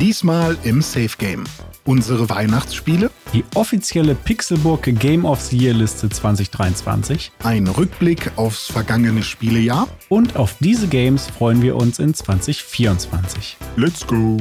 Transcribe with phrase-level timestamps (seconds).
[0.00, 1.42] Diesmal im Safe Game.
[1.84, 7.32] Unsere Weihnachtsspiele, Die offizielle Pixelburg Game of the Year Liste 2023.
[7.42, 9.88] ein Rückblick aufs vergangene Spielejahr.
[10.08, 13.56] Und auf diese Games freuen wir uns in 2024.
[13.74, 14.36] Let's go!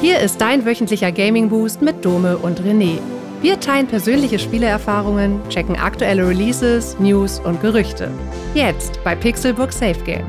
[0.00, 2.98] Hier ist dein wöchentlicher Gaming Boost mit Dome und René.
[3.40, 8.08] Wir teilen persönliche Spielerfahrungen, checken aktuelle Releases, News und Gerüchte.
[8.54, 10.26] Jetzt bei Pixelbook Safe Game.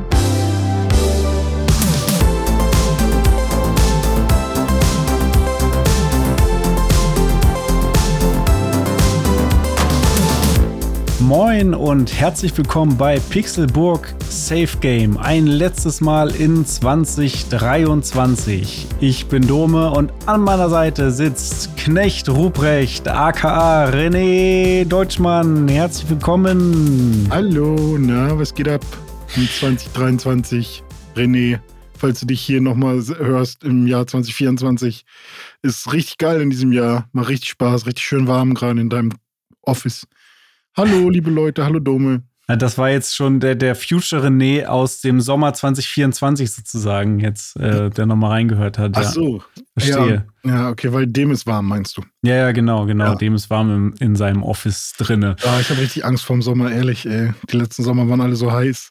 [11.35, 15.17] Moin und herzlich willkommen bei Pixelburg Safe Game.
[15.17, 18.85] Ein letztes Mal in 2023.
[18.99, 25.67] Ich bin Dome und an meiner Seite sitzt Knecht Ruprecht, aka René Deutschmann.
[25.67, 27.27] Herzlich willkommen.
[27.31, 28.85] Hallo, na, was geht ab
[29.35, 30.83] in 2023?
[31.15, 31.59] René,
[31.97, 35.03] falls du dich hier nochmal hörst im Jahr 2024,
[35.63, 37.09] ist richtig geil in diesem Jahr.
[37.11, 39.13] Macht richtig Spaß, richtig schön warm gerade in deinem
[39.63, 40.05] Office.
[40.75, 42.23] Hallo, liebe Leute, hallo Dome.
[42.49, 47.55] Ja, Das war jetzt schon der, der Future René aus dem Sommer 2024 sozusagen, jetzt,
[47.59, 48.93] äh, der nochmal reingehört hat.
[48.95, 49.09] Ach ja.
[49.09, 49.43] so.
[49.77, 50.25] Verstehe.
[50.43, 52.01] Ja, ja, okay, weil dem ist warm, meinst du?
[52.23, 53.05] Ja, ja, genau, genau.
[53.05, 53.15] Ja.
[53.15, 55.35] Dem ist warm im, in seinem Office drinne.
[55.43, 57.33] Ah, ich habe richtig Angst vorm Sommer, ehrlich, ey.
[57.51, 58.89] Die letzten Sommer waren alle so heiß.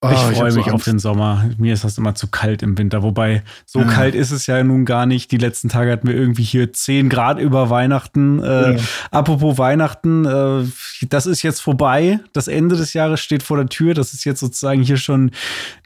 [0.00, 0.86] Ah, ich hab freue so mich auf Angst.
[0.86, 1.50] den Sommer.
[1.58, 3.02] Mir ist das immer zu kalt im Winter.
[3.02, 3.86] Wobei, so Ja.
[3.86, 5.32] kalt ist es ja nun gar nicht.
[5.32, 8.40] Die letzten Tage hatten wir irgendwie hier 10 Grad über Weihnachten.
[8.40, 8.80] Äh, Ja.
[9.10, 10.62] Apropos Weihnachten, äh,
[11.08, 12.20] das ist jetzt vorbei.
[12.32, 13.92] Das Ende des Jahres steht vor der Tür.
[13.94, 15.32] Das ist jetzt sozusagen hier schon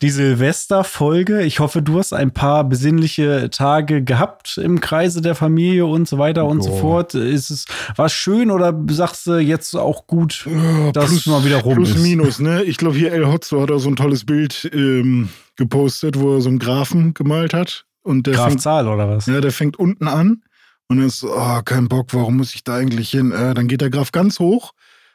[0.02, 1.42] die Silvesterfolge.
[1.42, 6.18] Ich hoffe, du hast ein paar besinnliche Tage gehabt im Kreise der Familie und so
[6.18, 7.14] weiter und so fort.
[7.14, 7.64] Ist es
[7.96, 11.90] was schön oder sagst du jetzt auch gut, Ja, dass es mal wieder rum plus
[11.90, 12.02] ist?
[12.02, 12.62] minus, ne?
[12.64, 16.40] Ich glaube, hier El Hotzo hat auch so ein tolles Bild ähm, gepostet, wo er
[16.40, 17.86] so einen Graphen gemalt hat.
[18.02, 19.26] Und der Graf fängt, Zahl oder was?
[19.26, 20.42] ja, der fängt unten an
[20.88, 23.30] und dann ist so, oh, kein Bock, warum muss ich da eigentlich hin?
[23.30, 24.72] Äh, dann geht der Graph ganz hoch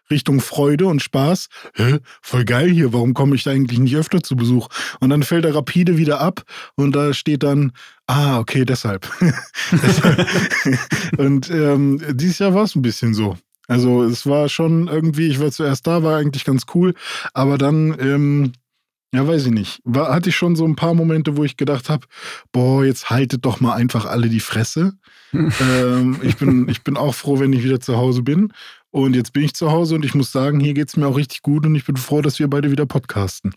[0.10, 1.50] Richtung Freude und Spaß.
[1.76, 1.98] Hä?
[2.22, 4.70] Voll geil hier, warum komme ich da eigentlich nicht öfter zu Besuch?
[5.02, 6.44] Und dann fällt er rapide wieder ab
[6.76, 7.74] und da steht dann,
[8.08, 9.10] ah, okay, deshalb.
[11.18, 13.36] und ähm, dieses Jahr war es ein bisschen so.
[13.68, 16.94] Also es war schon irgendwie, ich war zuerst da, war eigentlich ganz cool,
[17.34, 18.54] aber dann, ähm,
[19.14, 21.90] ja, weiß ich nicht, war, hatte ich schon so ein paar Momente, wo ich gedacht
[21.90, 22.08] habe,
[22.52, 24.94] boah, jetzt haltet doch mal einfach alle die Fresse.
[25.34, 28.52] ähm, ich, bin, ich bin auch froh, wenn ich wieder zu Hause bin.
[28.92, 31.18] Und jetzt bin ich zu Hause und ich muss sagen, hier geht es mir auch
[31.18, 33.54] richtig gut und ich bin froh, dass wir beide wieder podcasten.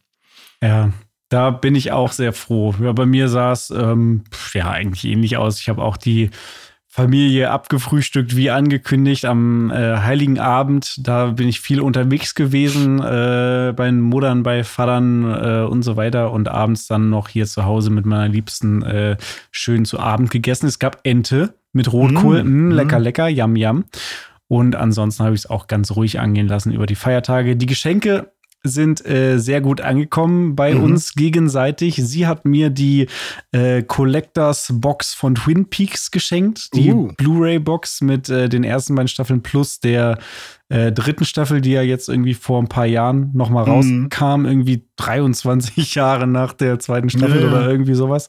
[0.63, 0.93] Ja,
[1.31, 2.75] da bin ich auch sehr froh.
[2.81, 5.61] Ja, bei mir sah es ähm, ja eigentlich ähnlich aus.
[5.61, 6.31] Ich habe auch die
[6.93, 11.07] Familie abgefrühstückt, wie angekündigt, am äh, Heiligen Abend.
[11.07, 15.97] Da bin ich viel unterwegs gewesen, äh, bei den Muttern, bei Vatern äh, und so
[15.97, 16.33] weiter.
[16.33, 19.17] Und abends dann noch hier zu Hause mit meiner Liebsten äh,
[19.53, 20.67] schön zu Abend gegessen.
[20.67, 22.43] Es gab Ente mit Rotkohl.
[22.43, 23.03] Mm, Mm, lecker, mm.
[23.03, 23.85] lecker, yam, yam.
[24.49, 27.55] Und ansonsten habe ich es auch ganz ruhig angehen lassen über die Feiertage.
[27.55, 30.83] Die Geschenke sind äh, sehr gut angekommen bei Mhm.
[30.83, 31.97] uns gegenseitig.
[31.97, 33.07] Sie hat mir die
[33.53, 37.13] äh, Collectors Box von Twin Peaks geschenkt, die Uh.
[37.17, 40.19] Blu-ray-Box mit äh, den ersten beiden Staffeln plus der
[40.71, 43.71] äh, dritten Staffel, die ja jetzt irgendwie vor ein paar Jahren noch mal Mhm.
[44.09, 47.49] rauskam, irgendwie 23 Jahre nach der zweiten Staffel Ja, ja.
[47.49, 48.29] oder irgendwie sowas.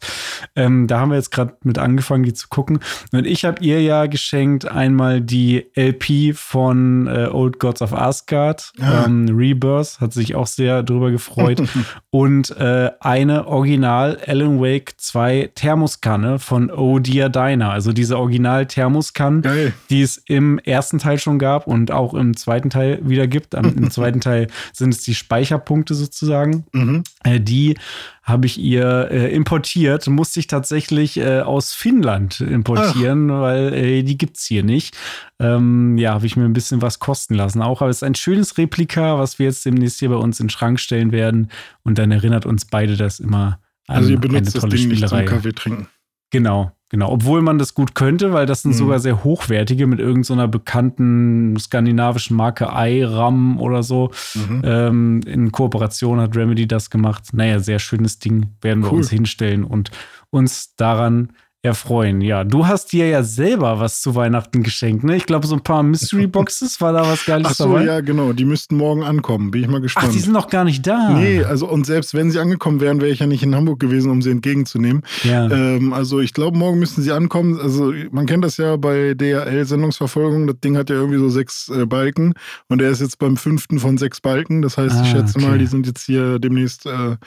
[0.55, 2.79] Ähm, da haben wir jetzt gerade mit angefangen, die zu gucken.
[3.13, 8.73] Und ich habe ihr ja geschenkt einmal die LP von äh, Old Gods of Asgard,
[8.81, 9.05] Ah.
[9.05, 11.61] ähm, Rebirth, hat sich auch sehr drüber gefreut.
[12.09, 18.65] und äh, eine Original Alan Wake 2 Thermoskanne von Oh Dear Diner, also diese Original
[18.65, 23.55] Thermoskanne, die es im ersten Teil schon gab und auch im zweiten Teil wieder gibt.
[23.55, 26.65] Am, Im zweiten Teil sind es die Speicherpunkte sozusagen.
[26.73, 27.03] Mhm.
[27.23, 27.77] Äh, die
[28.23, 34.17] habe ich ihr äh, importiert, musste ich tatsächlich äh, aus Finnland importieren, weil äh, die
[34.17, 34.95] gibt's hier nicht.
[35.39, 37.61] Ähm, ja, habe ich mir ein bisschen was kosten lassen.
[37.61, 40.45] Auch, aber es ist ein schönes Replika, was wir jetzt demnächst hier bei uns in
[40.45, 41.49] den Schrank stellen werden.
[41.83, 44.89] Und dann erinnert uns beide das immer an Also ihr eine benutzt das tolle Ding
[44.89, 45.25] nicht zum Spielerei.
[45.25, 45.87] Kaffee trinken.
[46.31, 47.11] Genau, genau.
[47.11, 48.75] Obwohl man das gut könnte, weil das sind Mhm.
[48.77, 54.11] sogar sehr hochwertige mit irgendeiner bekannten skandinavischen Marke iRam oder so.
[54.35, 54.61] Mhm.
[54.63, 57.29] Ähm, in Kooperation hat Remedy das gemacht.
[57.33, 58.47] Naja, sehr schönes Ding.
[58.61, 58.99] Werden wir Cool.
[58.99, 59.91] uns hinstellen und
[60.29, 61.33] uns daran
[61.63, 62.21] erfreuen.
[62.21, 65.15] Ja, du hast dir ja selber was zu Weihnachten geschenkt, ne?
[65.15, 67.85] Ich glaube, so ein paar Mystery Boxes war da was Geiles Ach so, dabei.
[67.85, 68.33] ja, genau.
[68.33, 69.51] Die müssten morgen ankommen.
[69.51, 70.13] Bin ich mal Ach, gespannt.
[70.15, 71.11] die sind noch gar nicht da.
[71.11, 74.09] Nee, also und selbst wenn sie angekommen wären, wäre ich ja nicht in Hamburg gewesen,
[74.09, 75.03] um sie entgegenzunehmen.
[75.23, 75.51] Ja.
[75.51, 77.59] Ähm, also ich glaube, morgen müssen sie ankommen.
[77.61, 80.47] Also man kennt das ja bei DHL-Sendungsverfolgung.
[80.47, 82.33] Das Ding hat ja irgendwie so sechs äh, Balken
[82.69, 84.63] und er ist jetzt beim fünften von sechs Balken.
[84.63, 85.47] Das heißt, ich Ah, schätze okay.
[85.47, 87.17] mal, die sind jetzt hier demnächst äh,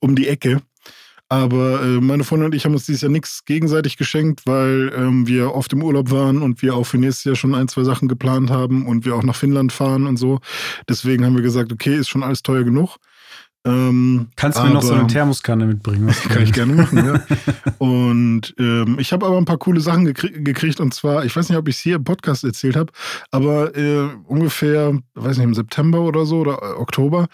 [0.00, 0.60] um die Ecke.
[1.30, 5.26] Aber äh, meine Freundin und ich haben uns dieses Jahr nichts gegenseitig geschenkt, weil ähm,
[5.26, 8.08] wir oft im Urlaub waren und wir auch für nächstes Jahr schon ein, zwei Sachen
[8.08, 10.40] geplant haben und wir auch nach Finnland fahren und so.
[10.88, 12.96] Deswegen haben wir gesagt, okay, ist schon alles teuer genug.
[13.68, 16.08] Ähm, Kannst du mir noch so eine Thermoskanne mitbringen?
[16.28, 17.22] kann ich gerne machen, ja.
[17.78, 21.48] und ähm, ich habe aber ein paar coole Sachen gekrie gekriegt und zwar, ich weiß
[21.48, 22.92] nicht, ob ich es hier im Podcast erzählt habe,
[23.30, 27.28] aber äh, ungefähr, weiß nicht, im September oder so oder äh, Oktober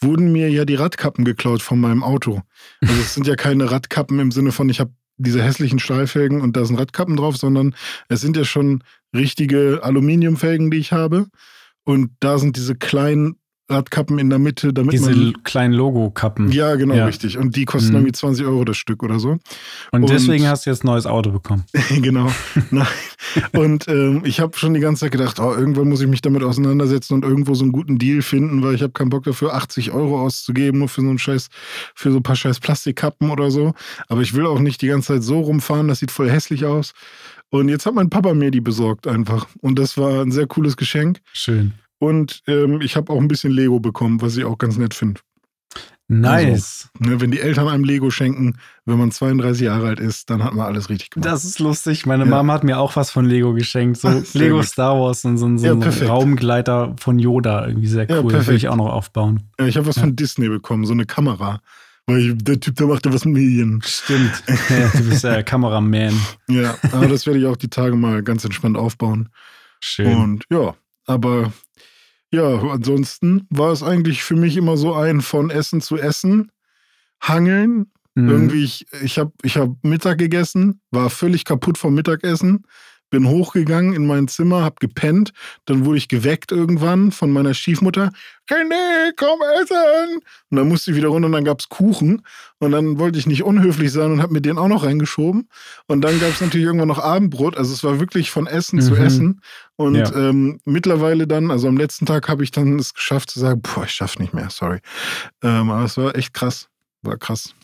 [0.00, 2.42] wurden mir ja die Radkappen geklaut von meinem Auto.
[2.80, 6.56] Also es sind ja keine Radkappen im Sinne von, ich habe diese hässlichen Stahlfelgen und
[6.56, 7.74] da sind Radkappen drauf, sondern
[8.08, 8.82] es sind ja schon
[9.14, 11.26] richtige Aluminiumfelgen, die ich habe.
[11.84, 13.36] Und da sind diese kleinen
[13.70, 15.42] Radkappen in der Mitte, damit Diese man.
[15.44, 16.50] kleinen Logo-Kappen.
[16.52, 17.06] Ja, genau, ja.
[17.06, 17.38] richtig.
[17.38, 17.96] Und die kosten mhm.
[17.96, 19.30] irgendwie 20 Euro das Stück oder so.
[19.30, 19.40] Und,
[19.92, 21.64] und deswegen hast du jetzt ein neues Auto bekommen.
[22.02, 22.30] genau.
[22.70, 22.86] Nein.
[23.52, 26.42] Und ähm, ich habe schon die ganze Zeit gedacht, oh, irgendwann muss ich mich damit
[26.42, 29.92] auseinandersetzen und irgendwo so einen guten Deal finden, weil ich habe keinen Bock dafür, 80
[29.92, 31.48] Euro auszugeben, nur für so einen Scheiß,
[31.94, 33.74] für so ein paar Scheiß Plastikkappen oder so.
[34.08, 36.92] Aber ich will auch nicht die ganze Zeit so rumfahren, das sieht voll hässlich aus.
[37.50, 39.48] Und jetzt hat mein Papa mir die besorgt einfach.
[39.60, 41.20] Und das war ein sehr cooles Geschenk.
[41.32, 41.74] Schön.
[42.00, 45.20] Und ähm, ich habe auch ein bisschen Lego bekommen, was ich auch ganz nett finde.
[46.08, 46.88] Nice.
[46.98, 50.42] Also, ne, wenn die Eltern einem Lego schenken, wenn man 32 Jahre alt ist, dann
[50.42, 51.30] hat man alles richtig gemacht.
[51.30, 52.04] Das ist lustig.
[52.04, 52.30] Meine ja.
[52.30, 54.00] Mama hat mir auch was von Lego geschenkt.
[54.00, 54.66] So Ach, Lego gut.
[54.66, 57.68] Star Wars und so, so ja, ein Raumgleiter von Yoda.
[57.68, 58.32] Irgendwie sehr cool.
[58.32, 59.44] Ja, will ich auch noch aufbauen.
[59.60, 61.60] Ja, ich habe was von Disney bekommen, so eine Kamera.
[62.06, 63.80] Weil der Typ, der macht ja was mit Medien.
[63.84, 64.42] Stimmt.
[64.94, 66.18] du bist ja Kameraman.
[66.48, 69.28] Ja, aber das werde ich auch die Tage mal ganz entspannt aufbauen.
[69.78, 70.16] Schön.
[70.16, 70.74] Und ja,
[71.06, 71.52] aber
[72.32, 76.52] ja, ansonsten war es eigentlich für mich immer so ein von Essen zu Essen,
[77.20, 77.90] Hangeln.
[78.14, 78.28] Mhm.
[78.28, 82.64] Irgendwie, ich, ich habe ich hab Mittag gegessen, war völlig kaputt vom Mittagessen,
[83.10, 85.32] bin hochgegangen in mein Zimmer, hab gepennt,
[85.66, 88.12] dann wurde ich geweckt irgendwann von meiner Stiefmutter.
[88.48, 90.20] René, komm essen!
[90.50, 92.22] Und dann musste ich wieder runter und dann gab's Kuchen.
[92.58, 95.48] Und dann wollte ich nicht unhöflich sein und hab mir den auch noch reingeschoben.
[95.86, 97.56] Und dann gab's natürlich irgendwann noch Abendbrot.
[97.56, 98.82] Also es war wirklich von Essen mhm.
[98.82, 99.40] zu Essen.
[99.76, 100.12] Und ja.
[100.14, 103.84] ähm, mittlerweile dann, also am letzten Tag habe ich dann es geschafft zu sagen, boah,
[103.84, 104.80] ich schaff nicht mehr, sorry.
[105.42, 106.68] Ähm, aber es war echt krass.
[107.02, 107.54] War krass.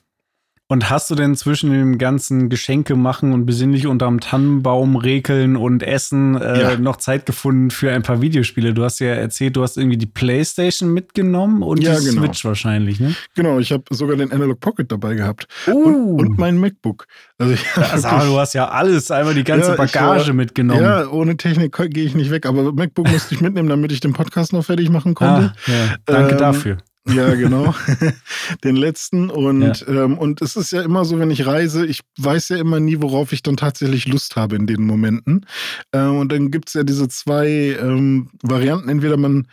[0.69, 5.85] Und hast du denn zwischen dem ganzen Geschenke machen und besinnlich unterm Tannenbaum rekeln und
[5.85, 6.77] essen äh, ja.
[6.77, 8.75] noch Zeit gefunden für ein paar Videospiele?
[8.75, 12.23] Du hast ja erzählt, du hast irgendwie die Playstation mitgenommen und ja, die genau.
[12.23, 13.15] Switch wahrscheinlich, ne?
[13.37, 15.47] Genau, ich habe sogar den Analog Pocket dabei gehabt.
[15.69, 16.17] Uh.
[16.17, 17.07] Und, und mein MacBook.
[17.39, 20.83] Also, also du hast ja alles, einmal die ganze ja, Bagage war, mitgenommen.
[20.83, 24.15] Ja, ohne Technik gehe ich nicht weg, aber MacBook musste ich mitnehmen, damit ich den
[24.15, 25.53] Podcast noch fertig machen konnte.
[25.69, 25.97] Ah.
[26.07, 26.79] Danke ähm, dafür.
[27.09, 27.75] Ja, genau.
[28.65, 29.31] Den letzten.
[29.31, 30.05] Und, ja.
[30.05, 33.01] ähm, und es ist ja immer so, wenn ich reise, ich weiß ja immer nie,
[33.01, 35.47] worauf ich dann tatsächlich Lust habe in den Momenten.
[35.93, 38.89] Ähm, und dann gibt es ja diese zwei ähm, Varianten.
[38.89, 39.47] Entweder man,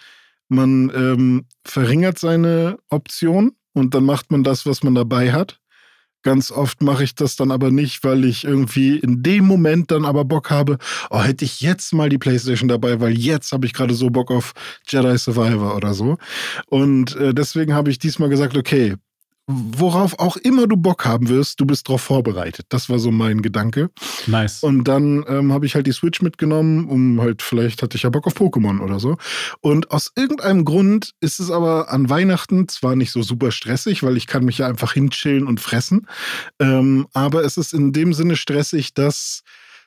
[0.50, 5.60] man ähm, verringert seine Option und dann macht man das, was man dabei hat.
[6.24, 10.06] Ganz oft mache ich das dann aber nicht, weil ich irgendwie in dem Moment dann
[10.06, 10.78] aber Bock habe,
[11.10, 14.32] oh, hätte ich jetzt mal die Playstation dabei, weil jetzt habe ich gerade so Bock
[14.32, 14.54] auf
[14.88, 16.18] Jedi Survivor oder so.
[16.68, 18.96] Und äh, deswegen habe ich diesmal gesagt, okay,
[19.48, 22.66] worauf auch immer du Bock haben wirst, du bist darauf vorbereitet.
[22.70, 23.90] Das war so mein Gedanke.
[24.26, 24.64] Nice.
[24.64, 28.10] Und dann ähm, habe ich halt die Switch mitgenommen, um halt, vielleicht hatte ich ja
[28.10, 29.18] Bock auf Pokémon oder so.
[29.60, 34.16] Und aus irgendeinem Grund ist es aber an Weihnachten zwar nicht so super stressig, weil
[34.16, 36.08] ich kann mich ja einfach hinchillen und fressen.
[36.60, 39.44] Ähm, aber es ist in dem Sinne stressig, dass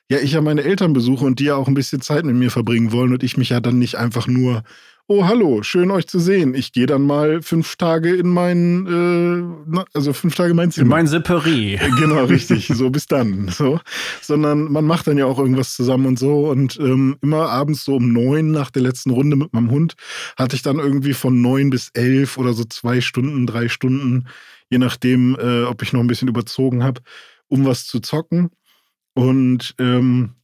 [0.09, 2.51] ja ich ja meine Eltern besuche und die ja auch ein bisschen Zeit mit mir
[2.51, 4.63] verbringen wollen und ich mich ja dann nicht einfach nur
[5.09, 6.53] oh hallo, schön euch zu sehen.
[6.53, 10.83] Ich gehe dann mal fünf Tage in mein, äh, also fünf Tage mein Zimmer.
[10.83, 11.79] In mein Separé.
[11.97, 12.67] Genau, richtig.
[12.67, 13.47] so bis dann.
[13.47, 13.79] So,
[14.21, 16.49] sondern man macht dann ja auch irgendwas zusammen und so.
[16.49, 19.95] Und ähm, immer abends so um neun nach der letzten Runde mit meinem Hund
[20.35, 24.27] hatte ich dann irgendwie von neun bis elf oder so zwei Stunden, drei Stunden,
[24.69, 27.01] je nachdem, äh, ob ich noch ein bisschen überzogen habe,
[27.47, 28.49] um was zu zocken.
[29.17, 30.35] Und ähm,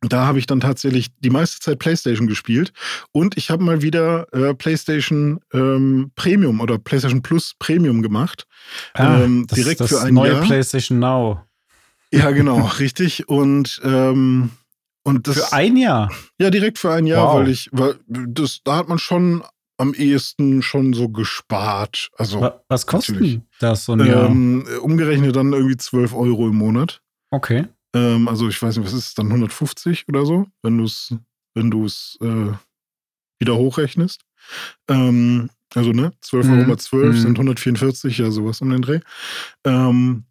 [0.00, 2.72] da habe ich dann tatsächlich die meiste Zeit PlayStation gespielt
[3.12, 8.46] und ich habe mal wieder äh, PlayStation ähm, Premium oder PlayStation Plus Premium gemacht.
[8.94, 10.42] Ah, ähm, das, direkt das für ein neue Jahr.
[10.42, 11.40] PlayStation Now.
[12.12, 13.28] Ja, genau, richtig.
[13.28, 14.50] Und, ähm,
[15.02, 15.36] und das.
[15.36, 16.10] Für ein Jahr?
[16.40, 17.40] Ja, direkt für ein Jahr, wow.
[17.40, 19.42] weil ich, weil das, da hat man schon
[19.78, 22.10] am ehesten schon so gespart.
[22.16, 24.26] Also, Was kostet das so ein Jahr?
[24.26, 27.00] Ähm, umgerechnet dann irgendwie 12 Euro im Monat.
[27.30, 27.66] Okay.
[27.94, 31.14] Ähm, also ich weiß nicht, was ist es dann 150 oder so, wenn du es
[31.54, 32.52] wenn du es äh,
[33.40, 34.22] wieder hochrechnest.
[34.88, 36.52] Ähm, also ne, 12 mhm.
[36.52, 37.20] Euro mal 12 mhm.
[37.20, 39.00] sind 144, ja sowas um den Dreh.
[39.64, 40.24] Ähm,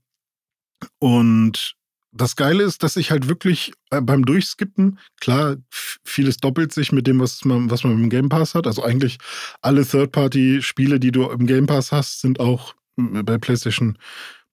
[1.00, 1.76] und
[2.12, 7.06] das Geile ist, dass ich halt wirklich äh, beim Durchskippen, klar, vieles doppelt sich mit
[7.06, 8.66] dem, was man, was man im Game Pass hat.
[8.66, 9.18] Also eigentlich
[9.62, 13.98] alle Third-Party-Spiele, die du im Game Pass hast, sind auch bei PlayStation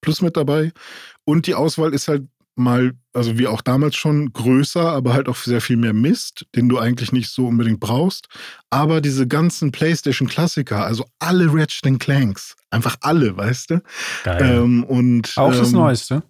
[0.03, 0.73] Plus mit dabei.
[1.25, 2.25] Und die Auswahl ist halt
[2.57, 6.69] mal, also wie auch damals schon, größer, aber halt auch sehr viel mehr Mist, den
[6.69, 8.29] du eigentlich nicht so unbedingt brauchst.
[8.71, 13.83] Aber diese ganzen PlayStation-Klassiker, also alle Ratchet Clanks, einfach alle, weißt du?
[14.25, 14.43] Geil.
[14.43, 16.23] Ähm, und, auch das ähm, Neueste?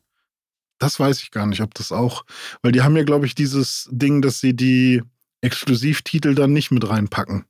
[0.79, 2.25] Das weiß ich gar nicht, ob das auch,
[2.63, 5.03] weil die haben ja, glaube ich, dieses Ding, dass sie die
[5.41, 7.45] Exklusivtitel dann nicht mit reinpacken.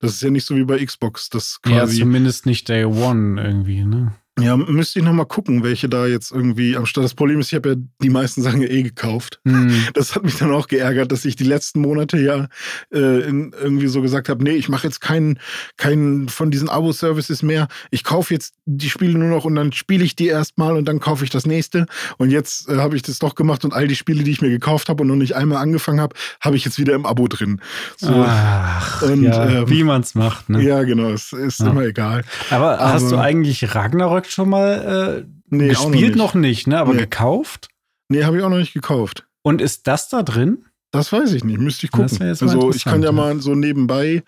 [0.00, 2.00] Das ist ja nicht so wie bei Xbox, das Ja, quasi.
[2.00, 4.14] zumindest nicht Day One irgendwie, ne?
[4.40, 7.04] Ja, müsste ich nochmal gucken, welche da jetzt irgendwie am Start.
[7.04, 9.40] Das Problem ist, ich habe ja die meisten Sachen eh gekauft.
[9.46, 9.68] Hm.
[9.94, 12.46] Das hat mich dann auch geärgert, dass ich die letzten Monate ja
[12.92, 15.38] äh, in, irgendwie so gesagt habe, nee, ich mache jetzt keinen
[15.76, 17.68] keinen von diesen Abo-Services mehr.
[17.90, 21.00] Ich kaufe jetzt die Spiele nur noch und dann spiele ich die erstmal und dann
[21.00, 21.86] kaufe ich das nächste.
[22.18, 24.50] Und jetzt äh, habe ich das doch gemacht und all die Spiele, die ich mir
[24.50, 27.60] gekauft habe und noch nicht einmal angefangen habe, habe ich jetzt wieder im Abo drin.
[27.96, 28.12] So.
[28.26, 30.62] Ach, Und, ja, ähm, wie man's macht, ne?
[30.62, 31.70] Ja, genau, es ist Ja.
[31.70, 32.22] immer egal.
[32.50, 36.08] Aber, hast Aber- du eigentlich Ragnarök schon mal äh, Nee, auch noch gespielt?
[36.10, 36.16] nicht.
[36.18, 36.78] noch nicht, ne?
[36.78, 37.00] Aber Nee.
[37.00, 37.68] gekauft?
[38.08, 39.26] Nee, habe ich auch noch nicht gekauft.
[39.42, 40.64] Und ist das da drin?
[40.90, 42.22] Das weiß ich nicht, müsste ich gucken.
[42.22, 44.22] Also ich kann ja mal so nebenbei.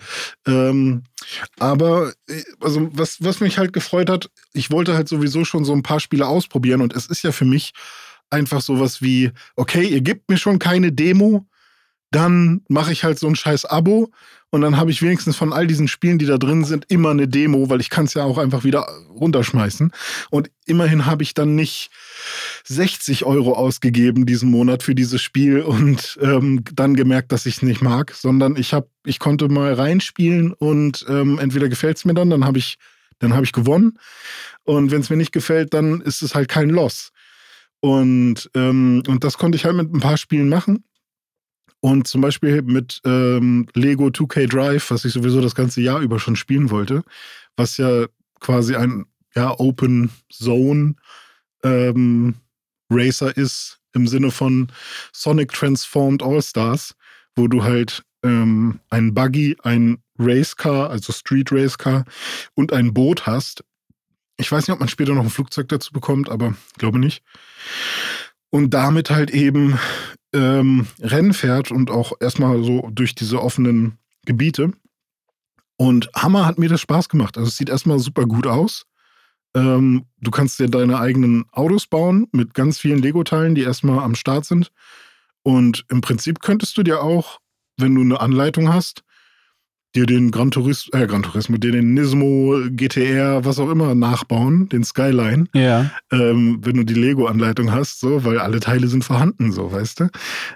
[0.47, 1.05] Ähm,
[1.59, 5.73] aber äh, also was, was mich halt gefreut hat, ich wollte halt sowieso schon so
[5.73, 7.73] ein paar Spiele ausprobieren und es ist ja für mich
[8.29, 11.47] einfach sowas wie, okay, ihr gebt mir schon keine Demo,
[12.11, 14.11] dann mache ich halt so ein scheiß Abo
[14.51, 17.29] und dann habe ich wenigstens von all diesen Spielen, die da drin sind, immer eine
[17.29, 19.93] Demo, weil ich kann es ja auch einfach wieder runterschmeißen.
[20.31, 21.91] Und immerhin habe ich dann nicht
[22.65, 27.63] 60 Euro ausgegeben diesen Monat für dieses Spiel und ähm, dann gemerkt, dass ich es
[27.63, 32.15] nicht mag, sondern ich habe, ich konnte mal reinspielen und ähm, entweder gefällt es mir
[32.15, 32.77] dann, dann habe ich,
[33.21, 33.99] dann habe ich gewonnen.
[34.65, 37.13] Und wenn es mir nicht gefällt, dann ist es halt kein Loss.
[37.81, 40.85] Und, ähm, und das konnte ich halt mit ein paar Spielen machen.
[41.81, 46.19] Und zum Beispiel mit ähm, Lego 2K Drive, was ich sowieso das ganze Jahr über
[46.19, 47.03] schon spielen wollte,
[47.57, 48.07] was ja
[48.39, 50.95] quasi ein ja, Open Zone
[51.63, 52.35] ähm,
[52.91, 54.71] Racer ist im Sinne von
[55.13, 56.95] Sonic Transformed All-Stars,
[57.35, 62.05] wo du halt ähm, ein Buggy, ein Racecar, also Street Racecar
[62.55, 63.65] und ein Boot hast.
[64.37, 67.23] Ich weiß nicht, ob man später noch ein Flugzeug dazu bekommt, aber glaube nicht.
[68.51, 69.79] Und damit halt eben
[70.33, 74.73] ähm, Rennen fährt und auch erstmal so durch diese offenen Gebiete.
[75.77, 77.39] Und Hammer hat mir das Spaß gemacht.
[77.39, 78.87] Also es sieht erstmal super gut aus.
[79.55, 84.15] Ähm, du kannst dir deine eigenen Autos bauen mit ganz vielen Lego-Teilen, die erstmal am
[84.15, 84.71] Start sind.
[85.43, 87.41] Und im Prinzip könntest du dir auch,
[87.77, 89.03] wenn du eine Anleitung hast,
[89.97, 94.69] dir den Gran Turismo, äh, Gran Turismo, dir den Nismo, GTR, was auch immer nachbauen,
[94.69, 95.91] den Skyline, Ja.
[96.13, 100.09] ähm, wenn du die Lego-Anleitung hast, so, weil alle Teile sind vorhanden, so, weißt du?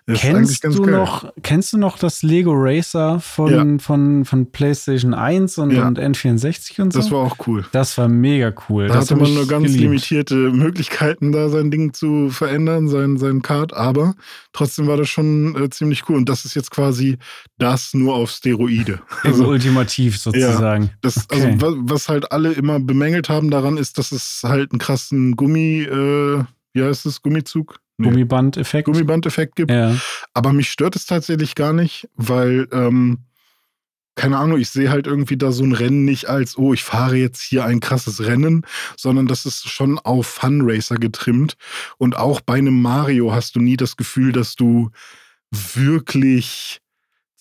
[0.06, 0.92] Das Kennst du, geil.
[0.94, 5.86] noch, kennst du noch das Lego Racer von, von, von PlayStation 1 und, Ja.
[5.88, 7.00] und N64 und so?
[7.00, 7.64] Das war auch cool.
[7.72, 8.86] das war mega cool.
[8.86, 9.80] Da das hatte man nur ganz geliebt.
[9.82, 14.14] limitierte Möglichkeiten, da sein Ding zu verändern, sein, sein Card, aber
[14.52, 16.16] trotzdem war das schon äh, ziemlich cool.
[16.16, 17.18] Und das ist jetzt quasi
[17.58, 19.00] das nur auf Steroide.
[19.24, 20.90] Also ultimativ sozusagen.
[21.00, 21.52] Das, Okay.
[21.52, 25.82] also, was, halt alle immer bemängelt haben daran, ist, dass es halt einen krassen Gummi,
[25.82, 27.80] äh, wie heißt es, Gummizug?
[27.96, 28.86] Nee, Gummiband-Effekt.
[28.86, 29.70] Gummiband-Effekt gibt.
[29.70, 29.96] Ja.
[30.32, 33.18] Aber mich stört es tatsächlich gar nicht, weil, ähm,
[34.16, 37.16] keine Ahnung, ich sehe halt irgendwie da so ein Rennen nicht als, oh, ich fahre
[37.16, 38.64] jetzt hier ein krasses Rennen,
[38.96, 41.56] sondern das ist schon auf Fun Racer getrimmt.
[41.98, 44.90] Und auch bei einem Mario hast du nie das Gefühl, dass du
[45.50, 46.80] wirklich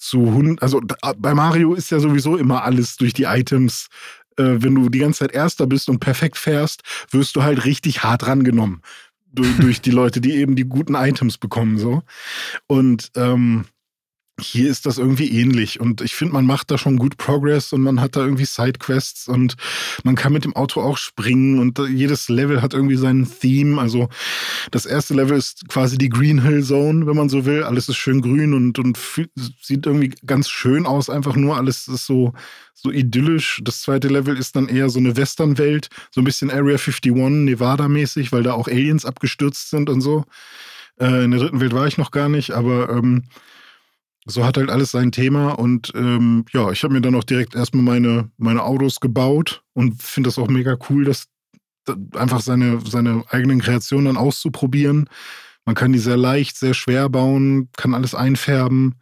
[0.04, 3.88] zu Hund, also da- bei Mario ist ja sowieso immer alles durch die Items.
[4.38, 6.82] Äh, wenn du die ganze Zeit Erster bist und perfekt fährst,
[7.12, 8.82] wirst du halt richtig hart rangenommen.
[9.36, 12.04] Durch, durch die Leute, die eben die guten Items bekommen, so.
[12.68, 13.66] Und ähm,
[14.40, 15.80] hier ist das irgendwie ähnlich.
[15.80, 19.28] Und ich finde, man macht da schon gut Progress und man hat da irgendwie Sidequests
[19.28, 19.56] und
[20.04, 23.80] man kann mit dem Auto auch springen und jedes Level hat irgendwie seinen Theme.
[23.80, 24.10] Also
[24.72, 27.64] das erste Level ist quasi die Green Hill Zone, wenn man so will.
[27.64, 28.98] Alles ist schön grün und, und
[29.62, 31.58] sieht irgendwie ganz schön aus, einfach nur.
[31.58, 32.34] Alles ist so,
[32.74, 33.62] so idyllisch.
[33.64, 38.32] Das zweite Level ist dann eher so eine Westernwelt, so ein bisschen Area 51, Nevada-mäßig,
[38.32, 40.26] weil da auch Aliens abgestürzt sind und so.
[41.00, 43.24] Äh, in der dritten Welt war ich noch gar nicht, aber ähm,
[44.26, 47.56] so hat halt alles sein Thema und ähm, ja, ich habe mir dann auch direkt
[47.56, 51.26] erstmal meine, meine Autos gebaut und finde das auch mega cool, das
[51.86, 55.10] da- einfach seine, seine eigenen Kreationen dann auszuprobieren.
[55.66, 58.96] Man kann die sehr leicht, sehr schwer bauen, kann alles einfärben.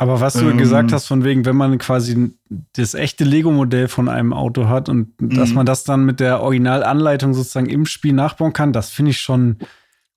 [0.00, 2.32] Aber was du Ähm, gesagt hast, von wegen, wenn man quasi
[2.74, 5.54] das echte Lego-Modell von einem Auto hat und dass Mhm.
[5.56, 9.56] man das dann mit der Originalanleitung sozusagen im Spiel nachbauen kann, das finde ich schon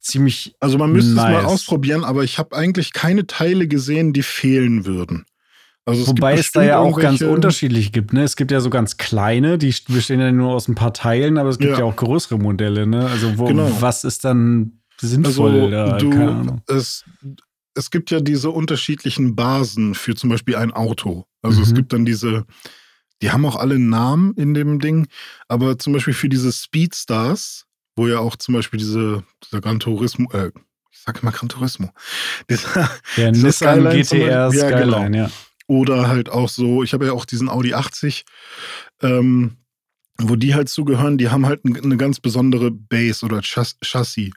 [0.02, 0.56] ziemlich.
[0.60, 1.46] Also man müsste es mal Nice.
[1.46, 5.26] ausprobieren, aber ich habe eigentlich keine Teile gesehen, die fehlen würden.
[5.86, 8.14] Also es Wobei es da ja auch ganz unterschiedlich gibt.
[8.14, 8.24] Ne?
[8.24, 11.50] Es gibt ja so ganz kleine, die bestehen ja nur aus ein paar Teilen, aber
[11.50, 11.86] es gibt ja, Ja.
[11.86, 12.86] auch größere Modelle.
[12.86, 13.08] Ne?
[13.10, 13.70] Also wo, Genau.
[13.82, 15.74] was ist dann sinnvoll?
[15.74, 17.04] Also du, es,
[17.74, 21.26] es gibt ja diese unterschiedlichen Basen für zum Beispiel ein Auto.
[21.42, 21.76] Also es Mhm.
[21.76, 22.46] gibt dann diese,
[23.24, 25.08] die haben auch alle einen Namen in dem Ding,
[25.48, 27.66] aber zum Beispiel für diese Speedstars,
[28.02, 30.52] wo ja auch zum Beispiel diese, dieser Gran Turismo, äh,
[30.92, 31.92] ich sag immer Gran Turismo,
[32.50, 34.98] dieser, Der diese Nissan Skyline GTR Beispiel- ja, genau.
[34.98, 35.32] Skyline, ja.
[35.68, 38.26] oder halt auch so, ich habe ja auch diesen Audi 80,
[39.04, 39.58] ähm,
[40.18, 44.32] wo die halt zugehören, die haben halt eine ganz besondere Base oder Chass Chassis.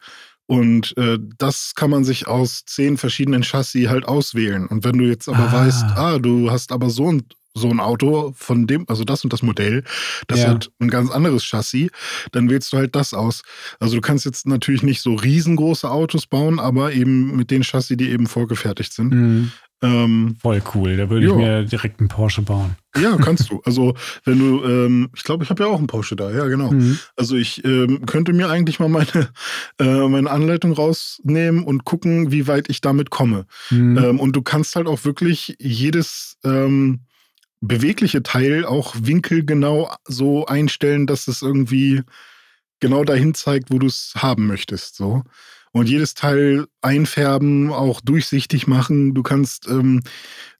[0.46, 4.66] Und äh, das kann man sich aus zehn verschiedenen Chassis halt auswählen.
[4.66, 5.52] Und wenn du jetzt aber Ah.
[5.52, 7.22] weißt, ah, du hast aber so ein,
[7.54, 9.84] so ein Auto von dem, also das und das Modell,
[10.26, 10.48] das Ja.
[10.48, 11.88] hat ein ganz anderes Chassis,
[12.32, 13.42] dann wählst du halt das aus.
[13.78, 17.96] Also du kannst jetzt natürlich nicht so riesengroße Autos bauen, aber eben mit den Chassis,
[17.96, 19.12] die eben vorgefertigt sind.
[19.14, 19.52] Mhm.
[19.82, 20.96] Ähm, Voll cool.
[20.96, 21.36] Da würde ich Ja.
[21.36, 22.74] mir direkt einen Porsche bauen.
[22.96, 23.60] ja, kannst du.
[23.64, 23.94] Also,
[24.24, 26.70] wenn du, ähm, ich glaube, ich habe ja auch einen Porsche da, ja, genau.
[26.72, 26.98] Mhm.
[27.16, 29.28] Also ich ähm, könnte mir eigentlich mal meine,
[29.78, 33.46] äh, meine Anleitung rausnehmen und gucken, wie weit ich damit komme.
[33.70, 33.98] Mhm.
[33.98, 37.00] Ähm, und du kannst halt auch wirklich jedes ähm,
[37.66, 42.02] bewegliche Teil auch winkelgenau so einstellen, dass es irgendwie
[42.80, 44.96] genau dahin zeigt, wo du es haben möchtest.
[44.96, 45.22] So.
[45.72, 49.14] Und jedes Teil einfärben, auch durchsichtig machen.
[49.14, 50.02] Du kannst ähm,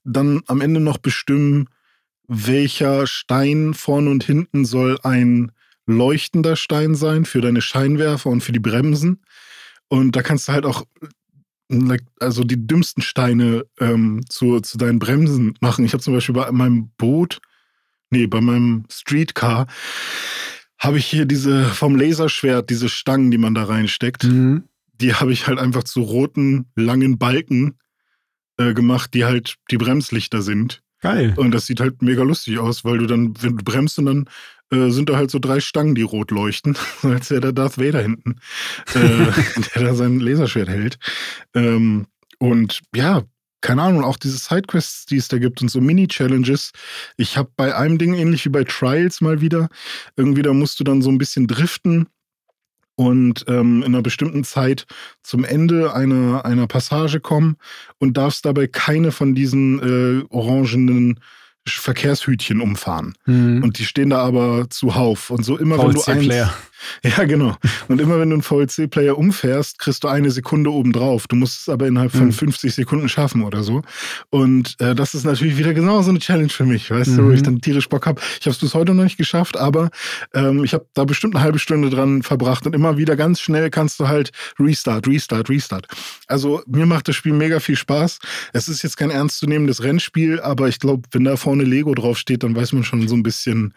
[0.03, 1.69] dann am Ende noch bestimmen,
[2.27, 5.51] welcher Stein vorne und hinten soll ein
[5.85, 9.21] leuchtender Stein sein für deine Scheinwerfer und für die Bremsen.
[9.87, 10.83] Und da kannst du halt auch
[12.19, 15.85] also die dümmsten Steine ähm, zu, zu deinen Bremsen machen.
[15.85, 17.39] Ich habe zum Beispiel bei meinem Boot,
[18.11, 19.67] nee, bei meinem Streetcar,
[20.77, 24.63] habe ich hier diese vom Laserschwert, diese Stangen, die man da reinsteckt, Mhm.
[25.01, 27.79] die habe ich halt einfach zu roten, langen Balken
[28.57, 30.81] äh, gemacht, die halt die Bremslichter sind.
[31.01, 31.33] Geil.
[31.37, 34.29] Und das sieht halt mega lustig aus, weil du dann, wenn du bremst und dann
[34.71, 38.01] äh, sind da halt so drei Stangen, die rot leuchten, als wäre der Darth Vader
[38.01, 38.37] hinten,
[38.93, 38.99] äh,
[39.75, 40.97] der da sein Laserschwert hält.
[41.53, 42.07] Ähm,
[42.39, 43.23] und ja,
[43.61, 46.71] keine Ahnung, auch diese Sidequests, die es da gibt und so Mini-Challenges.
[47.17, 49.69] Ich habe bei einem Ding, ähnlich wie bei Trials mal wieder,
[50.15, 52.07] irgendwie da musst du dann so ein bisschen driften
[52.95, 54.85] und ähm, in einer bestimmten Zeit
[55.23, 57.57] zum Ende einer, einer Passage kommen
[57.97, 61.19] und darfst dabei keine von diesen äh, orangenen
[61.67, 63.15] Verkehrshütchen umfahren.
[63.25, 63.63] Mhm.
[63.63, 65.29] Und die stehen da aber zuhauf.
[65.31, 66.51] Und so immer, wenn du eins.
[67.03, 67.55] ja, genau.
[67.87, 71.27] Und immer wenn du einen VLC-Player umfährst, kriegst du eine Sekunde obendrauf.
[71.27, 72.31] Du musst es aber innerhalb von Mhm.
[72.33, 73.81] 50 Sekunden schaffen oder so.
[74.29, 77.29] Und äh, das ist natürlich wieder genau so eine Challenge für mich, weißt du, wo
[77.29, 77.33] Mhm.
[77.33, 78.21] ich dann tierisch Bock habe.
[78.39, 79.89] Ich habe es bis heute noch nicht geschafft, aber
[80.33, 83.69] ähm, ich habe da bestimmt eine halbe Stunde dran verbracht und immer wieder ganz schnell
[83.69, 85.87] kannst du halt Restart, Restart, Restart.
[86.27, 88.19] Also mir macht das Spiel mega viel Spaß.
[88.53, 92.55] Es ist jetzt kein ernstzunehmendes Rennspiel, aber ich glaube, wenn da vorne Lego draufsteht, dann
[92.55, 93.73] weiß man schon so ein bisschen,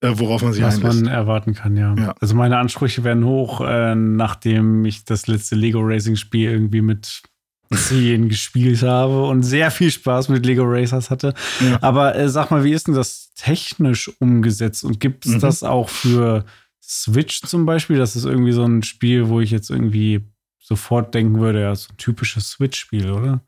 [0.00, 1.02] äh, worauf man sich was einlässt.
[1.02, 1.94] man erwarten kann, ja.
[1.96, 2.14] Ja.
[2.20, 7.22] Also meine Ansprüche werden hoch, äh, nachdem ich das letzte Lego Racing Spiel irgendwie mit
[7.72, 11.34] 10 gespielt habe und sehr viel Spaß mit Lego Racers hatte.
[11.60, 11.78] Ja.
[11.82, 15.40] Aber äh, sag mal, wie ist denn das technisch umgesetzt und gibt es Mhm.
[15.40, 16.44] das auch für
[16.82, 17.96] Switch zum Beispiel?
[17.98, 20.20] Das ist irgendwie so ein Spiel, wo ich jetzt irgendwie
[20.60, 23.40] sofort denken würde, ja, so ein typisches Switch-Spiel, oder?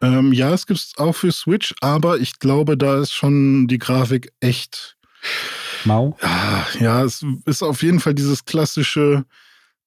[0.00, 3.78] Ähm, ja, es gibt es auch für Switch, aber ich glaube, da ist schon die
[3.78, 4.96] Grafik echt.
[5.88, 6.16] Mau?
[6.80, 9.24] Ja, es ist auf jeden Fall dieses klassische.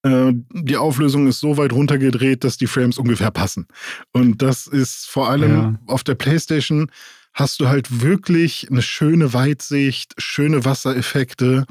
[0.04, 3.68] Äh, die Auflösung ist so weit runtergedreht, dass die Frames ungefähr passen.
[4.12, 5.80] Und das ist vor allem Ja.
[5.88, 6.92] auf der PlayStation
[7.34, 11.66] hast du halt wirklich eine schöne Weitsicht, schöne Wassereffekte,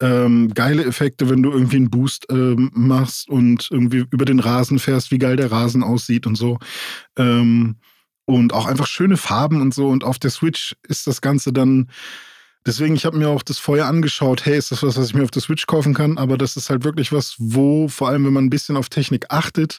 [0.00, 4.78] ähm, geile Effekte, wenn du irgendwie einen Boost ähm, machst und irgendwie über den Rasen
[4.78, 6.58] fährst, wie geil der Rasen aussieht und so.
[7.16, 7.76] Ähm,
[8.24, 9.88] und auch einfach schöne Farben und so.
[9.88, 11.90] Und auf der Switch ist das Ganze dann.
[12.66, 15.24] Deswegen, ich habe mir auch das vorher angeschaut, hey, ist das was, was ich mir
[15.24, 16.18] auf der Switch kaufen kann?
[16.18, 19.26] Aber das ist halt wirklich was, wo, vor allem wenn man ein bisschen auf Technik
[19.30, 19.78] achtet,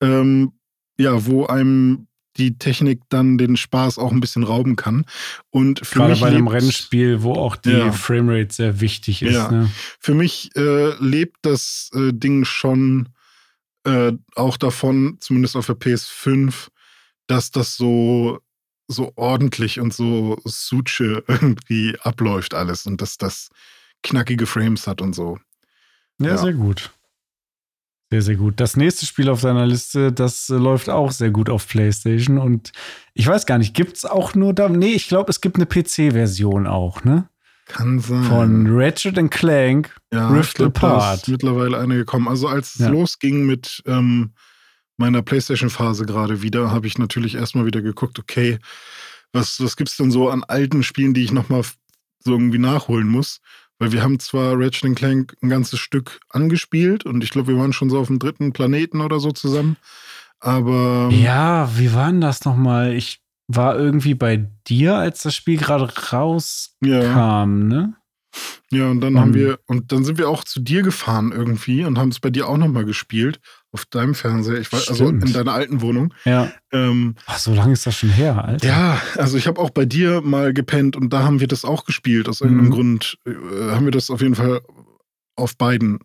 [0.00, 0.52] ähm,
[0.98, 2.06] ja, wo einem
[2.38, 5.04] die Technik dann den Spaß auch ein bisschen rauben kann.
[5.50, 7.92] Und für Gerade mich bei einem lebt- Rennspiel, wo auch die Ja.
[7.92, 9.34] Framerate sehr wichtig ist.
[9.34, 9.50] Ja.
[9.50, 9.70] Ne?
[10.00, 13.10] Für mich äh, lebt das äh, Ding schon
[13.84, 16.68] äh, auch davon, zumindest auf der PS5,
[17.26, 18.38] dass das so,
[18.92, 23.48] so ordentlich und so suche irgendwie abläuft alles und dass das
[24.02, 25.38] knackige Frames hat und so.
[26.20, 26.36] Ja, Ja.
[26.38, 26.90] sehr gut.
[28.10, 28.60] Sehr, sehr gut.
[28.60, 32.36] Das nächste Spiel auf deiner Liste, das äh, läuft auch sehr gut auf PlayStation.
[32.36, 32.72] Und
[33.14, 34.68] ich weiß gar nicht, gibt es auch nur da.
[34.68, 37.28] Nee, ich glaube, es gibt eine PC-Version auch, ne?
[37.64, 38.24] Kann sein.
[38.24, 39.96] Von Ratchet Clank.
[40.12, 41.22] ja, Rift glaub, da Apart.
[41.22, 42.28] ist mittlerweile eine gekommen.
[42.28, 42.88] Also als es Ja.
[42.88, 44.32] losging mit ähm,
[44.96, 48.58] meiner PlayStation-Phase gerade wieder, habe ich natürlich erstmal wieder geguckt, okay,
[49.34, 51.62] Was, was gibt's denn so an alten Spielen, die ich nochmal
[52.22, 53.40] so irgendwie nachholen muss?
[53.78, 57.72] Weil wir haben zwar Ratchet Clank ein ganzes Stück angespielt und ich glaube, wir waren
[57.72, 59.76] schon so auf dem dritten Planeten oder so zusammen.
[60.38, 61.08] Aber.
[61.10, 62.92] Ja, wie war denn das nochmal?
[62.92, 67.46] Ich war irgendwie bei dir, als das Spiel gerade rauskam, ja.
[67.46, 67.94] ne?
[68.72, 69.20] Ja, und dann um.
[69.20, 69.40] haben ähm.
[69.40, 72.48] wir, und dann sind wir auch zu dir gefahren irgendwie und haben es bei dir
[72.48, 73.38] auch nochmal gespielt.
[73.70, 76.12] Auf deinem Fernseher, ich weiß, also in deiner alten Wohnung.
[76.26, 76.52] Ja.
[76.72, 78.66] Ähm, Ach, so lange ist das schon her, Alter.
[78.66, 81.84] Ja, also ich habe auch bei dir mal gepennt und da haben wir das auch
[81.84, 82.28] gespielt.
[82.28, 82.72] Aus irgendeinem mhm.
[82.72, 83.30] Grund äh,
[83.70, 84.60] haben wir das auf jeden Fall
[85.36, 86.00] auf beiden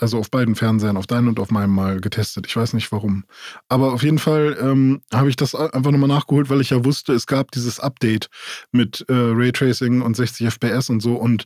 [0.00, 2.46] also auf beiden Fernsehern, auf deinen und auf meinem mal getestet.
[2.46, 3.24] Ich weiß nicht warum.
[3.68, 7.12] Aber auf jeden Fall ähm, habe ich das einfach nochmal nachgeholt, weil ich ja wusste,
[7.12, 8.28] es gab dieses Update
[8.72, 11.14] mit äh, Raytracing und 60 FPS und so.
[11.16, 11.44] Und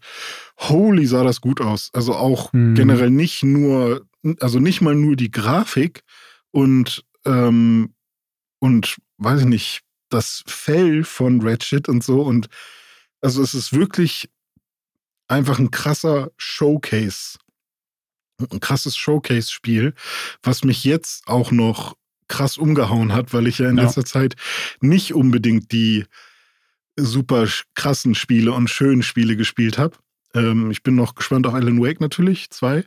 [0.59, 1.91] holy sah das gut aus.
[1.93, 2.75] Also auch mhm.
[2.75, 4.07] generell nicht nur,
[4.41, 6.03] also nicht mal nur die Grafik
[6.51, 7.95] und, ähm,
[8.59, 12.23] und weiß ich nicht, das Fell von Ratchet und so.
[12.23, 12.49] Und
[13.21, 14.29] also es ist wirklich
[15.29, 17.39] einfach ein krasser Showcase
[18.39, 19.95] ein krasses Showcase-Spiel,
[20.43, 21.97] was mich jetzt auch noch
[22.29, 23.85] krass umgehauen hat, weil ich ja in ja.
[23.85, 24.35] letzter Zeit
[24.81, 26.07] nicht unbedingt die
[26.97, 29.97] super krassen Spiele und schönen Spiele gespielt habe.
[30.35, 32.85] Ähm, ich bin noch gespannt auf Alan Wake natürlich, zwei.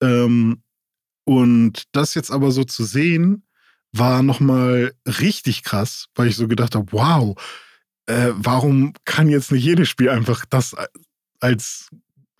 [0.00, 0.62] Ähm,
[1.24, 3.44] und das jetzt aber so zu sehen,
[3.92, 7.36] war nochmal richtig krass, weil ich so gedacht habe, wow,
[8.06, 10.74] äh, warum kann jetzt nicht jedes Spiel einfach das
[11.40, 11.90] als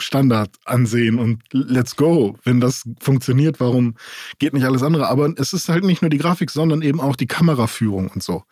[0.02, 2.36] Standard ansehen und let's go.
[2.44, 3.94] Wenn das funktioniert, warum
[4.38, 5.08] geht nicht alles andere?
[5.08, 8.44] Aber es ist halt nicht nur die Grafik, sondern eben auch die Kameraführung und so,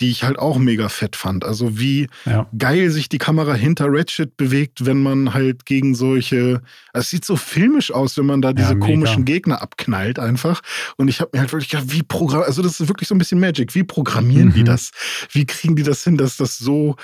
[0.00, 1.44] die ich halt auch mega fett fand.
[1.44, 2.48] Also wie ja.
[2.58, 7.36] geil sich die Kamera hinter Ratchet bewegt, wenn man halt gegen solche, es sieht so
[7.36, 10.60] filmisch aus, wenn man da diese ja, komischen Gegner abknallt einfach.
[10.96, 13.18] Und ich habe mir halt wirklich gedacht, wie programmieren, also das ist wirklich so ein
[13.18, 13.74] bisschen Magic.
[13.74, 14.54] Wie programmieren mhm.
[14.54, 14.90] die das?
[15.30, 16.96] Wie kriegen die das hin, dass das so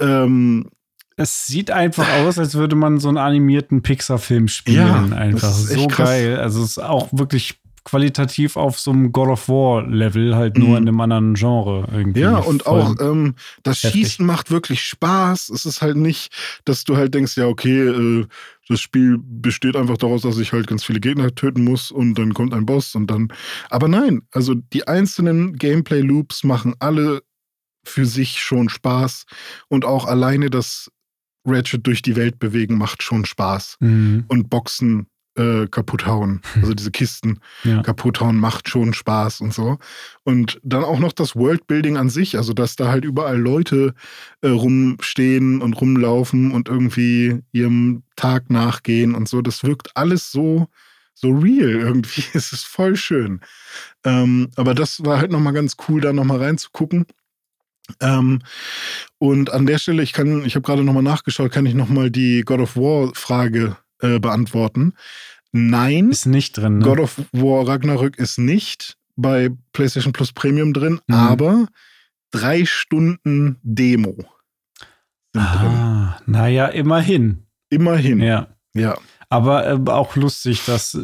[0.00, 0.68] ähm,
[1.16, 5.10] es sieht einfach aus, als würde man so einen animierten Pixar-Film spielen.
[5.10, 6.38] Ja, einfach so geil.
[6.38, 10.76] Also es ist auch wirklich qualitativ auf so einem God of War-Level, halt nur mhm.
[10.76, 12.20] in einem anderen Genre irgendwie.
[12.20, 14.00] Ja, und auch ähm, das heftig.
[14.00, 15.50] Schießen macht wirklich Spaß.
[15.50, 16.32] Es ist halt nicht,
[16.64, 18.26] dass du halt denkst, ja, okay, äh,
[18.68, 22.32] das Spiel besteht einfach daraus, dass ich halt ganz viele Gegner töten muss und dann
[22.32, 23.28] kommt ein Boss und dann.
[23.68, 27.22] Aber nein, also die einzelnen Gameplay-Loops machen alle
[27.84, 29.26] für sich schon Spaß
[29.68, 30.90] und auch alleine das
[31.44, 33.76] Ratchet durch die Welt bewegen macht schon Spaß.
[33.80, 34.24] Mhm.
[34.28, 37.82] Und Boxen äh, kaputt hauen, also diese Kisten ja.
[37.82, 39.78] kaputt hauen, macht schon Spaß und so.
[40.22, 43.94] Und dann auch noch das Worldbuilding an sich, also dass da halt überall Leute
[44.42, 49.42] äh, rumstehen und rumlaufen und irgendwie ihrem Tag nachgehen und so.
[49.42, 50.68] Das wirkt alles so,
[51.14, 52.24] so real irgendwie.
[52.34, 53.40] es ist voll schön.
[54.04, 57.06] Ähm, aber das war halt nochmal ganz cool, da nochmal reinzugucken.
[58.00, 58.40] Ähm,
[59.18, 62.42] und an der Stelle, ich kann, ich habe gerade nochmal nachgeschaut, kann ich nochmal die
[62.42, 64.94] God of War-Frage äh, beantworten.
[65.52, 66.10] Nein.
[66.10, 66.78] Ist nicht drin.
[66.78, 66.84] Ne?
[66.84, 71.14] God of War Ragnarök ist nicht bei PlayStation Plus Premium drin, mhm.
[71.14, 71.68] aber
[72.32, 74.16] drei Stunden Demo
[75.34, 76.20] sind ah.
[76.26, 77.46] Naja, immerhin.
[77.70, 78.20] Immerhin.
[78.20, 78.48] Ja.
[78.74, 78.96] Ja.
[79.28, 80.96] Aber äh, auch lustig, dass,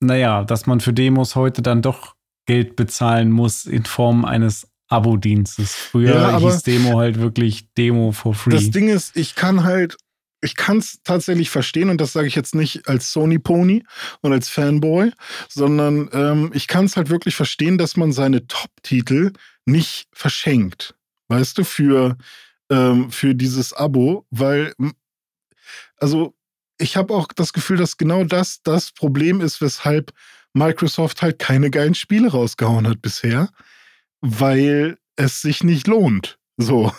[0.00, 5.74] naja, dass man für Demos heute dann doch Geld bezahlen muss in Form eines Abo-Dienstes.
[5.74, 8.50] Früher ja, hieß Demo halt wirklich Demo for free.
[8.50, 9.96] Das Ding ist, ich kann halt,
[10.42, 13.84] ich kann es tatsächlich verstehen und das sage ich jetzt nicht als Sony Pony
[14.20, 15.12] und als Fanboy,
[15.48, 19.32] sondern ähm, ich kann es halt wirklich verstehen, dass man seine Top-Titel
[19.64, 20.94] nicht verschenkt.
[21.28, 22.18] Weißt du, für,
[22.70, 24.74] ähm, für dieses Abo, weil,
[25.96, 26.34] also
[26.78, 30.12] ich habe auch das Gefühl, dass genau das das Problem ist, weshalb
[30.52, 33.48] Microsoft halt keine geilen Spiele rausgehauen hat bisher
[34.22, 36.38] weil es sich nicht lohnt.
[36.56, 36.92] So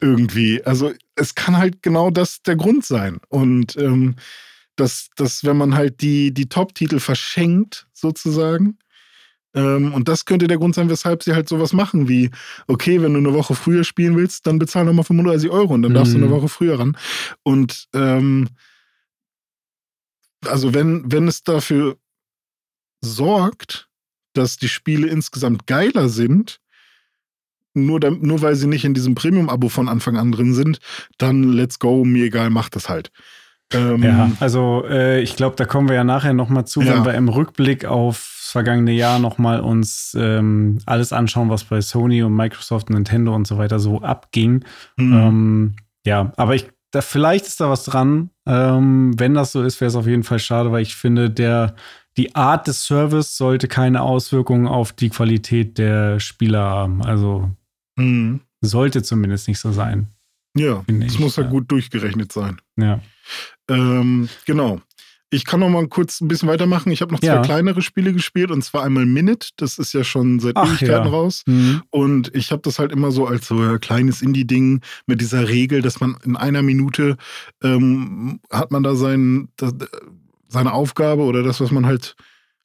[0.00, 0.62] irgendwie.
[0.64, 3.18] Also es kann halt genau das der Grund sein.
[3.28, 4.16] Und ähm,
[4.76, 8.78] dass, dass wenn man halt die, die Top-Titel verschenkt, sozusagen,
[9.54, 12.30] ähm, und das könnte der Grund sein, weshalb sie halt sowas machen wie,
[12.66, 15.94] okay, wenn du eine Woche früher spielen willst, dann bezahl nochmal 35 Euro und dann
[15.94, 16.20] darfst mhm.
[16.20, 16.38] du eine mhm.
[16.38, 16.96] Woche früher ran.
[17.42, 18.48] Und ähm,
[20.46, 21.96] also wenn, wenn es dafür
[23.00, 23.87] sorgt,
[24.32, 26.60] dass die Spiele insgesamt geiler sind,
[27.74, 30.78] nur, nur weil sie nicht in diesem Premium-Abo von Anfang an drin sind,
[31.18, 33.10] dann let's go, mir egal, mach das halt.
[33.72, 36.94] Ähm, ja, also äh, ich glaube, da kommen wir ja nachher nochmal zu, ja.
[36.94, 42.22] wenn wir im Rückblick aufs vergangene Jahr nochmal uns ähm, alles anschauen, was bei Sony
[42.22, 44.64] und Microsoft und Nintendo und so weiter so abging.
[44.96, 45.12] Mhm.
[45.12, 48.30] Ähm, ja, aber ich, da, vielleicht ist da was dran.
[48.46, 51.74] Ähm, wenn das so ist, wäre es auf jeden Fall schade, weil ich finde, der
[52.16, 57.02] die Art des Service sollte keine Auswirkungen auf die Qualität der Spieler haben.
[57.02, 57.50] Also
[57.96, 58.40] mhm.
[58.60, 60.08] sollte zumindest nicht so sein.
[60.56, 61.52] Ja, es muss halt ja.
[61.52, 62.60] gut durchgerechnet sein.
[62.76, 63.00] Ja.
[63.70, 64.80] Ähm, genau.
[65.30, 66.90] Ich kann noch mal kurz ein bisschen weitermachen.
[66.90, 67.42] Ich habe noch zwei ja.
[67.42, 69.48] kleinere Spiele gespielt und zwar einmal Minute.
[69.56, 71.10] Das ist ja schon seit Ach, Ewigkeiten ja.
[71.10, 71.42] raus.
[71.46, 71.82] Mhm.
[71.90, 75.82] Und ich habe das halt immer so als so ein kleines Indie-Ding mit dieser Regel,
[75.82, 77.16] dass man in einer Minute
[77.62, 79.74] ähm, hat man da sein, das,
[80.48, 82.16] seine Aufgabe oder das, was man halt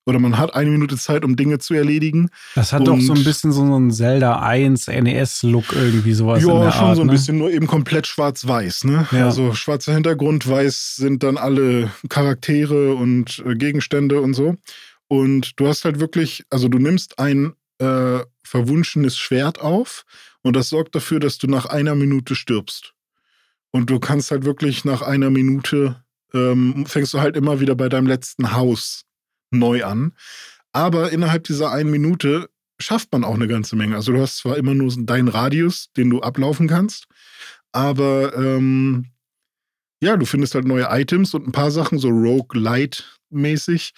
[0.06, 2.30] oder man hat eine Minute Zeit, um Dinge zu erledigen.
[2.56, 6.44] Das hat und doch so ein bisschen so einen Zelda 1 NES-Look irgendwie sowas.
[6.44, 7.13] Ja, schon Art, so ein ne?
[7.13, 8.84] bisschen, nur eben komplett schwarz-weiß.
[8.86, 9.08] Ne?
[9.12, 9.26] Ja.
[9.26, 14.56] Also schwarzer Hintergrund, weiß sind dann alle Charaktere und äh, Gegenstände und so.
[15.08, 20.06] Und du hast halt wirklich, also du nimmst ein äh, verwunschenes Schwert auf
[20.42, 22.94] und das sorgt dafür, dass du nach einer Minute stirbst.
[23.72, 27.89] Und du kannst halt wirklich nach einer Minute, ähm, fängst du halt immer wieder bei
[27.89, 29.06] deinem letzten Haus
[29.54, 30.13] neu an.
[30.72, 33.96] Aber innerhalb dieser einen Minute schafft man auch eine ganze Menge.
[33.96, 37.06] Also du hast zwar immer nur deinen Radius, den du ablaufen kannst,
[37.72, 39.06] aber ähm,
[40.02, 43.94] ja, du findest halt neue Items und ein paar Sachen, so Rogue-Light-mäßig,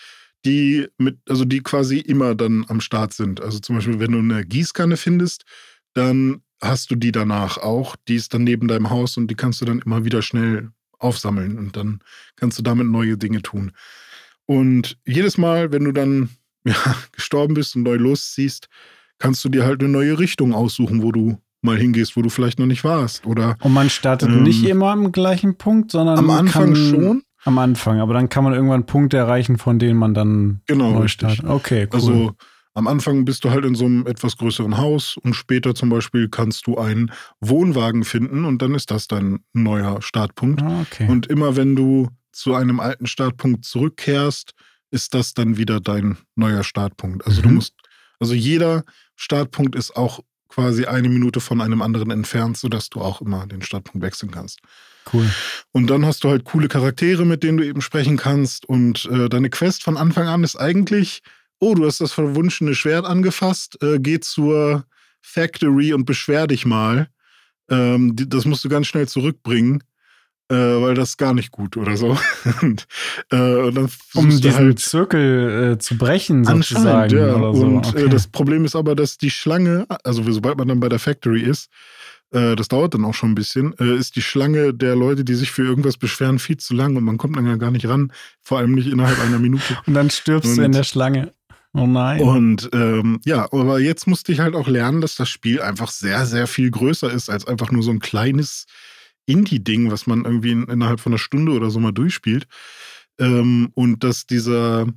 [0.45, 3.41] die mit, also die quasi immer dann am Start sind.
[3.41, 5.45] Also zum Beispiel, wenn du eine Gießkanne findest,
[5.93, 7.95] dann hast du die danach auch.
[8.07, 11.57] Die ist dann neben deinem Haus und die kannst du dann immer wieder schnell aufsammeln
[11.57, 11.99] und dann
[12.35, 13.71] kannst du damit neue Dinge tun.
[14.45, 16.29] Und jedes Mal, wenn du dann
[16.65, 16.75] ja,
[17.11, 18.67] gestorben bist und neu losziehst,
[19.19, 22.59] kannst du dir halt eine neue Richtung aussuchen, wo du mal hingehst, wo du vielleicht
[22.59, 23.25] noch nicht warst.
[23.25, 27.23] Oder, und man startet ähm, nicht immer am gleichen Punkt, sondern am Anfang kann, schon.
[27.43, 31.07] Am Anfang, aber dann kann man irgendwann Punkte erreichen, von denen man dann genau, neu
[31.07, 31.45] startet.
[31.45, 31.99] Okay, cool.
[31.99, 32.31] Also
[32.73, 36.27] am Anfang bist du halt in so einem etwas größeren Haus und später zum Beispiel
[36.27, 40.61] kannst du einen Wohnwagen finden und dann ist das dein neuer Startpunkt.
[40.61, 41.07] Ah, okay.
[41.07, 44.53] Und immer wenn du zu einem alten Startpunkt zurückkehrst,
[44.91, 47.25] ist das dann wieder dein neuer Startpunkt.
[47.25, 47.43] Also mhm.
[47.43, 47.73] du musst,
[48.19, 48.83] also jeder
[49.15, 50.19] Startpunkt ist auch
[50.49, 54.59] quasi eine Minute von einem anderen entfernt, sodass du auch immer den Startpunkt wechseln kannst.
[55.11, 55.29] Cool.
[55.71, 58.65] Und dann hast du halt coole Charaktere, mit denen du eben sprechen kannst.
[58.65, 61.21] Und äh, deine Quest von Anfang an ist eigentlich,
[61.59, 64.85] oh, du hast das verwunschene Schwert angefasst, äh, geh zur
[65.21, 67.09] Factory und beschwer dich mal.
[67.69, 69.83] Ähm, das musst du ganz schnell zurückbringen
[70.49, 72.17] äh, weil das gar nicht gut oder so.
[72.61, 72.87] und,
[73.31, 77.17] äh, und dann um diesen halt Zirkel äh, zu brechen, sozusagen.
[77.17, 77.35] Ja.
[77.35, 77.65] Oder so.
[77.65, 78.09] Und äh, okay.
[78.09, 81.69] das Problem ist aber, dass die Schlange, also sobald man dann bei der Factory ist,
[82.31, 85.35] äh, das dauert dann auch schon ein bisschen, äh, ist die Schlange der Leute, die
[85.35, 88.11] sich für irgendwas beschweren, viel zu lang und man kommt dann ja gar nicht ran,
[88.41, 89.77] vor allem nicht innerhalb einer Minute.
[89.87, 91.33] und dann stirbst und, du in der Schlange.
[91.73, 92.21] Oh nein.
[92.21, 96.25] Und ähm, ja, aber jetzt musste ich halt auch lernen, dass das Spiel einfach sehr,
[96.25, 98.65] sehr viel größer ist als einfach nur so ein kleines
[99.25, 102.47] Indie-Ding, was man irgendwie in, innerhalb von einer Stunde oder so mal durchspielt.
[103.19, 104.87] Ähm, und dass dieser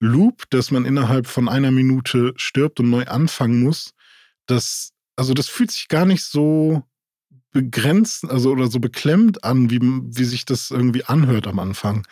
[0.00, 3.94] Loop, dass man innerhalb von einer Minute stirbt und neu anfangen muss,
[4.46, 6.84] das, also das fühlt sich gar nicht so
[7.50, 12.06] begrenzt, also oder so beklemmt an, wie, wie sich das irgendwie anhört am Anfang.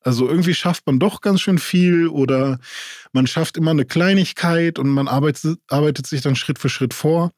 [0.00, 2.58] Also irgendwie schafft man doch ganz schön viel oder
[3.12, 7.32] man schafft immer eine Kleinigkeit und man arbeitet, arbeitet sich dann Schritt für Schritt vor.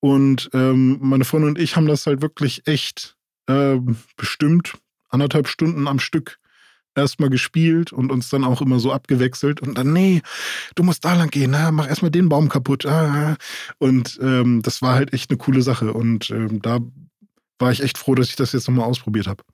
[0.00, 3.78] Und ähm, meine Freundin und ich haben das halt wirklich echt äh,
[4.16, 4.74] bestimmt
[5.10, 6.38] anderthalb Stunden am Stück
[6.94, 10.22] erstmal gespielt und uns dann auch immer so abgewechselt und dann, nee,
[10.74, 12.86] du musst da lang gehen, na, mach erstmal den Baum kaputt.
[12.86, 13.36] Ah.
[13.78, 15.92] Und ähm, das war halt echt eine coole Sache.
[15.92, 16.80] Und ähm, da
[17.58, 19.44] war ich echt froh, dass ich das jetzt nochmal ausprobiert habe.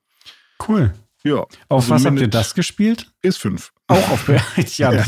[0.67, 0.95] Cool.
[1.25, 1.41] Ja.
[1.69, 3.11] Auf also was habt ihr das gespielt?
[3.21, 4.29] Ist 5 Auch auf
[4.79, 5.05] ja, ja.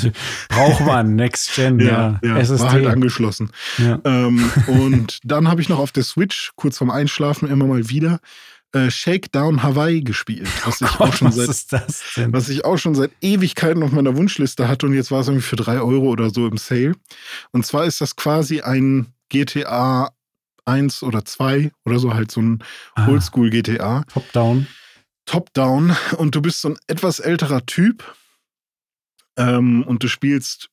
[0.48, 2.64] braucht man Next Gen, ja, ja, SSD.
[2.64, 3.50] War halt angeschlossen.
[3.78, 3.98] Ja.
[4.04, 8.20] Ähm, und dann habe ich noch auf der Switch kurz vorm Einschlafen immer mal wieder
[8.72, 11.48] äh, Shakedown Hawaii gespielt, was ich, oh Gott, auch schon seit,
[12.32, 15.46] was ich auch schon seit Ewigkeiten auf meiner Wunschliste hatte und jetzt war es irgendwie
[15.46, 16.92] für drei Euro oder so im Sale.
[17.50, 20.10] Und zwar ist das quasi ein GTA
[20.66, 22.62] 1 oder 2 oder so, halt so ein
[22.94, 23.08] ah.
[23.08, 24.04] Oldschool GTA.
[24.12, 24.66] Top-Down.
[25.24, 28.04] Top-Down und du bist so ein etwas älterer Typ
[29.38, 30.68] ähm, und du spielst,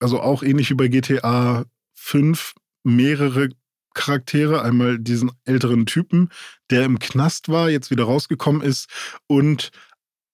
[0.00, 3.50] also auch ähnlich wie bei GTA 5, mehrere
[3.92, 4.62] Charaktere.
[4.62, 6.30] Einmal diesen älteren Typen,
[6.70, 8.88] der im Knast war, jetzt wieder rausgekommen ist
[9.26, 9.70] und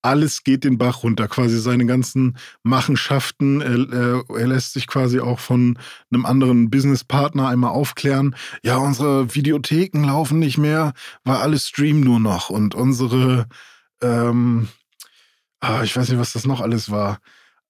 [0.02, 3.60] alles geht den Bach runter, quasi seine ganzen Machenschaften.
[3.60, 5.78] Er, er, lässt sich quasi auch von
[6.10, 8.34] einem anderen Businesspartner einmal aufklären.
[8.64, 10.92] Ja, unsere Videotheken laufen nicht mehr,
[11.22, 13.46] weil alles streamen nur noch und unsere,
[14.02, 14.68] ähm,
[15.62, 17.18] ah, ich weiß nicht, was das noch alles war.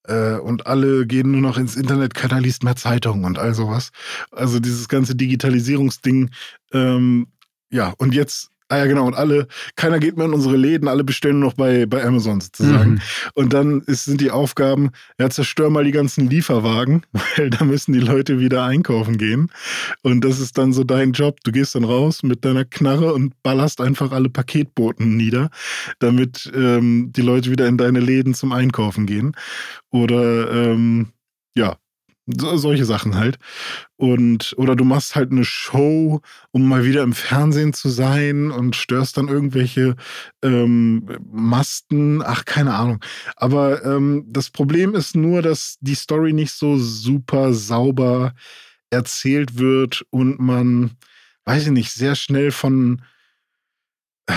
[0.05, 3.91] Äh, und alle gehen nur noch ins Internet, keiner liest mehr Zeitungen und all sowas.
[4.33, 6.31] Also dieses ganze Digitalisierungsding.
[6.73, 7.29] Ähm,
[7.71, 9.07] ja, und jetzt Ah ja, genau.
[9.07, 12.41] Und alle, keiner geht mehr in unsere Läden, alle bestellen nur noch bei, bei Amazon
[12.41, 12.93] sozusagen.
[12.93, 13.01] Mhm.
[13.35, 17.03] Und dann ist, sind die Aufgaben, ja, zerstör mal die ganzen Lieferwagen,
[17.37, 19.51] weil da müssen die Leute wieder einkaufen gehen.
[20.03, 21.41] Und das ist dann so dein Job.
[21.45, 25.51] Du gehst dann raus mit deiner Knarre und ballerst einfach alle Paketboten nieder,
[25.99, 29.37] damit ähm, die Leute wieder in deine Läden zum Einkaufen gehen.
[29.91, 31.09] Oder ähm,
[31.55, 31.77] ja,
[32.27, 33.39] so, solche Sachen halt.
[33.97, 38.77] Und, oder du machst halt eine Show, um mal wieder im Fernsehen zu sein und
[38.77, 39.97] störst dann irgendwelche
[40.43, 42.23] ähm, Masten.
[42.23, 43.01] Ach, keine Ahnung.
[43.37, 48.35] Aber ähm, das Problem ist nur, dass die Story nicht so super sauber
[48.91, 50.93] erzählt wird und man,
[51.45, 53.03] weiß ich nicht, sehr schnell von.
[54.27, 54.35] Äh,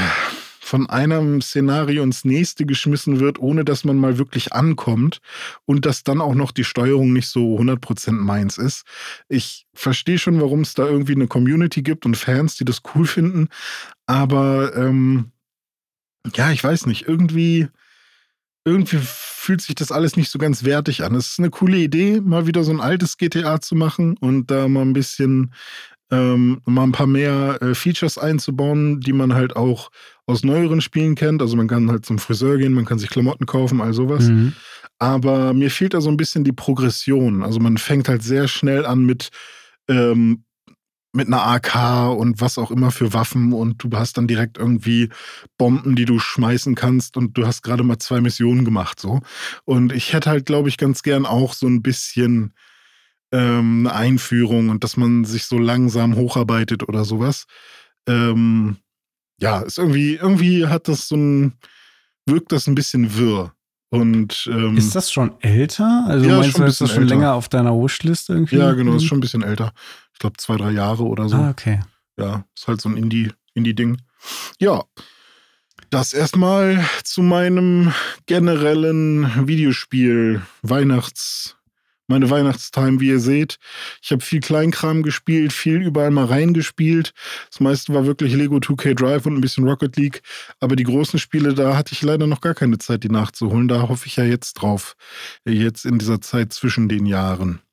[0.66, 5.20] von einem Szenario ins nächste geschmissen wird, ohne dass man mal wirklich ankommt
[5.66, 8.84] und dass dann auch noch die Steuerung nicht so 100% meins ist.
[9.30, 13.06] Ich verstehe schon, warum es da irgendwie eine Community gibt und Fans, die das cool
[13.06, 13.50] finden,
[14.08, 15.32] aber ähm,
[16.34, 17.68] ja, ich weiß nicht, irgendwie
[18.68, 21.14] irgendwie fühlt sich das alles nicht so ganz wertig an.
[21.14, 24.68] Es ist eine coole Idee, mal wieder so ein altes GTA zu machen und da
[24.68, 25.54] mal ein bisschen
[26.16, 29.92] ähm, mal ein paar mehr äh, Features einzubauen, die man halt auch
[30.26, 31.42] aus neueren Spielen kennt.
[31.42, 34.26] Also man kann halt zum Friseur gehen, man kann sich Klamotten kaufen, all sowas.
[34.26, 34.54] Mhm.
[34.98, 37.44] Aber mir fehlt da so ein bisschen die Progression.
[37.44, 39.30] Also man fängt halt sehr schnell an mit,
[39.90, 40.46] ähm,
[41.12, 45.10] mit einer AK und was auch immer für Waffen und du hast dann direkt irgendwie
[45.58, 49.22] Bomben, die du schmeißen kannst und du hast gerade mal zwei Missionen gemacht so.
[49.64, 52.54] Und ich hätte halt, glaube ich, ganz gern auch so ein bisschen
[53.36, 57.48] ähm, eine Einführung und dass man sich so langsam hocharbeitet oder sowas.
[58.08, 58.78] Ähm,
[59.40, 61.54] ja, ist irgendwie, irgendwie hat das so ein,
[62.26, 63.52] wirkt das ein bisschen wirr.
[63.90, 66.06] Und, ähm, ist das schon älter?
[66.08, 67.16] Also ja, meinst du, ist das schon älter.
[67.16, 68.58] länger auf deiner Wishlist irgendwie?
[68.58, 69.74] Ja, genau, ist schon ein bisschen älter.
[70.14, 71.38] Ich glaube zwei, drei Jahre oder so.
[71.38, 71.82] Ah, okay.
[72.18, 73.98] Ja, ist halt so ein Indie, Indie-Ding.
[74.60, 74.84] Ja.
[75.90, 77.94] Das erstmal zu meinem
[78.26, 81.56] generellen Videospiel-Weihnachts-
[82.08, 83.58] meine Weihnachtstime, wie ihr seht.
[84.02, 87.14] Ich habe viel Kleinkram gespielt, viel überall mal reingespielt.
[87.50, 90.22] Das meiste war wirklich Lego 2K Drive und ein bisschen Rocket League.
[90.60, 93.68] Aber die großen Spiele, da hatte ich leider noch gar keine Zeit, die nachzuholen.
[93.68, 94.96] Da hoffe ich ja jetzt drauf.
[95.46, 97.65] Jetzt in dieser Zeit zwischen den Jahren.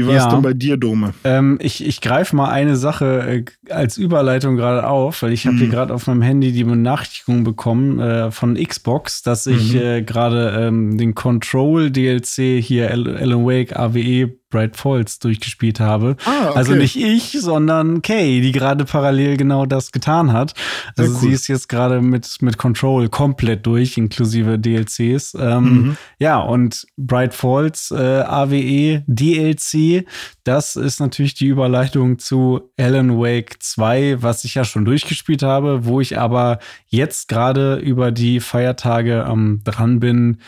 [0.00, 0.30] Wie war es ja.
[0.30, 1.14] denn bei dir, Dome?
[1.24, 5.56] Ähm, ich ich greife mal eine Sache äh, als Überleitung gerade auf, weil ich habe
[5.56, 5.60] mhm.
[5.60, 9.80] hier gerade auf meinem Handy die Benachrichtigung bekommen äh, von Xbox, dass ich mhm.
[9.80, 16.16] äh, gerade ähm, den Control DLC hier Alan Wake AWE Bright Falls durchgespielt habe.
[16.24, 16.58] Ah, okay.
[16.58, 20.54] Also nicht ich, sondern Kay, die gerade parallel genau das getan hat.
[20.96, 21.20] Also cool.
[21.20, 25.34] sie ist jetzt gerade mit, mit Control komplett durch, inklusive DLCs.
[25.38, 25.96] Ähm, mhm.
[26.18, 30.06] Ja, und Bright Falls äh, AWE DLC,
[30.44, 35.84] das ist natürlich die Überleitung zu Alan Wake 2, was ich ja schon durchgespielt habe,
[35.84, 36.58] wo ich aber
[36.88, 40.38] jetzt gerade über die Feiertage ähm, dran bin,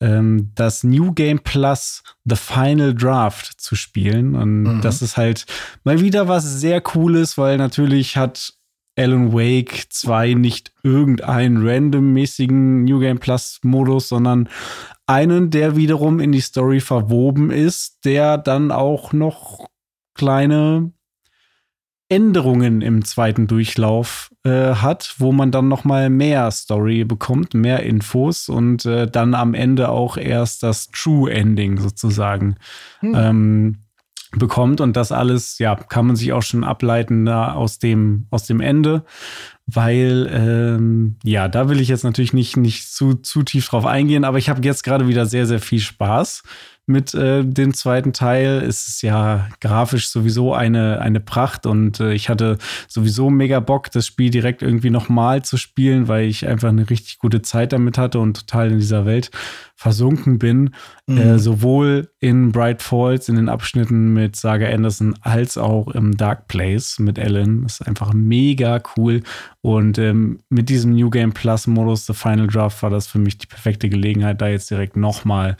[0.00, 4.34] ähm, das New Game Plus The Final Draft zu spielen.
[4.34, 4.80] Und mhm.
[4.80, 5.46] das ist halt
[5.84, 8.54] mal wieder was sehr Cooles, weil natürlich hat
[8.96, 14.48] Alan Wake 2 nicht irgendeinen randommäßigen New Game Plus Modus, sondern
[15.06, 19.68] einen, der wiederum in die Story verwoben ist, der dann auch noch
[20.14, 20.92] kleine
[22.08, 27.82] Änderungen im zweiten Durchlauf äh, hat, wo man dann noch mal mehr Story bekommt, mehr
[27.82, 32.56] Infos und äh, dann am Ende auch erst das True Ending sozusagen
[33.00, 33.14] hm.
[33.14, 33.76] ähm,
[34.32, 38.46] bekommt und das alles, ja, kann man sich auch schon ableiten da aus dem aus
[38.46, 39.04] dem Ende,
[39.66, 44.24] weil ähm, ja, da will ich jetzt natürlich nicht nicht zu zu tief drauf eingehen,
[44.24, 46.42] aber ich habe jetzt gerade wieder sehr sehr viel Spaß
[46.88, 48.62] mit äh, dem zweiten Teil.
[48.66, 53.90] Es ist ja grafisch sowieso eine, eine Pracht und äh, ich hatte sowieso mega Bock,
[53.90, 57.98] das Spiel direkt irgendwie nochmal zu spielen, weil ich einfach eine richtig gute Zeit damit
[57.98, 59.30] hatte und total in dieser Welt
[59.78, 60.74] versunken bin.
[61.06, 61.18] Mhm.
[61.18, 66.48] Äh, sowohl in Bright Falls, in den Abschnitten mit Saga Anderson, als auch im Dark
[66.48, 67.62] Place mit Ellen.
[67.62, 69.22] Das ist einfach mega cool.
[69.60, 73.38] Und ähm, mit diesem New Game Plus Modus, The Final Draft, war das für mich
[73.38, 75.56] die perfekte Gelegenheit, da jetzt direkt nochmal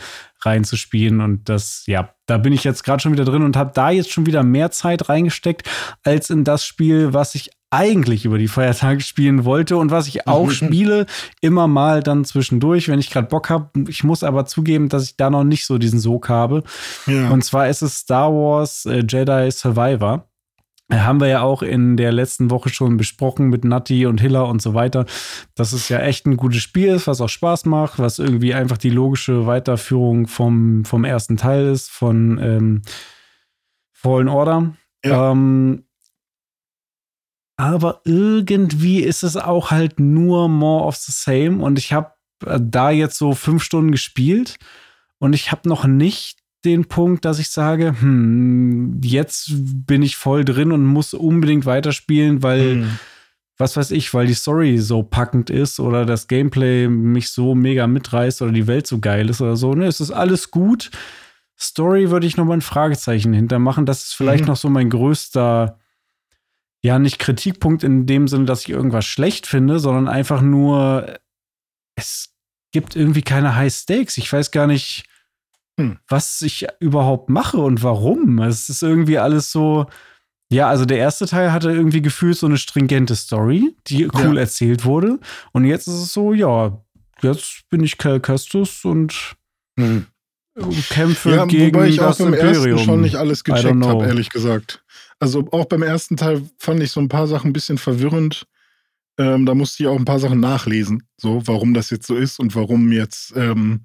[0.48, 1.20] reinzuspielen.
[1.20, 4.10] Und das, ja, da bin ich jetzt gerade schon wieder drin und habe da jetzt
[4.10, 5.68] schon wieder mehr Zeit reingesteckt
[6.02, 10.26] als in das Spiel, was ich eigentlich über die Feiertage spielen wollte und was ich
[10.26, 11.06] auch spiele,
[11.40, 13.70] immer mal dann zwischendurch, wenn ich gerade Bock habe.
[13.88, 16.62] Ich muss aber zugeben, dass ich da noch nicht so diesen Sog habe.
[17.06, 17.28] Ja.
[17.28, 20.24] Und zwar ist es Star Wars äh, Jedi Survivor.
[20.90, 24.62] Haben wir ja auch in der letzten Woche schon besprochen mit Natti und Hiller und
[24.62, 25.04] so weiter,
[25.54, 28.78] dass es ja echt ein gutes Spiel ist, was auch Spaß macht, was irgendwie einfach
[28.78, 32.82] die logische Weiterführung vom, vom ersten Teil ist, von ähm,
[33.92, 34.74] Fallen Order.
[35.04, 35.32] Ja.
[35.32, 35.84] Ähm,
[37.58, 41.62] aber irgendwie ist es auch halt nur more of the same.
[41.62, 42.12] Und ich habe
[42.46, 44.58] äh, da jetzt so fünf Stunden gespielt
[45.18, 49.50] und ich habe noch nicht den Punkt, dass ich sage, hm, jetzt
[49.86, 52.98] bin ich voll drin und muss unbedingt weiterspielen, weil, mhm.
[53.56, 57.86] was weiß ich, weil die Story so packend ist oder das Gameplay mich so mega
[57.86, 59.74] mitreißt oder die Welt so geil ist oder so.
[59.74, 60.90] Ne, es ist alles gut.
[61.58, 63.86] Story würde ich noch mal ein Fragezeichen hintermachen.
[63.86, 64.48] Das ist vielleicht mhm.
[64.48, 65.78] noch so mein größter,
[66.82, 71.18] ja, nicht Kritikpunkt in dem Sinne, dass ich irgendwas schlecht finde, sondern einfach nur,
[71.96, 72.34] es
[72.72, 74.18] gibt irgendwie keine High Stakes.
[74.18, 75.07] Ich weiß gar nicht,
[75.78, 75.96] hm.
[76.08, 78.40] was ich überhaupt mache und warum.
[78.40, 79.86] Es ist irgendwie alles so.
[80.50, 84.40] Ja, also der erste Teil hatte irgendwie gefühlt so eine stringente Story, die cool ja.
[84.40, 85.20] erzählt wurde.
[85.52, 86.82] Und jetzt ist es so, ja,
[87.22, 89.36] jetzt bin ich Cal Kestus und
[89.78, 90.06] hm.
[90.88, 92.78] kämpfe ja, gegen wobei ich das auch beim Imperium.
[92.78, 94.82] ersten schon nicht alles gecheckt habe, ehrlich gesagt.
[95.20, 98.46] Also auch beim ersten Teil fand ich so ein paar Sachen ein bisschen verwirrend.
[99.18, 102.40] Ähm, da musste ich auch ein paar Sachen nachlesen, so warum das jetzt so ist
[102.40, 103.84] und warum jetzt, ähm,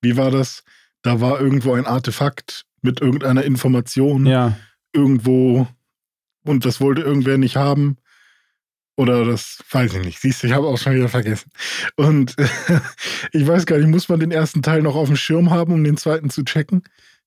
[0.00, 0.64] wie war das?
[1.02, 4.56] Da war irgendwo ein Artefakt mit irgendeiner Information ja.
[4.92, 5.66] irgendwo
[6.44, 7.98] und das wollte irgendwer nicht haben.
[8.96, 10.18] Oder das weiß ich nicht.
[10.18, 11.52] Siehst du, ich habe auch schon wieder vergessen.
[11.94, 12.34] Und
[13.32, 15.84] ich weiß gar nicht, muss man den ersten Teil noch auf dem Schirm haben, um
[15.84, 16.82] den zweiten zu checken?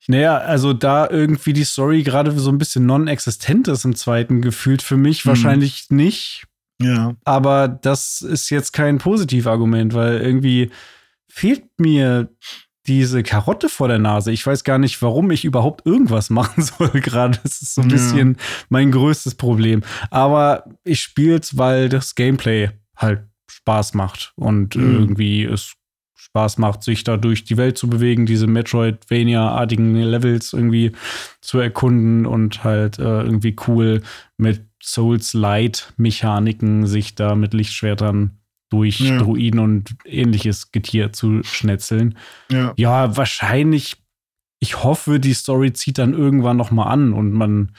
[0.07, 4.81] Naja, also da irgendwie die Story gerade so ein bisschen non-existent ist im zweiten gefühlt
[4.81, 5.29] für mich, mhm.
[5.29, 6.43] wahrscheinlich nicht.
[6.81, 7.15] Ja.
[7.23, 10.71] Aber das ist jetzt kein Positivargument, weil irgendwie
[11.29, 12.29] fehlt mir
[12.87, 14.31] diese Karotte vor der Nase.
[14.31, 17.39] Ich weiß gar nicht, warum ich überhaupt irgendwas machen soll gerade.
[17.43, 17.95] Das ist so ein ja.
[17.95, 18.37] bisschen
[18.69, 19.83] mein größtes Problem.
[20.09, 24.93] Aber ich spiele es, weil das Gameplay halt Spaß macht und mhm.
[24.93, 25.73] irgendwie es
[26.15, 30.93] Spaß macht, sich da durch die Welt zu bewegen, diese Metroidvania-artigen Levels irgendwie
[31.41, 34.01] zu erkunden und halt äh, irgendwie cool
[34.37, 38.40] mit Souls-Light-Mechaniken sich da mit Lichtschwertern
[38.71, 39.17] durch ja.
[39.17, 42.17] Druiden und ähnliches Getier zu schnetzeln.
[42.49, 42.73] Ja.
[42.77, 43.97] ja, wahrscheinlich,
[44.59, 47.73] ich hoffe, die Story zieht dann irgendwann noch mal an und man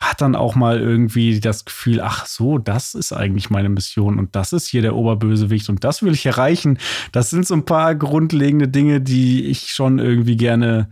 [0.00, 4.34] hat dann auch mal irgendwie das Gefühl, ach so, das ist eigentlich meine Mission und
[4.34, 6.78] das ist hier der Oberbösewicht und das will ich erreichen.
[7.12, 10.90] Das sind so ein paar grundlegende Dinge, die ich schon irgendwie gerne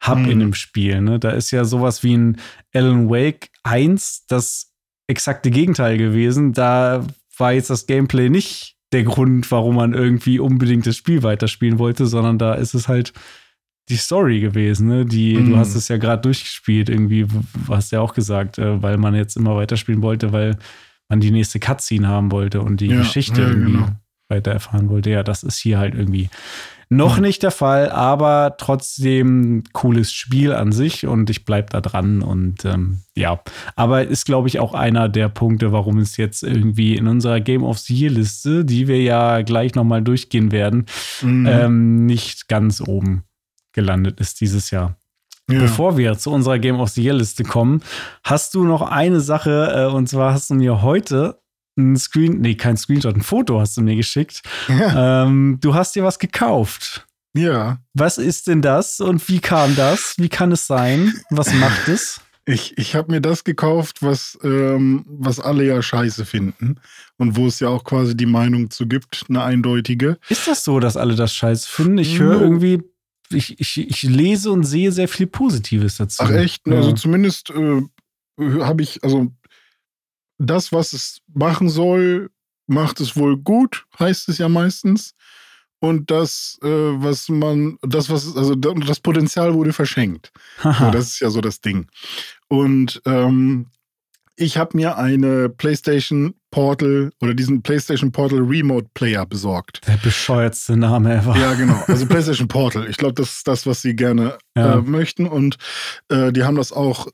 [0.00, 0.30] hab hm.
[0.30, 1.00] in dem Spiel.
[1.00, 1.18] Ne?
[1.18, 2.36] Da ist ja sowas wie ein
[2.72, 4.72] Alan Wake 1, das
[5.08, 6.52] exakte Gegenteil gewesen.
[6.52, 7.04] Da
[7.38, 12.06] war jetzt das Gameplay nicht der Grund, warum man irgendwie unbedingt das Spiel weiterspielen wollte,
[12.06, 13.12] sondern da ist es halt
[13.88, 15.04] die Story gewesen, ne?
[15.06, 15.50] Die, mm.
[15.50, 17.26] du hast es ja gerade durchgespielt, irgendwie,
[17.68, 20.58] hast ja auch gesagt, äh, weil man jetzt immer weiterspielen wollte, weil
[21.08, 23.88] man die nächste Cutscene haben wollte und die ja, Geschichte ja, irgendwie genau.
[24.28, 25.10] weiter erfahren wollte.
[25.10, 26.28] Ja, das ist hier halt irgendwie
[26.90, 27.22] noch hm.
[27.22, 32.64] nicht der Fall, aber trotzdem cooles Spiel an sich und ich bleibe da dran und
[32.64, 33.40] ähm, ja,
[33.76, 37.62] aber ist glaube ich auch einer der Punkte, warum es jetzt irgendwie in unserer Game
[37.62, 40.86] of the Year Liste, die wir ja gleich nochmal durchgehen werden,
[41.20, 41.46] mhm.
[41.46, 43.24] ähm, nicht ganz oben
[43.72, 44.96] gelandet ist dieses Jahr.
[45.50, 45.60] Ja.
[45.60, 47.82] Bevor wir zu unserer Game of the Year Liste kommen,
[48.22, 51.38] hast du noch eine Sache äh, und zwar hast du mir heute
[51.78, 54.42] ein Screen, nee, kein Screenshot, ein Foto hast du mir geschickt.
[54.68, 55.24] Ja.
[55.24, 57.06] Ähm, du hast dir was gekauft.
[57.34, 57.78] Ja.
[57.94, 60.14] Was ist denn das und wie kam das?
[60.18, 61.14] Wie kann es sein?
[61.30, 62.20] Was macht es?
[62.46, 66.80] Ich, ich habe mir das gekauft, was, ähm, was alle ja scheiße finden
[67.18, 70.18] und wo es ja auch quasi die Meinung zu gibt, eine eindeutige.
[70.30, 71.98] Ist das so, dass alle das scheiße finden?
[71.98, 72.82] Ich höre irgendwie,
[73.28, 76.22] ich, ich, ich lese und sehe sehr viel Positives dazu.
[76.22, 76.66] Ach echt?
[76.66, 76.76] Ja.
[76.76, 77.82] Also zumindest äh,
[78.62, 79.30] habe ich, also
[80.38, 82.30] das, was es machen soll,
[82.66, 85.14] macht es wohl gut, heißt es ja meistens.
[85.80, 90.32] Und das, äh, was man, das, was, also das Potenzial wurde verschenkt.
[90.62, 91.86] So, das ist ja so das Ding.
[92.48, 93.66] Und ähm,
[94.34, 99.80] ich habe mir eine PlayStation Portal oder diesen PlayStation Portal Remote Player besorgt.
[99.86, 101.36] Der bescheuertste Name ever.
[101.36, 101.82] Ja, genau.
[101.88, 102.88] Also PlayStation Portal.
[102.88, 104.78] Ich glaube, das ist das, was sie gerne ja.
[104.78, 105.26] äh, möchten.
[105.26, 105.58] Und
[106.08, 107.08] äh, die haben das auch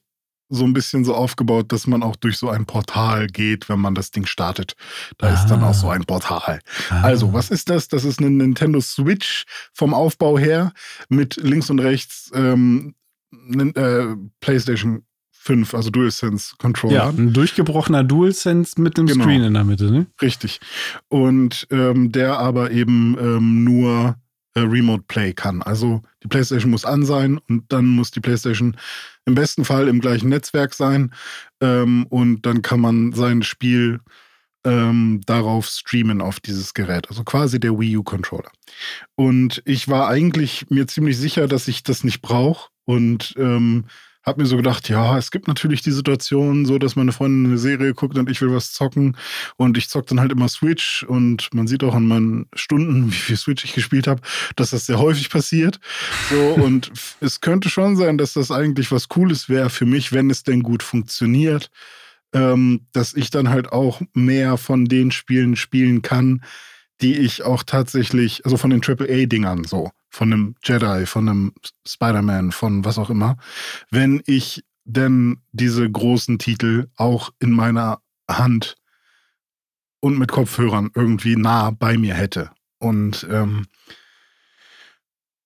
[0.49, 3.95] so ein bisschen so aufgebaut, dass man auch durch so ein Portal geht, wenn man
[3.95, 4.75] das Ding startet.
[5.19, 5.35] Da ah.
[5.35, 6.61] ist dann auch so ein Portal.
[6.91, 7.03] Ah.
[7.03, 7.89] Also, was ist das?
[7.89, 10.73] Das ist eine Nintendo Switch vom Aufbau her
[11.09, 12.95] mit links und rechts ähm,
[13.33, 15.05] äh, PlayStation
[15.45, 16.95] 5, also DualSense Controller.
[16.95, 19.25] Ja, ein durchgebrochener DualSense mit dem genau.
[19.25, 20.07] Screen in der Mitte, ne?
[20.23, 20.59] Richtig.
[21.09, 24.17] Und ähm, der aber eben ähm, nur
[24.55, 25.63] äh, Remote Play kann.
[25.63, 28.77] Also die PlayStation muss an sein und dann muss die PlayStation
[29.27, 31.13] im besten Fall im gleichen Netzwerk sein
[31.61, 34.01] ähm, und dann kann man sein Spiel
[34.65, 37.09] ähm, darauf streamen auf dieses Gerät.
[37.09, 38.51] Also quasi der Wii U-Controller.
[39.15, 43.85] Und ich war eigentlich mir ziemlich sicher, dass ich das nicht brauche und ähm,
[44.25, 47.59] habe mir so gedacht, ja, es gibt natürlich die Situation, so dass meine Freundin eine
[47.59, 49.17] Serie guckt und ich will was zocken
[49.57, 53.17] und ich zock dann halt immer Switch und man sieht auch an meinen Stunden, wie
[53.17, 54.23] viel Switch ich gespielt habe,
[54.57, 55.79] dass das sehr häufig passiert.
[56.31, 60.31] So und es könnte schon sein, dass das eigentlich was Cooles wäre für mich, wenn
[60.31, 61.71] es denn gut funktioniert,
[62.33, 66.43] ähm, dass ich dann halt auch mehr von den Spielen spielen kann,
[67.01, 71.53] die ich auch tatsächlich, also von den AAA-Dingern so von einem Jedi, von einem
[71.87, 73.37] Spider-Man, von was auch immer,
[73.91, 78.01] wenn ich denn diese großen Titel auch in meiner
[78.31, 78.77] Hand
[79.99, 82.53] und mit Kopfhörern irgendwie nah bei mir hätte.
[82.79, 83.67] Und, ähm,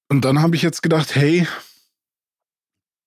[0.08, 1.48] und dann habe ich jetzt gedacht, hey,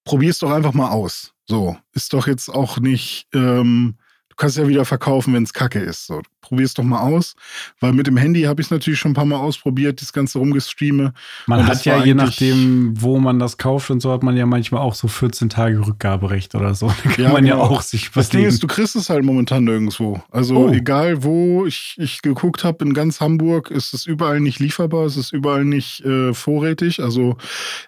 [0.04, 1.34] probier's doch einfach mal aus.
[1.46, 3.98] So, ist doch jetzt auch nicht, ähm,
[4.30, 6.08] du kannst ja wieder verkaufen, wenn es kacke ist.
[6.08, 7.36] So, probier's doch mal aus.
[7.80, 10.40] Weil mit dem Handy habe ich es natürlich schon ein paar Mal ausprobiert, das Ganze
[10.40, 11.14] rumgestreame.
[11.48, 14.82] Man hat ja je nachdem, wo man das kauft und so, hat man ja manchmal
[14.82, 16.92] auch so 14 Tage Rückgaberecht oder so.
[17.04, 17.58] Da kann ja, man genau.
[17.58, 20.22] ja auch sich Das Ding ist, du kriegst es halt momentan nirgendwo.
[20.30, 20.70] Also oh.
[20.70, 25.18] egal wo ich, ich geguckt habe, in ganz Hamburg ist es überall nicht lieferbar, es
[25.18, 27.02] ist überall nicht äh, vorrätig.
[27.02, 27.38] Also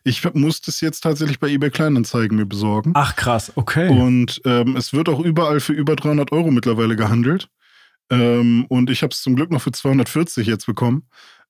[0.04, 2.92] ich muss das jetzt tatsächlich bei eBay Kleinanzeigen mir besorgen.
[2.96, 3.90] Ach krass, okay.
[3.90, 7.50] Und ähm, es wird auch überall für über 300 Euro mittlerweile gehandelt.
[8.10, 11.08] Ähm, und ich habe es zum Glück noch für 240 jetzt bekommen.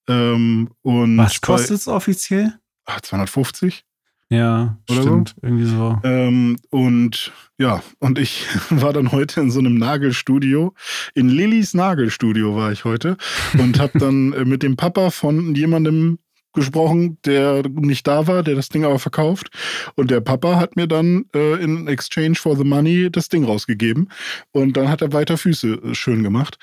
[0.08, 2.54] Ähm, und Was kostet es offiziell?
[2.86, 3.86] Ach, 250.
[4.30, 5.36] Ja, Oder stimmt, so?
[5.43, 5.99] irgendwie so.
[6.04, 10.74] Ähm, und ja, und ich war dann heute in so einem Nagelstudio.
[11.14, 13.18] In Lillys Nagelstudio war ich heute
[13.60, 16.18] und habe dann äh, mit dem Papa von jemandem
[16.54, 19.49] gesprochen, der nicht da war, der das Ding aber verkauft.
[19.95, 24.10] Und der Papa hat mir dann äh, in Exchange for the Money das Ding rausgegeben.
[24.51, 26.58] Und dann hat er weiter Füße äh, schön gemacht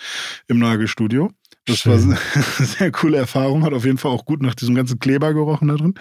[0.49, 1.31] im Nagelstudio.
[1.67, 2.11] Das Schön.
[2.11, 2.19] war
[2.59, 5.69] eine sehr coole Erfahrung, hat auf jeden Fall auch gut nach diesem ganzen Kleber gerochen
[5.69, 5.95] da drin.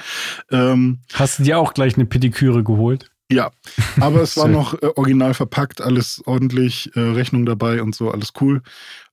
[0.52, 3.12] Ähm, Hast du dir auch gleich eine Pediküre geholt?
[3.32, 3.52] Ja,
[4.00, 8.34] aber es war noch äh, original verpackt, alles ordentlich, äh, Rechnung dabei und so, alles
[8.42, 8.62] cool.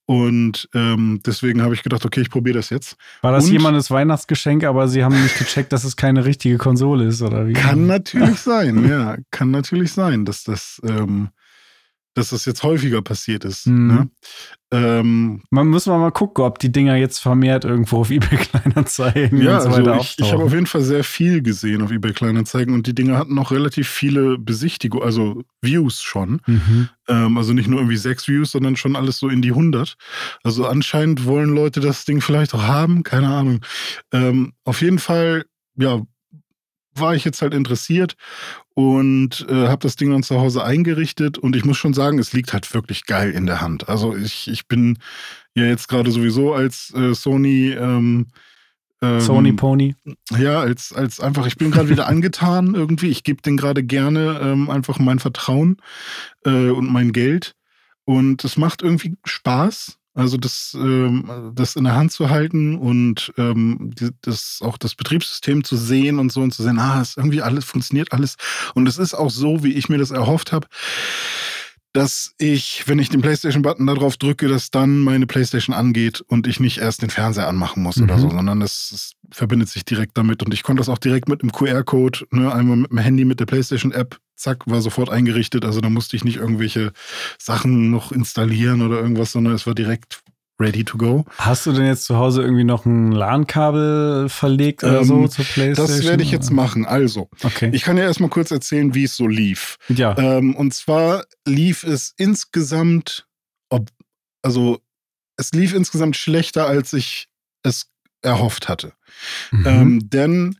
[0.06, 2.96] Und ähm, deswegen habe ich gedacht, okay, ich probiere das jetzt.
[3.22, 7.06] War das und, jemandes Weihnachtsgeschenk, aber sie haben nicht gecheckt, dass es keine richtige Konsole
[7.06, 7.54] ist, oder wie?
[7.54, 9.16] Kann natürlich sein, ja.
[9.32, 11.30] Kann natürlich sein, dass das ähm,
[12.16, 13.66] dass das jetzt häufiger passiert ist.
[13.66, 13.86] Mhm.
[13.86, 14.10] Ne?
[14.72, 19.56] Ähm, man muss mal gucken, ob die Dinger jetzt vermehrt irgendwo auf eBay Kleinanzeigen ja,
[19.56, 22.12] und so weiter also ich, ich habe auf jeden Fall sehr viel gesehen auf eBay
[22.12, 26.40] Kleinanzeigen und die Dinger hatten noch relativ viele Besichtigungen, also Views schon.
[26.46, 26.88] Mhm.
[27.06, 29.96] Ähm, also nicht nur irgendwie sechs Views, sondern schon alles so in die 100.
[30.42, 33.60] Also anscheinend wollen Leute das Ding vielleicht auch haben, keine Ahnung.
[34.10, 35.44] Ähm, auf jeden Fall,
[35.76, 36.00] ja,
[36.98, 38.16] war ich jetzt halt interessiert
[38.74, 42.32] und äh, habe das Ding dann zu Hause eingerichtet und ich muss schon sagen, es
[42.32, 43.88] liegt halt wirklich geil in der Hand.
[43.88, 44.98] Also ich, ich bin
[45.54, 48.26] ja jetzt gerade sowieso als äh, Sony ähm,
[49.02, 49.94] ähm, Sony Pony.
[50.38, 53.08] Ja, als, als einfach, ich bin gerade wieder angetan irgendwie.
[53.08, 55.76] Ich gebe den gerade gerne ähm, einfach mein Vertrauen
[56.44, 57.54] äh, und mein Geld.
[58.04, 59.98] Und es macht irgendwie Spaß.
[60.16, 63.92] Also das, ähm, das in der Hand zu halten und ähm,
[64.22, 67.66] das auch das Betriebssystem zu sehen und so und zu sehen, ah, es irgendwie alles
[67.66, 68.36] funktioniert alles
[68.74, 70.68] und es ist auch so, wie ich mir das erhofft habe
[71.96, 76.46] dass ich, wenn ich den PlayStation-Button da drauf drücke, dass dann meine PlayStation angeht und
[76.46, 78.04] ich nicht erst den Fernseher anmachen muss mhm.
[78.04, 80.42] oder so, sondern es, es, verbindet sich direkt damit.
[80.42, 83.40] Und ich konnte das auch direkt mit einem QR-Code, ne, einmal mit dem Handy, mit
[83.40, 85.64] der PlayStation-App, zack, war sofort eingerichtet.
[85.64, 86.92] Also da musste ich nicht irgendwelche
[87.38, 90.22] Sachen noch installieren oder irgendwas, sondern es war direkt
[90.58, 91.24] ready to go.
[91.38, 95.44] Hast du denn jetzt zu Hause irgendwie noch ein LAN-Kabel verlegt oder ähm, so zur
[95.44, 95.98] PlayStation?
[95.98, 96.86] Das werde ich jetzt machen.
[96.86, 97.70] Also, okay.
[97.72, 99.76] ich kann ja erstmal kurz erzählen, wie es so lief.
[99.88, 100.16] Ja.
[100.16, 103.26] Ähm, und zwar lief es insgesamt,
[103.68, 103.90] ob,
[104.42, 104.80] also
[105.36, 107.28] es lief insgesamt schlechter, als ich
[107.62, 107.90] es
[108.22, 108.92] erhofft hatte.
[109.50, 109.66] Mhm.
[109.66, 110.58] Ähm, denn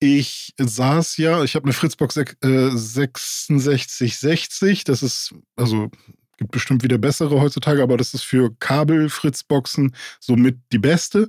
[0.00, 5.90] ich saß ja, ich habe eine Fritzbox äh, 6660, das ist also
[6.40, 11.28] Gibt bestimmt wieder bessere heutzutage, aber das ist für Kabel-Fritzboxen somit die beste,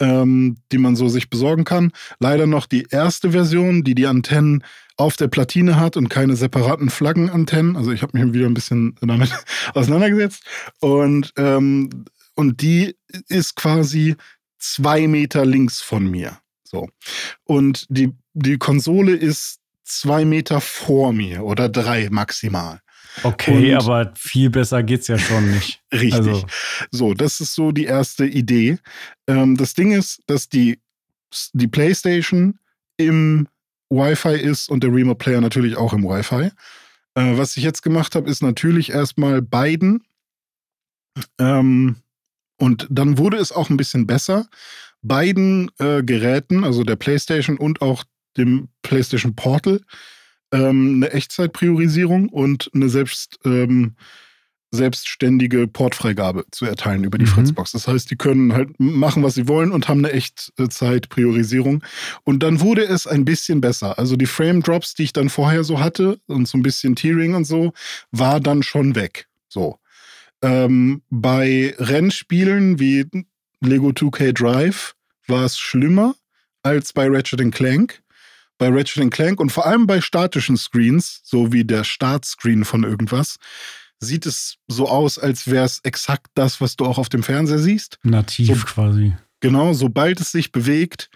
[0.00, 1.92] ähm, die man so sich besorgen kann.
[2.18, 4.64] Leider noch die erste Version, die die Antennen
[4.96, 7.76] auf der Platine hat und keine separaten Flaggenantennen.
[7.76, 9.30] Also ich habe mich wieder ein bisschen damit
[9.74, 10.42] auseinandergesetzt.
[10.80, 12.96] Und, ähm, und die
[13.28, 14.16] ist quasi
[14.58, 16.40] zwei Meter links von mir.
[16.70, 16.88] So.
[17.44, 22.80] Und die, die Konsole ist zwei Meter vor mir oder drei maximal.
[23.24, 25.82] Okay, und aber viel besser geht's ja schon nicht.
[25.92, 26.14] Richtig.
[26.14, 26.46] Also.
[26.92, 28.78] So, das ist so die erste Idee.
[29.26, 30.78] Ähm, das Ding ist, dass die,
[31.52, 32.58] die PlayStation
[32.96, 33.48] im
[33.88, 36.52] Wi-Fi ist und der Remote Player natürlich auch im Wi-Fi.
[37.16, 40.04] Äh, was ich jetzt gemacht habe, ist natürlich erstmal beiden.
[41.38, 41.96] Ähm,
[42.58, 44.46] und dann wurde es auch ein bisschen besser.
[45.02, 48.04] Beiden äh, Geräten, also der PlayStation und auch
[48.36, 49.80] dem PlayStation Portal,
[50.52, 53.96] ähm, eine Echtzeitpriorisierung und eine selbst, ähm,
[54.72, 57.30] selbstständige Portfreigabe zu erteilen über die Mhm.
[57.30, 57.72] Fritzbox.
[57.72, 61.82] Das heißt, die können halt machen, was sie wollen und haben eine Echtzeitpriorisierung.
[62.22, 63.98] Und dann wurde es ein bisschen besser.
[63.98, 67.34] Also die Frame Drops, die ich dann vorher so hatte und so ein bisschen Tearing
[67.34, 67.72] und so,
[68.12, 69.26] war dann schon weg.
[69.48, 69.78] So.
[70.42, 73.06] Ähm, bei Rennspielen wie
[73.60, 74.94] Lego 2K Drive
[75.26, 76.14] war es schlimmer
[76.62, 78.02] als bei Ratchet Clank.
[78.58, 83.36] Bei Ratchet Clank und vor allem bei statischen Screens, so wie der Startscreen von irgendwas,
[84.00, 87.58] sieht es so aus, als wäre es exakt das, was du auch auf dem Fernseher
[87.58, 87.98] siehst.
[88.02, 89.14] Nativ So- quasi.
[89.40, 91.08] Genau, sobald es sich bewegt,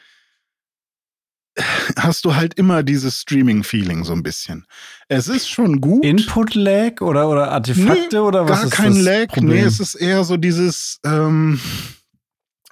[1.97, 4.67] hast du halt immer dieses Streaming-Feeling so ein bisschen.
[5.09, 6.03] Es ist schon gut.
[6.05, 9.27] Input-Lag oder, oder Artefakte oder was Gar ist kein das Lag.
[9.29, 9.49] Problem?
[9.49, 11.61] Nee, es ist eher so dieses, ähm,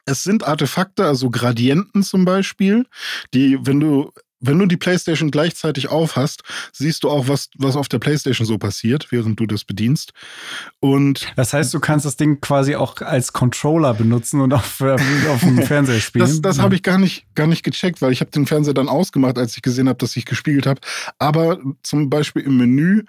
[0.04, 2.86] es sind Artefakte, also Gradienten zum Beispiel,
[3.34, 6.42] die, wenn du, wenn du die Playstation gleichzeitig aufhast,
[6.72, 10.12] siehst du auch, was, was auf der Playstation so passiert, während du das bedienst.
[10.80, 14.96] Und das heißt, du kannst das Ding quasi auch als Controller benutzen und auf, äh,
[15.28, 16.26] auf dem Fernseher spielen.
[16.26, 18.88] Das, das habe ich gar nicht, gar nicht gecheckt, weil ich habe den Fernseher dann
[18.88, 20.80] ausgemacht, als ich gesehen habe, dass ich gespiegelt habe.
[21.18, 23.04] Aber zum Beispiel im Menü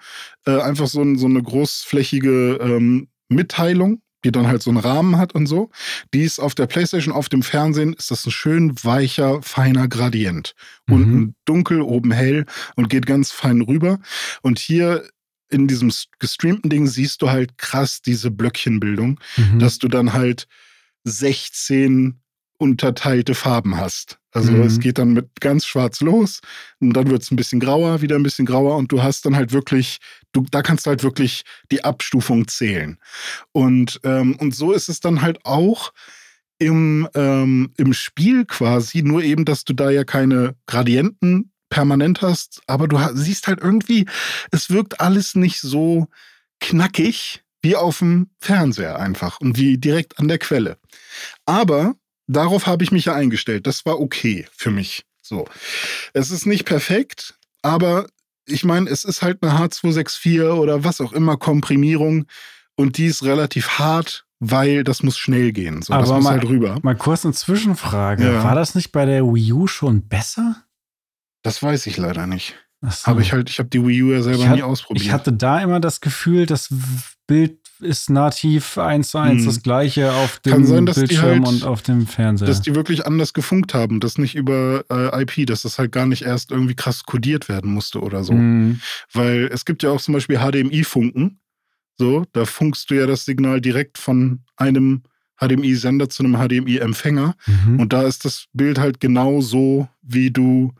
[0.46, 5.16] äh, einfach so, ein, so eine großflächige ähm, Mitteilung, die dann halt so einen Rahmen
[5.18, 5.70] hat und so.
[6.12, 10.54] Die ist auf der Playstation, auf dem Fernsehen, ist das ein schön weicher, feiner Gradient.
[10.86, 10.94] Mhm.
[10.94, 13.98] Unten dunkel, oben hell und geht ganz fein rüber.
[14.42, 15.06] Und hier
[15.50, 19.58] in diesem gestreamten Ding siehst du halt krass diese Blöckchenbildung Mhm.
[19.60, 20.48] dass du dann halt
[21.04, 22.20] 16
[22.58, 24.18] unterteilte Farben hast.
[24.32, 24.62] Also Mhm.
[24.62, 26.40] es geht dann mit ganz schwarz los
[26.80, 29.36] und dann wird es ein bisschen grauer, wieder ein bisschen grauer und du hast dann
[29.36, 29.98] halt wirklich,
[30.34, 32.98] du, da kannst du halt wirklich die Abstufung zählen.
[33.52, 35.92] Und, ähm, und so ist es dann halt auch
[36.58, 42.60] im, ähm, im Spiel quasi, nur eben, dass du da ja keine Gradienten permanent hast,
[42.66, 44.06] aber du siehst halt irgendwie,
[44.52, 46.06] es wirkt alles nicht so
[46.60, 50.78] knackig wie auf dem Fernseher einfach und wie direkt an der Quelle.
[51.46, 51.94] Aber
[52.26, 53.66] darauf habe ich mich ja eingestellt.
[53.66, 55.04] Das war okay für mich.
[55.22, 55.48] So.
[56.12, 58.06] Es ist nicht perfekt, aber
[58.46, 62.26] ich meine, es ist halt eine H264 oder was auch immer Komprimierung
[62.76, 65.82] und die ist relativ hart, weil das muss schnell gehen.
[65.82, 66.78] So, das Aber muss mal- halt rüber.
[66.82, 68.24] Mal kurz eine Zwischenfrage.
[68.32, 68.44] Ja.
[68.44, 70.56] War das nicht bei der Wii U schon besser?
[71.42, 72.54] Das weiß ich leider nicht.
[72.82, 73.06] So.
[73.06, 75.04] Habe ich halt, ich habe die Wii U ja selber Ich hat- nie ausprobiert.
[75.06, 76.68] Ich hatte da immer das Gefühl, das
[77.26, 79.46] Bild ist nativ eins zu eins Hm.
[79.46, 82.46] das gleiche auf dem Kann sein, dass die Bildschirm halt- und auf dem Fernseher.
[82.48, 86.06] dass die wirklich anders gefunkt haben, das nicht über äh, IP, dass das halt gar
[86.06, 88.32] nicht erst irgendwie krass kodiert werden musste oder so.
[88.34, 88.80] Mhm.
[89.12, 91.40] Weil es gibt ja auch zum Beispiel HDMI-Funken.
[91.96, 95.02] So, da funkst du ja das Signal direkt von einem
[95.40, 97.34] HDMI-Sender zu einem HDMI-Empfänger.
[97.46, 97.80] Mhm.
[97.80, 100.72] Und da ist das Bild halt genau so, wie du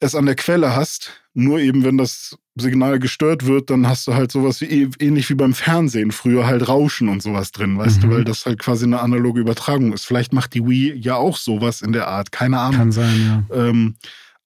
[0.00, 1.12] es an der Quelle hast.
[1.34, 4.66] Nur eben, wenn das Signal gestört wird, dann hast du halt sowas wie
[5.00, 8.00] ähnlich wie beim Fernsehen früher halt Rauschen und sowas drin, weißt Mhm.
[8.02, 10.04] du, weil das halt quasi eine analoge Übertragung ist.
[10.04, 12.76] Vielleicht macht die Wii ja auch sowas in der Art, keine Ahnung.
[12.78, 13.56] Kann sein, ja.
[13.68, 13.96] Ähm,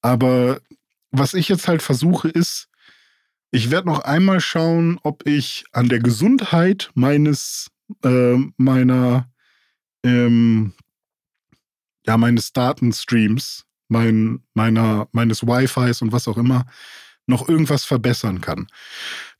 [0.00, 0.60] aber
[1.10, 2.68] was ich jetzt halt versuche, ist,
[3.50, 7.70] ich werde noch einmal schauen, ob ich an der Gesundheit meines,
[8.04, 9.28] äh, meiner,
[10.02, 10.72] ähm,
[12.06, 16.64] ja, meines Datenstreams, mein, meiner, meines Wi-Fis und was auch immer,
[17.28, 18.66] noch irgendwas verbessern kann.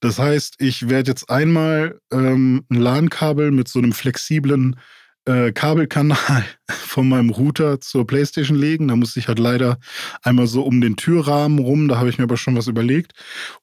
[0.01, 4.77] Das heißt, ich werde jetzt einmal ähm, ein LAN-Kabel mit so einem flexiblen
[5.25, 8.89] äh, Kabelkanal von meinem Router zur Playstation legen.
[8.89, 9.79] Da muss ich halt leider
[10.23, 11.89] einmal so um den Türrahmen rum.
[11.89, 13.13] Da habe ich mir aber schon was überlegt.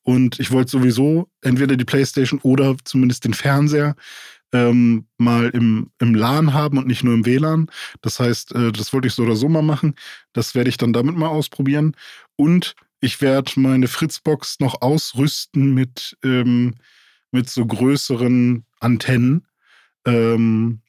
[0.03, 3.95] Und ich wollte sowieso entweder die Playstation oder zumindest den Fernseher
[4.53, 7.67] ähm, mal im, im LAN haben und nicht nur im WLAN.
[8.01, 9.95] Das heißt, äh, das wollte ich so oder so mal machen.
[10.33, 11.95] Das werde ich dann damit mal ausprobieren.
[12.35, 16.75] Und ich werde meine Fritzbox noch ausrüsten mit, ähm,
[17.31, 19.47] mit so größeren Antennen.
[20.05, 20.81] Ähm,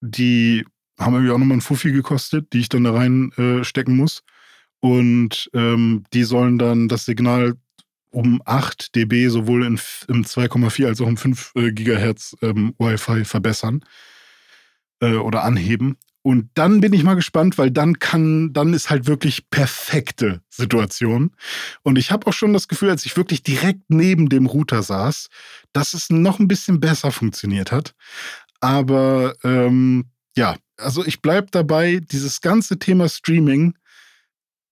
[0.00, 0.64] die
[0.98, 4.22] haben irgendwie auch nochmal ein Fuffi gekostet, die ich dann da reinstecken äh, muss.
[4.80, 7.54] Und ähm, die sollen dann das Signal
[8.10, 13.24] um 8 dB sowohl in, im 2,4 als auch im 5 äh, Gigahertz ähm, Wi-Fi
[13.24, 13.84] verbessern
[15.00, 15.96] äh, oder anheben.
[16.22, 21.32] Und dann bin ich mal gespannt, weil dann kann, dann ist halt wirklich perfekte Situation.
[21.82, 25.28] Und ich habe auch schon das Gefühl, als ich wirklich direkt neben dem Router saß,
[25.72, 27.94] dass es noch ein bisschen besser funktioniert hat.
[28.60, 30.04] Aber ähm,
[30.36, 33.76] ja, also ich bleibe dabei, dieses ganze Thema Streaming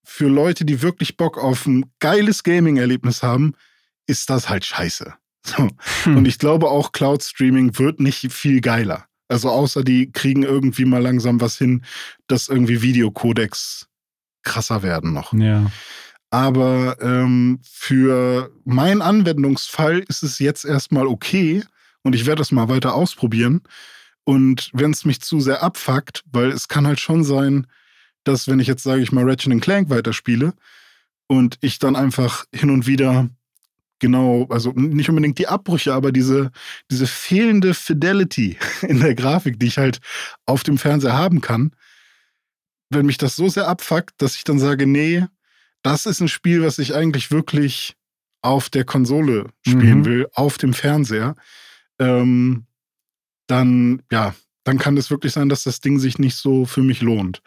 [0.05, 3.55] für Leute, die wirklich Bock auf ein geiles Gaming-Erlebnis haben,
[4.07, 5.15] ist das halt scheiße.
[5.45, 5.69] So.
[6.05, 6.19] Hm.
[6.19, 9.07] Und ich glaube auch, Cloud-Streaming wird nicht viel geiler.
[9.31, 11.85] Also außer die kriegen irgendwie mal langsam was hin,
[12.27, 13.89] dass irgendwie Videocodecs
[14.43, 15.33] krasser werden noch.
[15.33, 15.71] ja.
[16.33, 21.65] Aber ähm, für meinen Anwendungsfall ist es jetzt erstmal okay
[22.03, 23.63] und ich werde das mal weiter ausprobieren.
[24.23, 27.67] Und wenn es mich zu sehr abfuckt, weil es kann halt schon sein,
[28.23, 30.53] dass wenn ich jetzt, sage ich mal, Ratchet Clank weiterspiele
[31.27, 33.29] und ich dann einfach hin und wieder
[34.01, 36.51] genau, also nicht unbedingt die Abbrüche, aber diese,
[36.91, 40.01] diese fehlende Fidelity in der Grafik, die ich halt
[40.47, 41.73] auf dem Fernseher haben kann,
[42.91, 45.25] wenn mich das so sehr abfuckt, dass ich dann sage, nee,
[45.83, 47.97] das ist ein Spiel, was ich eigentlich wirklich
[48.43, 50.05] auf der Konsole spielen mhm.
[50.05, 51.37] will, auf dem Fernseher,
[51.99, 52.67] ähm,
[53.47, 54.35] dann, ja,
[54.65, 57.43] dann kann es wirklich sein, dass das Ding sich nicht so für mich lohnt.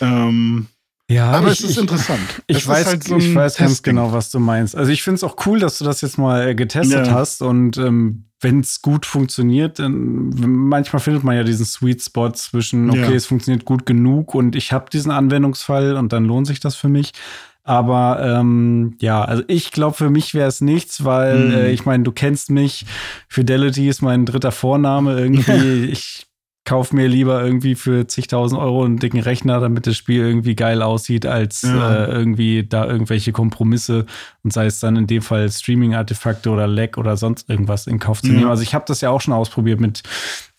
[0.00, 0.68] Ähm,
[1.10, 2.20] ja, aber ich, es ist ich, interessant.
[2.46, 4.76] Ich es weiß, halt so ich weiß ganz genau, was du meinst.
[4.76, 7.12] Also ich finde es auch cool, dass du das jetzt mal äh, getestet Ja.
[7.14, 10.30] hast und ähm, wenn es gut funktioniert, dann
[10.68, 13.12] manchmal findet man ja diesen Sweet Spot zwischen, okay, Ja.
[13.12, 16.88] es funktioniert gut genug und ich habe diesen Anwendungsfall und dann lohnt sich das für
[16.88, 17.12] mich.
[17.62, 21.50] Aber ähm, ja, also ich glaube, für mich wäre es nichts, weil Mhm.
[21.50, 22.86] äh, ich meine, du kennst mich.
[23.28, 25.84] Fidelity ist mein dritter Vorname irgendwie.
[25.92, 26.26] ich
[26.70, 30.82] kaufe mir lieber irgendwie für zigtausend Euro einen dicken Rechner, damit das Spiel irgendwie geil
[30.82, 32.04] aussieht, als Ja.
[32.04, 34.06] äh, irgendwie da irgendwelche Kompromisse
[34.44, 38.22] und sei es dann in dem Fall Streaming-Artefakte oder Lag oder sonst irgendwas in Kauf
[38.22, 38.34] zu Ja.
[38.34, 38.50] nehmen.
[38.50, 40.02] Also ich habe das ja auch schon ausprobiert mit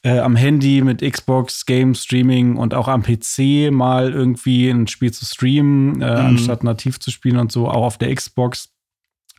[0.04, 5.14] äh, am Handy, mit Xbox, Game Streaming und auch am PC mal irgendwie ein Spiel
[5.14, 6.26] zu streamen, äh, Mhm.
[6.28, 8.70] anstatt nativ zu spielen und so, auch auf der Xbox.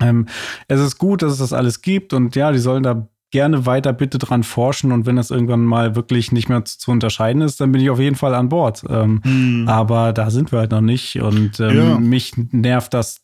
[0.00, 0.26] Ähm,
[0.68, 3.92] es ist gut, dass es das alles gibt und ja, die sollen da gerne weiter
[3.92, 7.60] bitte dran forschen und wenn das irgendwann mal wirklich nicht mehr zu, zu unterscheiden ist,
[7.60, 8.84] dann bin ich auf jeden Fall an Bord.
[8.88, 9.68] Ähm, Mhm.
[9.68, 11.98] aber da sind wir halt noch nicht und ähm, Ja.
[11.98, 13.20] mich nervt das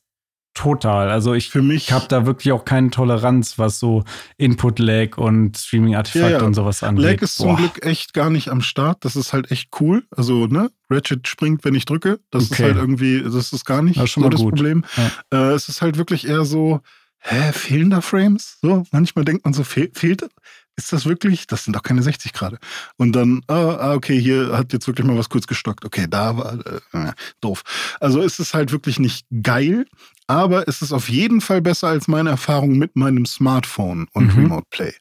[0.54, 1.08] total.
[1.10, 4.02] Also ich Für mich, ich habe da wirklich auch keine Toleranz, was so
[4.38, 6.44] Input-Lag und Streaming-Artefakte Ja, ja.
[6.44, 7.04] und sowas angeht.
[7.04, 7.56] Lag ist zum Boah.
[7.58, 9.04] Glück echt gar nicht am Start.
[9.04, 10.04] Das ist halt echt cool.
[10.16, 12.18] Also, ne, Ratchet springt, wenn ich drücke.
[12.30, 12.64] Das ist Okay.
[12.64, 14.54] halt irgendwie, das ist gar nicht Das ist schon so das gut.
[14.56, 14.84] Problem.
[15.32, 16.80] Äh, es ist halt wirklich eher so,
[17.20, 18.58] hä, fehlen da Frames?
[18.62, 20.28] So, manchmal denkt man so, fehl, fehlt,
[20.76, 21.46] ist das wirklich?
[21.48, 22.58] Das sind doch keine 60 gerade.
[22.96, 25.84] Und dann, ah, ah, okay, hier hat jetzt wirklich mal was kurz gestockt.
[25.84, 26.58] Okay, da war,
[26.92, 27.62] äh, doof.
[28.00, 29.86] Also ist es halt wirklich nicht geil,
[30.28, 34.42] aber es ist auf jeden Fall besser als meine Erfahrung mit meinem Smartphone und Mhm.
[34.44, 34.92] Remote Play.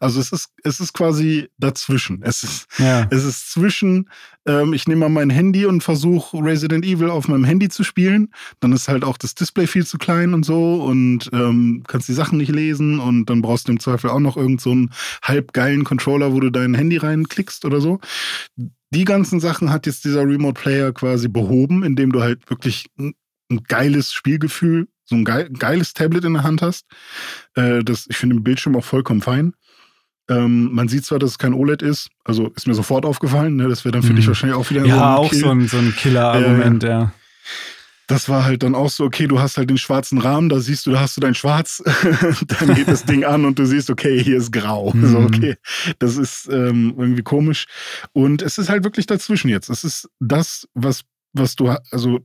[0.00, 2.22] Also es ist, es ist quasi dazwischen.
[2.22, 3.06] Es ist, Ja.
[3.10, 4.08] es ist zwischen,
[4.46, 8.32] ähm, ich nehme mal mein Handy und versuche Resident Evil auf meinem Handy zu spielen.
[8.60, 12.14] Dann ist halt auch das Display viel zu klein und so und ähm, kannst die
[12.14, 14.90] Sachen nicht lesen und dann brauchst du im Zweifel auch noch irgend so einen
[15.22, 18.00] halb geilen Controller, wo du dein Handy reinklickst oder so.
[18.92, 22.86] Die ganzen Sachen hat jetzt dieser Remote Player quasi behoben, indem du halt wirklich
[23.50, 26.86] ein, ein geiles Spielgefühl, so ein geil, geiles Tablet in der Hand hast.
[27.54, 29.54] Äh, das, ich finde den Bildschirm auch vollkommen fein.
[30.28, 33.68] Ähm, man sieht zwar, dass es kein OLED ist, also ist mir sofort aufgefallen, ne?
[33.68, 34.16] das wäre dann für Mhm.
[34.16, 35.40] dich wahrscheinlich auch wieder so Ja, ein auch Kill.
[35.40, 37.12] so ein, so ein Killer-Argument, ja.
[38.06, 40.84] Das war halt dann auch so, okay, du hast halt den schwarzen Rahmen, da siehst
[40.86, 41.80] du, da hast du dein Schwarz,
[42.58, 44.92] dann geht das Ding an und du siehst, okay, hier ist grau.
[44.92, 45.06] Mhm.
[45.06, 45.56] So, okay,
[46.00, 47.66] das ist ähm, irgendwie komisch.
[48.12, 49.68] Und es ist halt wirklich dazwischen jetzt.
[49.70, 51.02] Es ist das, was,
[51.34, 52.18] was du, also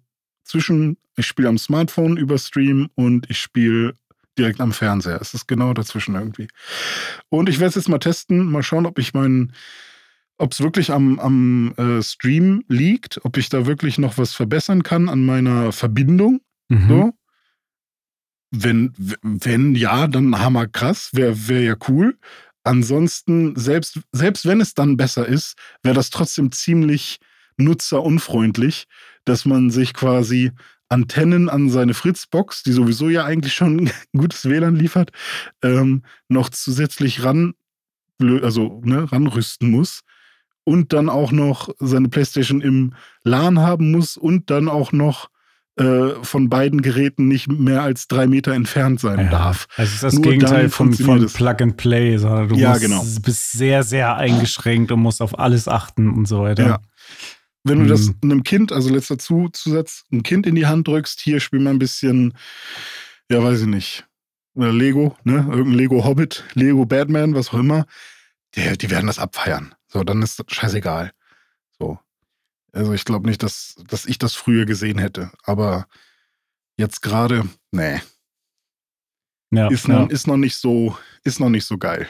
[0.45, 3.95] zwischen, ich spiele am Smartphone über Stream und ich spiele
[4.37, 5.19] direkt am Fernseher.
[5.21, 6.47] Es ist genau dazwischen irgendwie.
[7.29, 9.53] Und ich werde es jetzt mal testen, mal schauen, ob ich meinen
[10.37, 14.83] ob es wirklich am, am äh, Stream liegt, ob ich da wirklich noch was verbessern
[14.83, 16.41] kann an meiner Verbindung.
[16.67, 16.87] Mhm.
[16.87, 17.13] So.
[18.51, 22.17] Wenn, wenn ja, dann hammer krass, wäre wär ja cool.
[22.63, 27.19] Ansonsten, selbst, selbst wenn es dann besser ist, wäre das trotzdem ziemlich
[27.57, 28.85] nutzerunfreundlich,
[29.25, 30.51] dass man sich quasi
[30.87, 35.11] Antennen an seine Fritzbox, die sowieso ja eigentlich schon gutes WLAN liefert,
[35.63, 37.53] ähm, noch zusätzlich ran,
[38.21, 40.01] also ne, ranrüsten muss
[40.63, 42.93] und dann auch noch seine Playstation im
[43.23, 45.29] LAN haben muss und dann auch noch
[45.77, 49.29] äh, von beiden Geräten nicht mehr als drei Meter entfernt sein Ja.
[49.29, 49.67] darf.
[49.75, 51.25] Also es ist das Nur Gegenteil von, von.
[51.27, 53.03] Plug and Play, sondern du Ja, musst, genau.
[53.23, 56.65] bist sehr, sehr eingeschränkt und musst auf alles achten und so weiter.
[56.65, 56.79] Ja.
[57.65, 58.15] Wenn du das Mhm.
[58.23, 61.71] einem Kind, also letzter Zu Zusatz, ein Kind in die Hand drückst, hier spiel mal
[61.71, 62.37] ein bisschen,
[63.29, 64.05] ja, weiß ich nicht,
[64.55, 65.37] äh, Lego, ne?
[65.49, 67.85] Irgendein Lego Hobbit, Lego Batman, was auch immer,
[68.55, 69.73] die, die werden das abfeiern.
[69.87, 71.11] So, dann ist das scheißegal.
[71.79, 71.99] So.
[72.71, 75.31] Also ich glaube nicht, dass, dass ich das früher gesehen hätte.
[75.43, 75.87] Aber
[76.77, 77.99] jetzt gerade, nee,
[79.51, 80.01] Ja, ist, ja.
[80.01, 82.07] noch, ist noch nicht so, ist noch nicht so geil.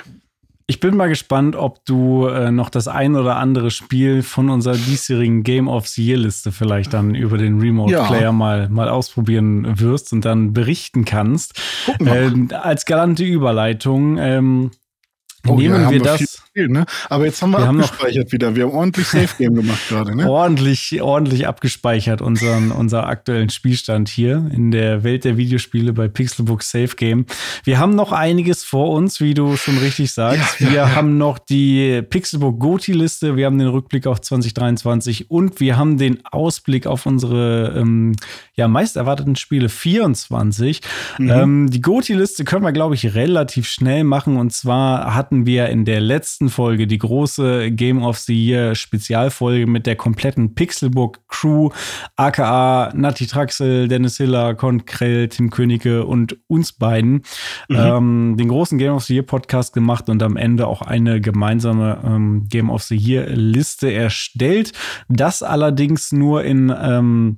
[0.67, 4.75] Ich bin mal gespannt, ob du äh, noch das ein oder andere Spiel von unserer
[4.75, 8.07] diesjährigen Game of the Year Liste vielleicht dann über den Remote Ja.
[8.07, 11.61] Player mal, mal ausprobieren wirst und dann berichten kannst.
[11.99, 14.71] Ähm, als galante Überleitung ähm,
[15.47, 16.43] Oh, ja, nehmen haben wir wir das.
[16.55, 16.85] Viel- ne?
[17.09, 18.55] Aber jetzt haben wir, Wir haben abgespeichert wieder.
[18.55, 20.29] Wir haben ordentlich Safe Game gemacht gerade, ne?
[20.29, 26.63] ordentlich, ordentlich abgespeichert, unseren, unser aktuellen Spielstand hier in der Welt der Videospiele bei Pixelbook
[26.63, 27.25] Safe Game.
[27.63, 30.59] Wir haben noch einiges vor uns, wie du schon richtig sagst.
[30.59, 30.95] Ja, ja, wir ja.
[30.95, 36.25] haben noch die Pixelbook Goti-Liste, wir haben den Rückblick auf 2023 und wir haben den
[36.25, 38.15] Ausblick auf unsere ähm,
[38.55, 40.81] ja, meist erwarteten Spiele 24.
[41.17, 41.29] Mhm.
[41.29, 44.37] Ähm, die Goti-Liste können wir, glaube ich, relativ schnell machen.
[44.37, 49.67] Und zwar hatten wir in der letzten Folge die große Game of the Year Spezialfolge
[49.67, 51.69] mit der kompletten Pixelbook Crew,
[52.15, 57.23] aka Nati Traxel, Dennis Hiller, Con Krell, Tim Königke und uns beiden.
[57.69, 57.75] Mhm.
[57.75, 62.01] Ähm, den großen Game of the Year Podcast gemacht und am Ende auch eine gemeinsame
[62.05, 64.73] ähm, Game of the Year Liste erstellt.
[65.09, 67.37] Das allerdings nur in ähm,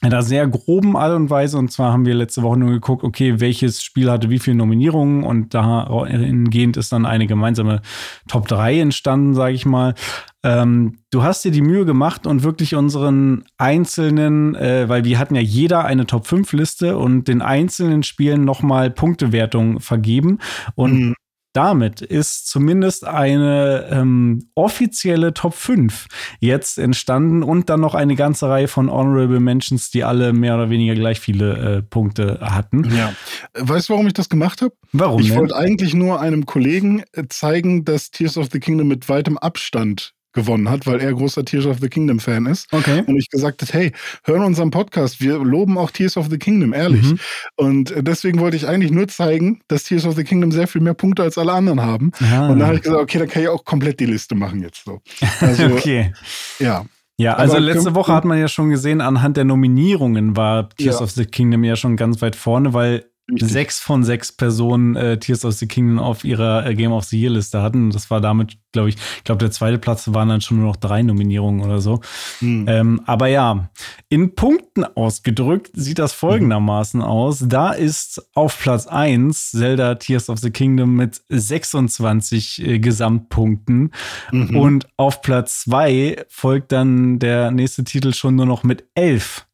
[0.00, 1.58] einer sehr groben Art und Weise.
[1.58, 5.24] Und zwar haben wir letzte Woche nur geguckt, okay, welches Spiel hatte wie viele Nominierungen
[5.24, 7.82] und dahingehend ist dann eine gemeinsame
[8.28, 9.94] Top 3 entstanden, sage ich mal.
[10.42, 15.34] Ähm, du hast dir die Mühe gemacht und wirklich unseren einzelnen, äh, weil wir hatten
[15.34, 20.38] ja jeder eine Top 5 Liste und den einzelnen Spielen nochmal Punktewertung vergeben.
[20.74, 21.14] Und Mhm.
[21.52, 26.06] Damit ist zumindest eine ähm, offizielle Top 5
[26.38, 30.70] jetzt entstanden und dann noch eine ganze Reihe von Honorable Mentions, die alle mehr oder
[30.70, 32.84] weniger gleich viele äh, Punkte hatten.
[32.94, 33.12] Ja.
[33.54, 34.74] Weißt du, warum ich das gemacht habe?
[34.92, 35.20] Warum?
[35.20, 39.38] Ich wollte eigentlich nur einem Kollegen äh, zeigen, dass Tears of the Kingdom mit weitem
[39.38, 42.66] Abstand gewonnen hat, weil er großer Tears of the Kingdom Fan ist.
[42.72, 43.02] Okay.
[43.06, 43.92] Und ich gesagt habe, hey,
[44.24, 47.04] hören unseren Podcast, wir loben auch Tears of the Kingdom, ehrlich.
[47.04, 47.18] Mhm.
[47.56, 50.80] Und äh, deswegen wollte ich eigentlich nur zeigen, dass Tears of the Kingdom sehr viel
[50.80, 52.12] mehr Punkte als alle anderen haben.
[52.20, 52.48] Ah.
[52.48, 54.84] Und dann habe ich gesagt, okay, dann kann ich auch komplett die Liste machen jetzt
[54.84, 55.00] so.
[55.40, 56.12] Also, okay.
[56.58, 56.84] ja.
[57.16, 61.00] Ja, also Aber letzte Woche hat man ja schon gesehen, anhand der Nominierungen war Tears
[61.00, 61.04] Ja.
[61.04, 63.52] of the Kingdom ja schon ganz weit vorne, weil Richtig.
[63.52, 67.20] sechs von sechs Personen äh, Tears of the Kingdom auf ihrer äh, Game of the
[67.20, 67.90] Year Liste hatten.
[67.90, 70.76] Das war damit, glaube ich, ich glaube, der zweite Platz waren dann schon nur noch
[70.76, 72.00] drei Nominierungen oder so.
[72.40, 72.66] Hm.
[72.68, 73.70] Ähm, aber ja,
[74.08, 77.44] in Punkten ausgedrückt sieht das folgendermaßen aus.
[77.46, 83.92] Da ist auf Platz 1 Zelda Tears of the Kingdom mit 26 äh, Gesamtpunkten.
[84.32, 84.56] Mhm.
[84.56, 89.46] Und auf Platz 2 folgt dann der nächste Titel schon nur noch mit 11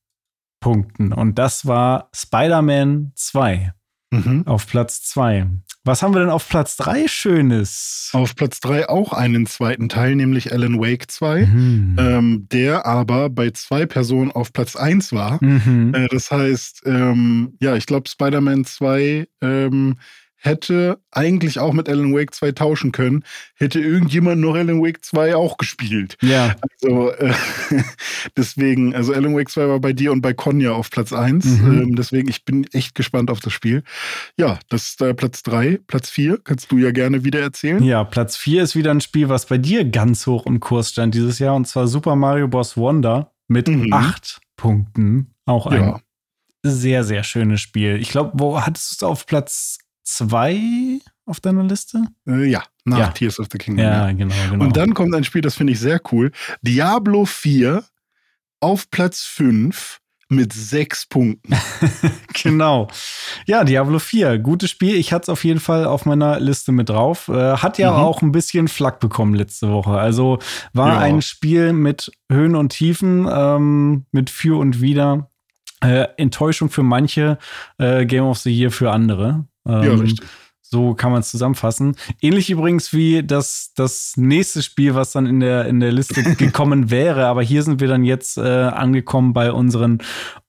[0.61, 1.13] Punkten.
[1.13, 3.73] Und das war Spider-Man 2
[4.13, 4.47] Mhm.
[4.47, 5.47] auf Platz 2.
[5.85, 8.11] Was haben wir denn auf Platz 3 Schönes?
[8.13, 11.97] Auf Platz 3 auch einen zweiten Teil, nämlich Alan Wake 2, Mhm.
[11.99, 15.43] ähm, der aber bei zwei Personen auf Platz 1 war.
[15.43, 15.93] Mhm.
[15.95, 19.97] Äh, das heißt, ähm, ja, ich glaube, Spider-Man 2 ähm,
[20.39, 23.25] hätte eigentlich auch mit Alan Wake 2 tauschen können,
[23.57, 26.17] hätte irgendjemand noch Alan Wake 2 auch gespielt.
[26.23, 26.55] Ja.
[26.83, 27.33] Also äh,
[28.37, 31.45] deswegen, also Alan Wake 2 war bei dir und bei Konya auf Platz 1.
[31.45, 31.83] Mhm.
[31.83, 33.83] Ähm, deswegen, ich bin echt gespannt auf das Spiel.
[34.39, 35.81] Ja, das ist äh, Platz 3.
[35.87, 37.83] Platz 4 kannst du ja gerne wieder erzählen.
[37.83, 41.15] Ja, Platz 4 ist wieder ein Spiel, was bei dir ganz hoch im Kurs stand
[41.15, 42.77] dieses Jahr, und zwar Super Mario Bros.
[42.77, 43.93] Wonder mit Mhm.
[43.93, 45.35] acht Punkten.
[45.45, 46.01] Auch ein Ja.
[46.65, 47.97] sehr, sehr schönes Spiel.
[48.01, 52.05] Ich glaube, wo hattest du es auf Platz 2 auf deiner Liste?
[52.27, 53.09] Äh, ja, nach Ja.
[53.09, 53.85] Tears of the Kingdom.
[53.85, 54.13] Ja, ja.
[54.13, 54.65] genau, genau.
[54.65, 56.31] Und dann kommt ein Spiel, das finde ich sehr cool.
[56.63, 57.85] Diablo 4
[58.61, 61.55] auf Platz 5 mit sechs Punkten.
[62.43, 62.89] genau.
[63.47, 64.97] Ja, Diablo 4, gutes Spiel.
[64.97, 67.29] Ich hatte es auf jeden Fall auf meiner Liste mit drauf.
[67.29, 67.97] Äh, hat ja Mhm.
[67.99, 69.93] auch ein bisschen Flack bekommen letzte Woche.
[69.93, 70.39] Also
[70.73, 70.99] war Ja.
[70.99, 75.31] ein Spiel mit Höhen und Tiefen, ähm, mit für und wider.
[75.81, 77.39] Äh, Enttäuschung für manche,
[77.79, 79.45] äh, Game of the Year für andere.
[79.67, 80.27] Ähm, ja, richtig.
[80.69, 81.95] So kann man es zusammenfassen.
[82.21, 86.91] Ähnlich übrigens wie das, das nächste Spiel, was dann in der, in der Liste gekommen
[86.91, 87.27] wäre.
[87.27, 89.99] Aber hier sind wir dann jetzt äh, angekommen bei unseren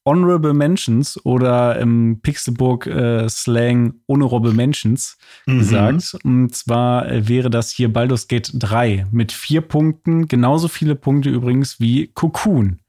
[0.05, 5.59] Honorable Mentions oder im Pixelburg äh, Slang Honorable Mentions Mhm.
[5.59, 6.17] gesagt.
[6.23, 10.27] Und zwar wäre das hier Baldur's Gate 3 mit vier Punkten.
[10.27, 12.79] Genauso viele Punkte übrigens wie Cocoon.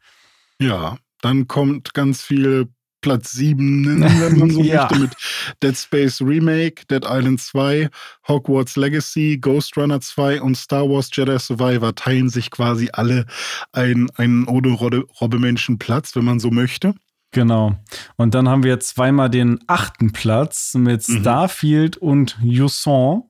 [0.61, 2.69] Ja, dann kommt ganz viel
[3.01, 4.83] Platz 7, wenn man so Ja.
[4.89, 5.13] möchte, mit
[5.63, 7.89] Dead Space Remake, Dead Island 2,
[8.27, 13.27] Hogwarts Legacy, Ghost Runner 2 und Star Wars Jedi Survivor teilen sich quasi alle
[13.73, 16.95] einen, einen Robbe-Menschen Platz, wenn man so möchte.
[17.31, 17.77] Genau.
[18.17, 21.21] Und dann haben wir zweimal den achten Platz mit Mhm.
[21.21, 23.25] Starfield und Jusant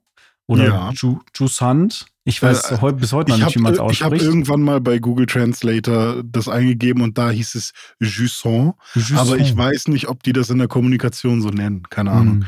[0.47, 0.91] oder Ja.
[0.95, 2.07] Ju Jusant.
[2.29, 4.23] Ich weiß Äh, bis heute noch Ich nicht, wie man es habe hab ausspricht.
[4.23, 8.75] irgendwann mal bei Google Translator das eingegeben und da hieß es Jusson.
[9.17, 11.85] Aber ich weiß nicht, ob die das in der Kommunikation so nennen.
[11.89, 12.35] Keine Ahnung.
[12.35, 12.45] Hm.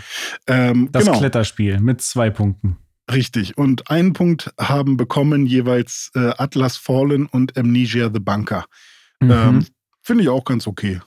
[0.46, 1.18] Ähm, Das genau.
[1.18, 2.76] Kletterspiel mit zwei Punkten.
[3.10, 3.56] Richtig.
[3.56, 8.66] Und einen Punkt haben bekommen jeweils äh, Atlas Fallen und Amnesia the Bunker.
[9.20, 9.30] Mhm.
[9.30, 9.66] Ähm,
[10.02, 11.00] Finde ich auch ganz okay.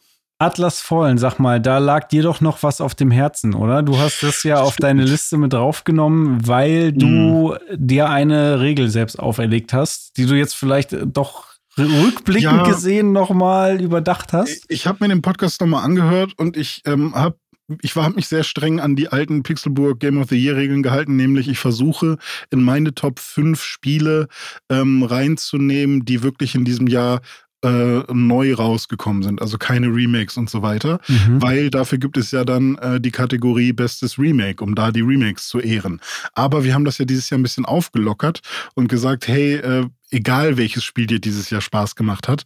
[0.44, 3.82] Atlas Fallen, sag mal, da lag dir doch noch was auf dem Herzen, oder?
[3.82, 7.58] Du hast das ja auf deine Liste mit draufgenommen, weil du mhm.
[7.74, 11.46] dir eine Regel selbst auferlegt hast, die du jetzt vielleicht doch
[11.78, 14.66] rückblickend ja, gesehen nochmal überdacht hast?
[14.68, 17.38] Ich habe mir den Podcast nochmal angehört und ich ähm, habe
[17.82, 21.16] ich habe mich sehr streng an die alten Pixelburg Game of the Year Regeln gehalten,
[21.16, 22.18] nämlich ich versuche
[22.52, 24.28] in meine Top 5 Spiele
[24.70, 27.22] ähm, reinzunehmen, die wirklich in diesem Jahr
[27.64, 31.42] äh, neu rausgekommen sind, also keine Remakes und so weiter, mhm.
[31.42, 35.48] weil dafür gibt es ja dann äh, die Kategorie Bestes Remake, um da die Remakes
[35.48, 36.02] zu ehren.
[36.34, 38.42] Aber wir haben das ja dieses Jahr ein bisschen aufgelockert
[38.76, 42.44] und gesagt, hey, äh, egal welches Spiel dir dieses Jahr Spaß gemacht hat,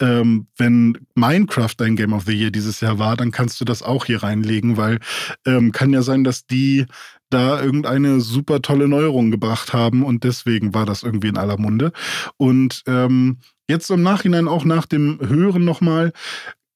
[0.00, 3.82] ähm, wenn Minecraft dein Game of the Year dieses Jahr war, dann kannst du das
[3.82, 5.00] auch hier reinlegen, weil
[5.46, 6.86] ähm, kann ja sein, dass die
[7.30, 11.92] da irgendeine super tolle Neuerung gebracht haben und deswegen war das irgendwie in aller Munde.
[12.36, 16.12] Und ähm, jetzt im Nachhinein auch nach dem Hören nochmal,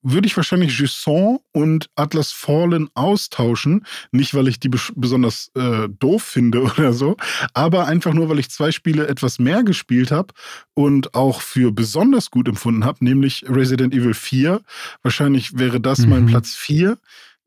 [0.04, 3.84] würde ich wahrscheinlich Jusson und Atlas Fallen austauschen.
[4.12, 7.16] Nicht, weil ich die besonders äh, doof finde oder so,
[7.54, 10.34] aber einfach nur, weil ich zwei Spiele etwas mehr gespielt habe
[10.74, 14.60] und auch für besonders gut empfunden habe, nämlich Resident Evil 4.
[15.02, 16.10] Wahrscheinlich wäre das mhm.
[16.10, 16.98] mein Platz 4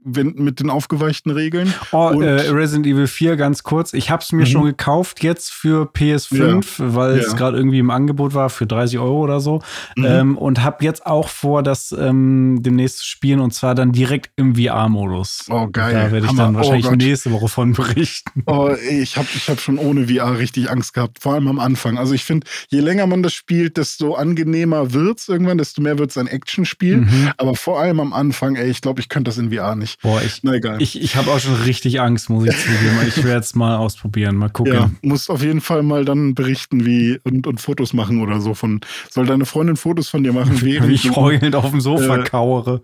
[0.07, 1.73] wenn, mit den aufgeweichten Regeln.
[1.91, 3.93] Oh, äh, Resident Evil 4 ganz kurz.
[3.93, 4.45] Ich habe es mir mhm.
[4.45, 6.35] schon gekauft jetzt für PS5,
[6.79, 6.95] ja.
[6.95, 9.61] weil es gerade irgendwie im Angebot war für 30 Euro oder so.
[9.95, 10.05] Mhm.
[10.05, 14.31] Ähm, und habe jetzt auch vor, das ähm, demnächst zu spielen und zwar dann direkt
[14.37, 15.45] im VR-Modus.
[15.49, 15.93] Oh, geil.
[15.93, 16.43] Da werde ich Hammer.
[16.43, 18.43] dann oh wahrscheinlich oh, nächste Woche von berichten.
[18.45, 21.97] Oh, ich habe ich hab schon ohne VR richtig Angst gehabt, vor allem am Anfang.
[21.97, 25.97] Also ich finde, je länger man das spielt, desto angenehmer wird es irgendwann, desto mehr
[25.97, 26.97] wird es ein Actionspiel.
[26.97, 27.31] Mhm.
[27.37, 29.96] Aber vor allem am Anfang, ey, ich glaube, ich könnte das in VR nicht.
[30.03, 30.81] Boah, ich, Na egal.
[30.81, 32.97] ich, ich habe auch schon richtig Angst, muss ich zugeben.
[33.07, 34.73] Ich werde es mal ausprobieren, mal gucken.
[34.73, 38.53] Ja, musst auf jeden Fall mal dann berichten, wie und, und Fotos machen oder so
[38.53, 38.81] von.
[39.09, 42.81] Soll deine Freundin Fotos von dir machen, wie ich heulend auf dem Sofa äh, kauere.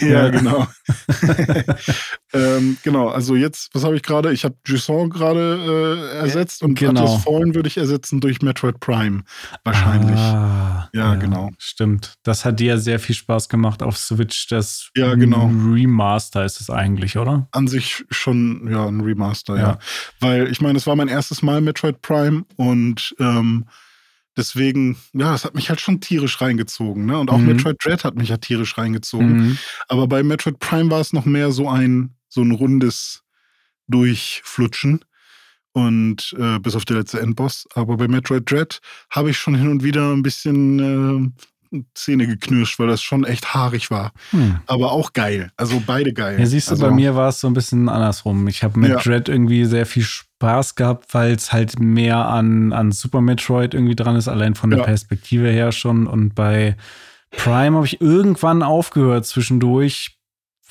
[0.00, 0.66] Ja, genau.
[2.32, 4.32] ähm, genau, also jetzt, was habe ich gerade?
[4.32, 7.02] Ich habe Jusson gerade äh, ersetzt und genau.
[7.02, 9.22] Atlas Fallen würde ich ersetzen durch Metroid Prime.
[9.64, 10.18] Wahrscheinlich.
[10.18, 11.50] Ah, ja, ja, genau.
[11.58, 12.14] Stimmt.
[12.22, 14.48] Das hat dir sehr viel Spaß gemacht auf Switch.
[14.48, 15.46] Das ja, genau.
[15.46, 17.48] Remaster ist es eigentlich, oder?
[17.52, 19.62] An sich schon, ja, ein Remaster, ja.
[19.62, 19.78] ja.
[20.20, 23.66] Weil ich meine, es war mein erstes Mal Metroid Prime und ähm,
[24.36, 27.06] Deswegen, ja, es hat mich halt schon tierisch reingezogen.
[27.06, 27.18] Ne?
[27.18, 27.46] Und auch mhm.
[27.46, 29.36] Metroid Dread hat mich ja tierisch reingezogen.
[29.36, 29.58] Mhm.
[29.88, 33.22] Aber bei Metroid Prime war es noch mehr so ein, so ein rundes
[33.88, 35.04] Durchflutschen.
[35.72, 37.66] Und äh, bis auf der letzte Endboss.
[37.74, 38.80] Aber bei Metroid Dread
[39.10, 41.42] habe ich schon hin und wieder ein bisschen äh,
[41.94, 44.12] Zähne geknirscht, weil das schon echt haarig war.
[44.30, 44.60] Hm.
[44.66, 45.50] Aber auch geil.
[45.56, 46.38] Also beide geil.
[46.38, 48.48] Ja, siehst du, also, bei mir war es so ein bisschen andersrum.
[48.48, 48.96] Ich habe mit ja.
[48.98, 53.96] Dread irgendwie sehr viel Spaß gehabt, weil es halt mehr an, an Super Metroid irgendwie
[53.96, 54.84] dran ist, allein von der ja.
[54.84, 56.06] Perspektive her schon.
[56.06, 56.76] Und bei
[57.30, 60.15] Prime habe ich irgendwann aufgehört zwischendurch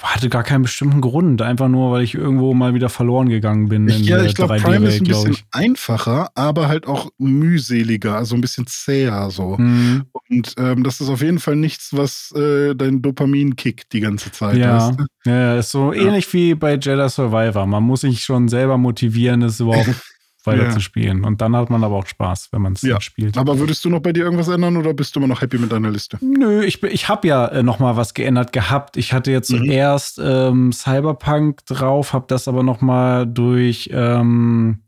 [0.03, 3.87] hatte gar keinen bestimmten Grund, einfach nur, weil ich irgendwo mal wieder verloren gegangen bin.
[3.87, 8.41] Ich, ja, ich glaube, Prime ist ein bisschen einfacher, aber halt auch mühseliger, also ein
[8.41, 9.55] bisschen zäher so.
[9.57, 10.05] Mhm.
[10.29, 14.31] Und ähm, das ist auf jeden Fall nichts, was äh, dein Dopamin kickt die ganze
[14.31, 14.57] Zeit.
[14.57, 15.29] Ja, weißt du?
[15.29, 16.01] ja ist so ja.
[16.01, 17.65] ähnlich wie bei Jedi Survivor.
[17.65, 19.87] Man muss sich schon selber motivieren, das überhaupt
[20.47, 20.69] weiter ja.
[20.69, 21.23] zu spielen.
[21.23, 22.99] Und dann hat man aber auch Spaß, wenn man es ja.
[23.01, 23.37] spielt.
[23.37, 25.71] Aber würdest du noch bei dir irgendwas ändern oder bist du immer noch happy mit
[25.71, 26.17] deiner Liste?
[26.21, 28.97] Nö, ich, ich habe ja äh, noch mal was geändert gehabt.
[28.97, 29.65] Ich hatte jetzt mhm.
[29.65, 34.79] zuerst ähm, Cyberpunk drauf, habe das aber noch mal durch ähm,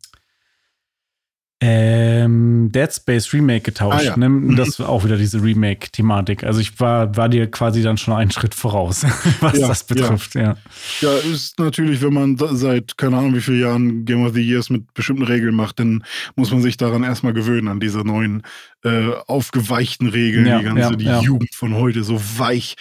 [1.60, 4.00] ähm, Dead Space Remake getauscht.
[4.00, 4.18] Ah, ja.
[4.18, 4.30] ne?
[4.30, 4.56] Mhm.
[4.56, 6.44] Das war auch wieder diese Remake-Thematik.
[6.44, 9.04] Also ich war, war dir quasi dann schon einen Schritt voraus,
[9.40, 10.36] was ja, das betrifft.
[10.36, 10.42] Ja.
[10.42, 10.56] ja.
[11.02, 14.70] ja, ist natürlich, wenn man seit keine Ahnung wie vielen Jahren Game of the Years
[14.70, 16.04] mit bestimmten Regeln macht, dann
[16.36, 18.44] muss man sich daran erstmal gewöhnen, an diese neuen
[18.88, 21.22] äh, aufgeweichten Regeln, ja, die ganze, ja, die ja.
[21.22, 22.76] Jugend von heute, so weich.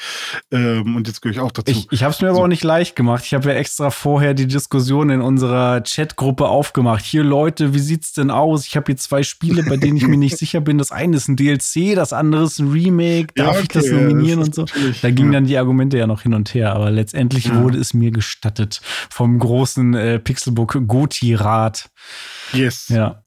[0.51, 1.71] Ähm, und jetzt gehöre ich auch dazu.
[1.71, 2.35] Ich, ich habe es mir so.
[2.35, 3.25] aber auch nicht leicht gemacht.
[3.27, 7.05] Ich habe ja extra vorher die Diskussion in unserer Chatgruppe aufgemacht.
[7.05, 8.67] Hier, Leute, wie sieht's denn aus?
[8.67, 10.79] Ich habe hier zwei Spiele, bei denen ich mir nicht sicher bin.
[10.79, 13.29] Das eine ist ein DLC, das andere ist ein Remake.
[13.35, 14.67] Darf okay, ich das nominieren das und so?
[15.03, 18.11] Da gingen dann die Argumente ja noch hin und her, aber letztendlich wurde es mir
[18.11, 18.81] gestattet
[19.11, 21.91] vom großen äh, Pixelbook Goti-Rat.
[22.53, 22.89] Yes.
[22.89, 23.23] Ja.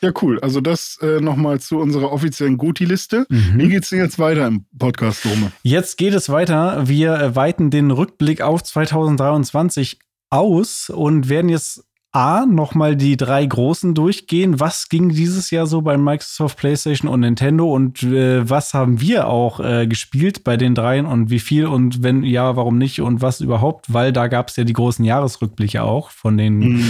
[0.00, 0.40] Ja, cool.
[0.40, 3.26] Also das äh, nochmal zu unserer offiziellen Goti-Liste.
[3.28, 3.58] Mhm.
[3.58, 5.52] Wie es denn jetzt weiter im Podcast, Dome?
[5.62, 6.88] Jetzt geht es weiter.
[6.88, 9.98] Wir weiten den Rückblick auf 2023
[10.30, 14.58] aus und werden jetzt A, nochmal die drei großen durchgehen.
[14.58, 19.28] Was ging dieses Jahr so bei Microsoft, PlayStation und Nintendo und äh, was haben wir
[19.28, 23.22] auch äh, gespielt bei den dreien und wie viel und wenn ja, warum nicht und
[23.22, 23.92] was überhaupt?
[23.92, 26.84] Weil da gab es ja die großen Jahresrückblicke auch von den mhm.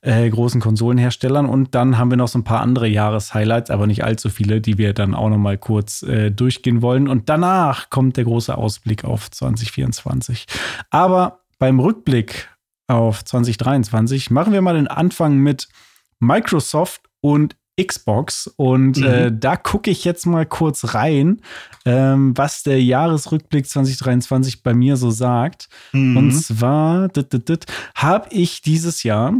[0.00, 4.02] äh, großen Konsolenherstellern und dann haben wir noch so ein paar andere Jahreshighlights, aber nicht
[4.02, 7.06] allzu viele, die wir dann auch nochmal kurz äh, durchgehen wollen.
[7.06, 10.46] Und danach kommt der große Ausblick auf 2024.
[10.90, 12.48] Aber beim Rückblick
[12.88, 15.68] auf 2023 machen wir mal den Anfang mit
[16.20, 18.46] Microsoft und Xbox.
[18.56, 19.04] Und mhm.
[19.04, 21.42] äh, da gucke ich jetzt mal kurz rein,
[21.84, 25.68] ähm, was der Jahresrückblick 2023 bei mir so sagt.
[25.92, 26.16] Mhm.
[26.16, 27.10] Und zwar
[27.94, 29.34] habe ich dieses Jahr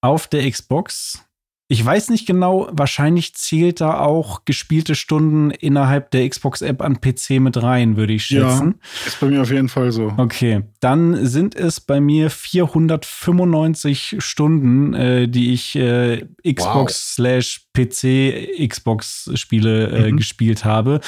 [0.00, 1.25] auf der Xbox
[1.68, 7.40] ich weiß nicht genau, wahrscheinlich zählt da auch gespielte Stunden innerhalb der Xbox-App an PC
[7.40, 8.76] mit rein, würde ich schätzen.
[8.78, 10.12] Ja, ist bei mir auf jeden Fall so.
[10.16, 18.68] Okay, dann sind es bei mir 495 Stunden, äh, die ich äh, Xbox slash PC
[18.68, 20.18] Xbox Spiele äh, mhm.
[20.18, 21.00] gespielt habe.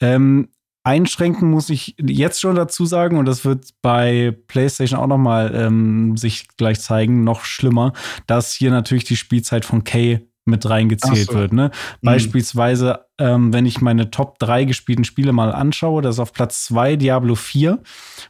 [0.00, 0.48] Ähm,
[0.86, 6.16] einschränken muss ich jetzt schon dazu sagen, und das wird bei PlayStation auch nochmal ähm,
[6.16, 7.92] sich gleich zeigen, noch schlimmer,
[8.28, 11.34] dass hier natürlich die Spielzeit von Kay mit reingezählt so.
[11.34, 11.52] wird.
[11.52, 11.72] Ne?
[12.00, 12.06] Mhm.
[12.06, 16.66] Beispielsweise, ähm, wenn ich meine Top 3 gespielten Spiele mal anschaue, das ist auf Platz
[16.66, 17.82] 2 Diablo 4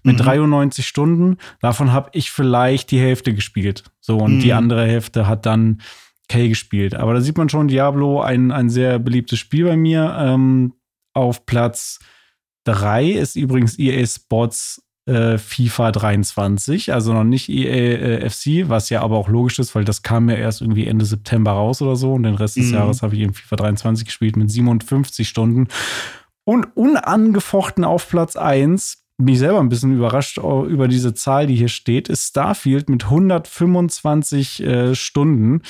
[0.02, 0.22] mit mhm.
[0.22, 1.36] 93 Stunden.
[1.61, 3.84] Davon habe ich vielleicht die Hälfte gespielt.
[4.00, 4.40] So, und mhm.
[4.40, 5.82] die andere Hälfte hat dann
[6.30, 6.94] Kay gespielt.
[6.94, 10.16] Aber da sieht man schon, Diablo, ein, ein sehr beliebtes Spiel bei mir.
[10.18, 10.72] Ähm,
[11.12, 11.98] auf Platz
[12.66, 18.90] 3 ist übrigens EA Sports äh, FIFA 23, also noch nicht EA äh, FC, was
[18.90, 21.96] ja aber auch logisch ist, weil das kam ja erst irgendwie Ende September raus oder
[21.96, 22.74] so und den Rest des mhm.
[22.74, 25.68] Jahres habe ich eben FIFA 23 gespielt mit 57 Stunden.
[26.44, 31.56] Und unangefochten auf Platz 1 bin ich selber ein bisschen überrascht über diese Zahl, die
[31.56, 35.62] hier steht, ist Starfield mit 125 äh, Stunden.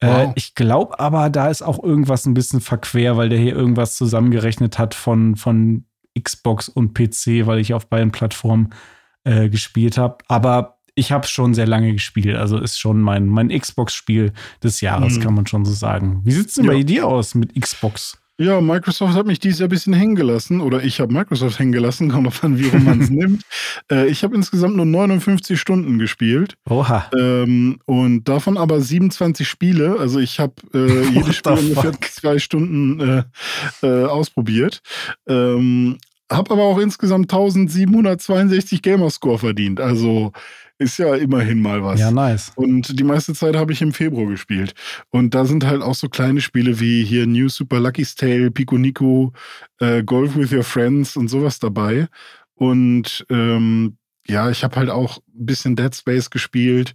[0.00, 0.32] Äh, wow.
[0.34, 4.78] ich glaube aber, da ist auch irgendwas ein bisschen verquer, weil der hier irgendwas zusammengerechnet
[4.78, 5.84] hat von, von
[6.20, 8.70] Xbox und PC, weil ich auf beiden Plattformen
[9.24, 10.18] äh, gespielt habe.
[10.28, 12.36] Aber ich habe schon sehr lange gespielt.
[12.36, 14.32] Also ist schon mein, mein Xbox-Spiel
[14.62, 15.22] des Jahres, mhm.
[15.22, 16.20] kann man schon so sagen.
[16.24, 16.72] Wie sieht es denn ja.
[16.72, 18.21] bei dir aus mit Xbox?
[18.38, 20.60] Ja, Microsoft hat mich dieses Jahr ein bisschen hängen gelassen.
[20.60, 23.42] Oder ich habe Microsoft hängen gelassen, kommt auf an, wie man es nimmt.
[23.90, 26.54] Äh, ich habe insgesamt nur 59 Stunden gespielt.
[26.68, 27.10] Oha.
[27.18, 29.96] Ähm, und davon aber 27 Spiele.
[29.98, 33.24] Also ich habe äh, jedes Spiel ungefähr zwei Stunden äh,
[33.82, 34.80] äh, ausprobiert.
[35.28, 35.98] Ähm,
[36.30, 39.80] habe aber auch insgesamt 1762 Gamerscore verdient.
[39.80, 40.32] Also
[40.78, 42.00] ist ja immerhin mal was.
[42.00, 42.52] Ja, nice.
[42.56, 44.74] Und die meiste Zeit habe ich im Februar gespielt.
[45.10, 48.78] Und da sind halt auch so kleine Spiele wie hier New Super Lucky's Tale, Pico
[48.78, 49.32] Nico,
[49.80, 52.08] äh, Golf with Your Friends und sowas dabei.
[52.54, 53.96] Und ähm,
[54.26, 56.94] ja, ich habe halt auch ein bisschen Dead Space gespielt,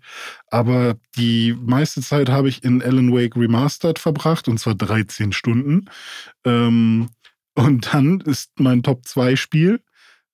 [0.50, 5.90] aber die meiste Zeit habe ich in Alan Wake Remastered verbracht und zwar 13 Stunden.
[6.46, 7.10] Ähm,
[7.54, 9.82] und dann ist mein Top 2 Spiel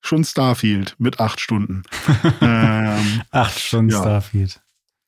[0.04, 1.84] schon Starfield mit acht Stunden.
[2.41, 4.01] ähm, acht Stunden ja.
[4.01, 4.62] Starfield.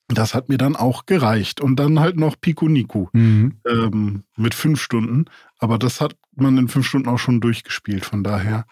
[0.08, 1.62] Das hat mir dann auch gereicht.
[1.62, 3.60] Und dann halt noch Pico Nico mhm.
[3.68, 5.26] ähm, mit fünf Stunden.
[5.60, 8.06] Aber das hat man in fünf Stunden auch schon durchgespielt.
[8.06, 8.66] Von daher,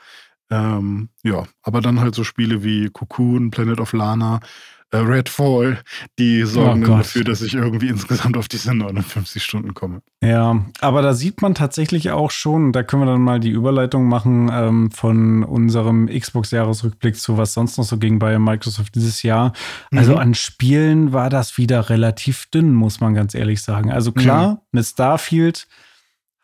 [0.49, 1.45] ähm, ja.
[1.61, 4.39] Aber dann halt so Spiele wie Cocoon, Planet of Lana,
[5.01, 5.79] Redfall,
[6.19, 10.01] die sorgen oh dafür, dass ich irgendwie insgesamt auf diese 59 Stunden komme.
[10.23, 14.07] Ja, aber da sieht man tatsächlich auch schon, da können wir dann mal die Überleitung
[14.07, 19.53] machen ähm, von unserem Xbox-Jahresrückblick zu was sonst noch so ging bei Microsoft dieses Jahr.
[19.91, 20.19] Also mhm.
[20.19, 23.91] an Spielen war das wieder relativ dünn, muss man ganz ehrlich sagen.
[23.91, 24.57] Also klar, mhm.
[24.71, 25.67] mit Starfield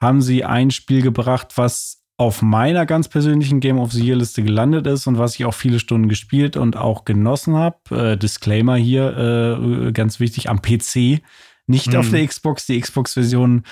[0.02, 4.44] haben sie ein Spiel gebracht, was auf meiner ganz persönlichen Game of the Year Liste
[4.44, 7.78] gelandet ist und was ich auch viele Stunden gespielt und auch genossen habe.
[7.92, 11.22] Äh, Disclaimer hier, äh, ganz wichtig, am PC,
[11.66, 11.96] nicht mhm.
[11.96, 12.66] auf der Xbox.
[12.66, 13.64] Die Xbox-Version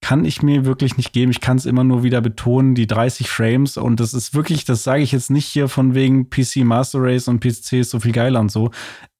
[0.00, 1.30] kann ich mir wirklich nicht geben.
[1.30, 4.82] Ich kann es immer nur wieder betonen, die 30 Frames und das ist wirklich, das
[4.82, 8.12] sage ich jetzt nicht hier von wegen PC Master Race und PC ist so viel
[8.12, 8.72] geiler und so.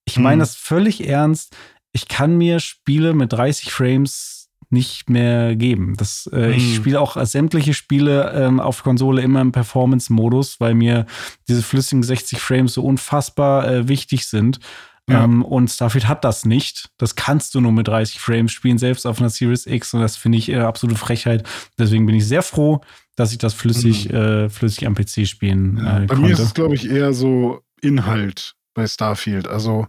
[0.06, 0.40] Ich meine mhm.
[0.40, 1.56] das völlig ernst.
[1.92, 4.35] Ich kann mir Spiele mit 30 Frames
[4.70, 5.94] nicht mehr geben.
[5.96, 6.54] Das, äh, mhm.
[6.54, 11.06] Ich spiele auch sämtliche Spiele ähm, auf Konsole immer im Performance-Modus, weil mir
[11.48, 14.60] diese flüssigen 60 Frames so unfassbar äh, wichtig sind.
[15.08, 15.24] Ja.
[15.24, 16.90] Ähm, und Starfield hat das nicht.
[16.98, 19.94] Das kannst du nur mit 30 Frames spielen, selbst auf einer Series X.
[19.94, 21.46] Und das finde ich äh, absolute Frechheit.
[21.78, 22.80] Deswegen bin ich sehr froh,
[23.14, 24.14] dass ich das flüssig, mhm.
[24.16, 26.00] äh, flüssig am PC spielen ja.
[26.00, 26.22] Bei konnte.
[26.22, 29.46] mir ist es, glaube ich, eher so Inhalt bei Starfield.
[29.46, 29.86] Also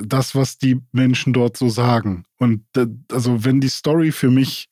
[0.00, 2.24] das, was die Menschen dort so sagen.
[2.38, 2.64] Und
[3.10, 4.68] also, wenn die Story für mich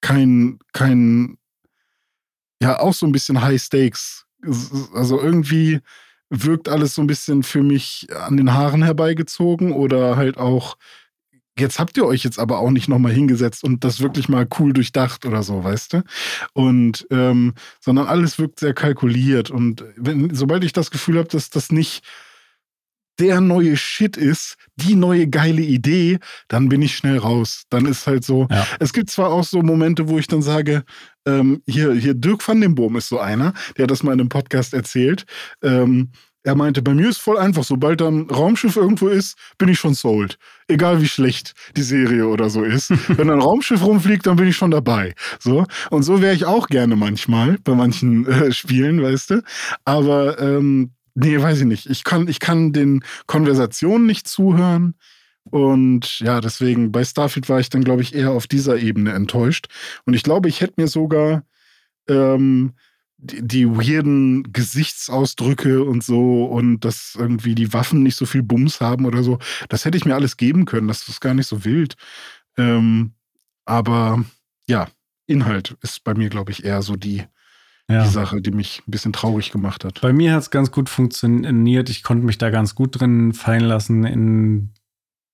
[0.00, 1.38] kein, kein,
[2.60, 4.26] ja, auch so ein bisschen High Stakes,
[4.94, 5.80] also irgendwie
[6.30, 10.76] wirkt alles so ein bisschen für mich an den Haaren herbeigezogen oder halt auch,
[11.58, 14.72] jetzt habt ihr euch jetzt aber auch nicht nochmal hingesetzt und das wirklich mal cool
[14.72, 16.02] durchdacht oder so, weißt du?
[16.54, 21.50] Und, ähm, sondern alles wirkt sehr kalkuliert und wenn, sobald ich das Gefühl habe, dass
[21.50, 22.02] das nicht
[23.18, 26.18] der neue Shit ist, die neue geile Idee,
[26.48, 27.64] dann bin ich schnell raus.
[27.70, 28.46] Dann ist halt so.
[28.50, 28.66] Ja.
[28.80, 30.84] Es gibt zwar auch so Momente, wo ich dann sage,
[31.26, 34.20] ähm, hier, hier Dirk van den Boom ist so einer, der hat das mal in
[34.20, 35.24] einem Podcast erzählt.
[35.62, 36.10] Ähm,
[36.44, 39.78] er meinte, bei mir ist voll einfach, sobald da ein Raumschiff irgendwo ist, bin ich
[39.78, 40.38] schon sold.
[40.66, 42.90] Egal wie schlecht die Serie oder so ist.
[43.16, 45.14] Wenn ein Raumschiff rumfliegt, dann bin ich schon dabei.
[45.38, 45.64] So.
[45.90, 49.42] Und so wäre ich auch gerne manchmal bei manchen äh, Spielen, weißt du.
[49.84, 51.86] Aber ähm, nee, weiß ich nicht.
[51.86, 54.94] Ich kann, ich kann den Konversationen nicht zuhören.
[55.44, 59.66] Und ja, deswegen bei Starfield war ich dann, glaube ich, eher auf dieser Ebene enttäuscht.
[60.04, 61.44] Und ich glaube, ich hätte mir sogar
[62.08, 62.74] ähm,
[63.18, 68.80] die, die weirden Gesichtsausdrücke und so und dass irgendwie die Waffen nicht so viel Bums
[68.80, 70.88] haben oder so, das hätte ich mir alles geben können.
[70.88, 71.94] Das ist gar nicht so wild.
[72.56, 73.12] Ähm,
[73.64, 74.24] aber
[74.66, 74.88] ja,
[75.26, 77.24] Inhalt ist bei mir, glaube ich, eher so die,
[77.92, 78.02] ja.
[78.02, 80.00] die Sache, die mich ein bisschen traurig gemacht hat.
[80.00, 81.90] Bei mir hat es ganz gut funktioniert.
[81.90, 84.72] Ich konnte mich da ganz gut drin fallen lassen in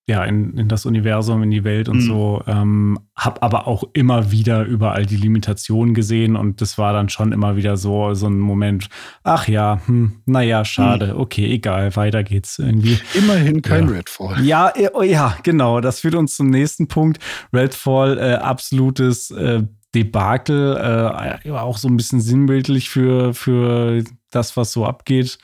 [0.08, 2.06] ja, in, in das Universum, in die Welt und mhm.
[2.06, 2.42] so.
[2.46, 7.30] Ähm, hab aber auch immer wieder überall die Limitationen gesehen und das war dann schon
[7.30, 8.88] immer wieder so, so ein Moment,
[9.22, 11.20] ach ja, hm, naja, schade, mhm.
[11.20, 12.98] okay, egal, weiter geht's irgendwie.
[13.12, 13.96] Immerhin kein ja.
[13.96, 14.42] Redfall.
[14.42, 17.18] Ja, äh, oh, ja, genau, das führt uns zum nächsten Punkt.
[17.52, 19.64] Redfall, äh, absolutes äh,
[19.94, 25.38] Debakel, äh, auch so ein bisschen sinnbildlich für, für das, was so abgeht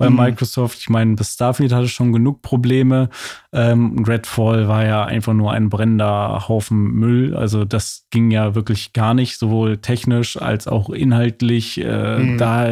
[0.00, 0.16] bei mhm.
[0.16, 0.78] Microsoft.
[0.78, 3.10] Ich meine, das Starfield hatte schon genug Probleme.
[3.52, 7.36] Ähm, Redfall war ja einfach nur ein brennender Haufen Müll.
[7.36, 11.78] Also das ging ja wirklich gar nicht, sowohl technisch als auch inhaltlich.
[11.78, 12.38] Äh, mhm.
[12.38, 12.64] Da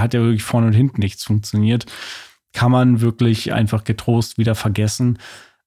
[0.00, 1.86] hat ja wirklich vorne und hinten nichts funktioniert.
[2.52, 5.20] Kann man wirklich einfach getrost wieder vergessen.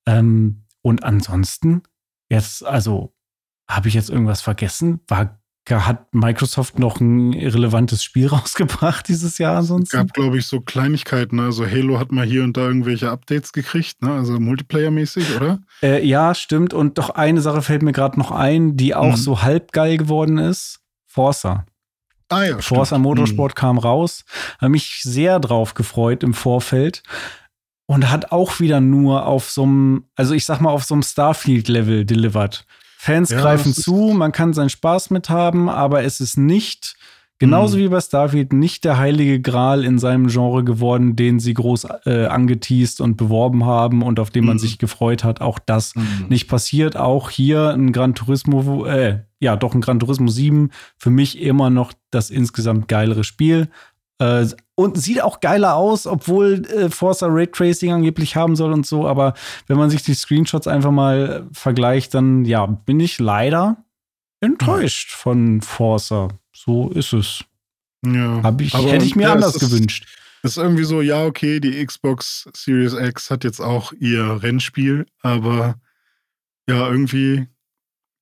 [0.06, 1.84] Ähm, und ansonsten,
[2.30, 3.15] jetzt, also
[3.68, 5.00] habe ich jetzt irgendwas vergessen?
[5.08, 5.40] War
[5.72, 9.98] hat Microsoft noch ein relevantes Spiel rausgebracht dieses Jahr ansonsten?
[9.98, 11.40] Es gab, glaube ich, so Kleinigkeiten.
[11.40, 14.12] Also Halo hat mal hier und da irgendwelche Updates gekriegt, ne?
[14.12, 15.60] also Multiplayer-mäßig, oder?
[15.82, 16.74] Äh, ja, stimmt.
[16.74, 19.16] Und doch eine Sache fällt mir gerade noch ein, die auch mhm.
[19.16, 20.82] so halb geil geworden ist.
[21.08, 21.66] Forza.
[22.30, 23.60] Ah ja, Forza Motorsport mhm.
[23.60, 24.26] kam raus.
[24.60, 27.04] Habe mich sehr drauf gefreut im Vorfeld.
[27.88, 31.04] Und hat auch wieder nur auf so einem, also ich sag mal, auf so einem
[31.04, 32.66] Starfield-Level delivered.
[33.06, 36.96] Fans ja, greifen zu, man kann seinen Spaß mit haben, aber es ist nicht,
[37.38, 37.82] genauso mhm.
[37.82, 42.26] wie bei Starfield, nicht der heilige Gral in seinem Genre geworden, den sie groß äh,
[42.26, 44.48] angeteased und beworben haben und auf den mhm.
[44.48, 45.40] man sich gefreut hat.
[45.40, 46.26] Auch das mhm.
[46.30, 46.98] nicht passiert.
[46.98, 51.70] Auch hier ein Gran Turismo, äh, ja, doch ein Gran Turismo 7, für mich immer
[51.70, 53.70] noch das insgesamt geilere Spiel.
[54.20, 59.08] Äh, und sieht auch geiler aus, obwohl äh, Forza Raytracing angeblich haben soll und so.
[59.08, 59.34] Aber
[59.68, 63.78] wenn man sich die Screenshots einfach mal vergleicht, dann ja, bin ich leider
[64.42, 65.18] enttäuscht mhm.
[65.18, 66.30] von Forza.
[66.54, 67.44] So ist es.
[68.06, 68.42] Ja.
[68.44, 70.08] Hab ich, aber hätte ich mir ja, anders ist, gewünscht.
[70.44, 75.76] Ist irgendwie so, ja, okay, die Xbox Series X hat jetzt auch ihr Rennspiel, aber
[76.70, 77.48] ja, irgendwie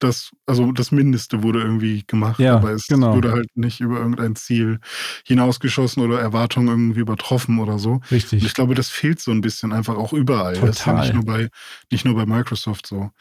[0.03, 3.15] das, also das Mindeste wurde irgendwie gemacht, ja, aber es genau.
[3.15, 4.79] wurde halt nicht über irgendein Ziel
[5.25, 8.01] hinausgeschossen oder Erwartungen irgendwie übertroffen oder so.
[8.11, 8.41] Richtig.
[8.41, 10.53] Und ich glaube, das fehlt so ein bisschen einfach auch überall.
[10.53, 10.67] Total.
[10.67, 11.49] Das ist ja nicht nur bei,
[11.91, 13.11] nicht nur bei Microsoft so.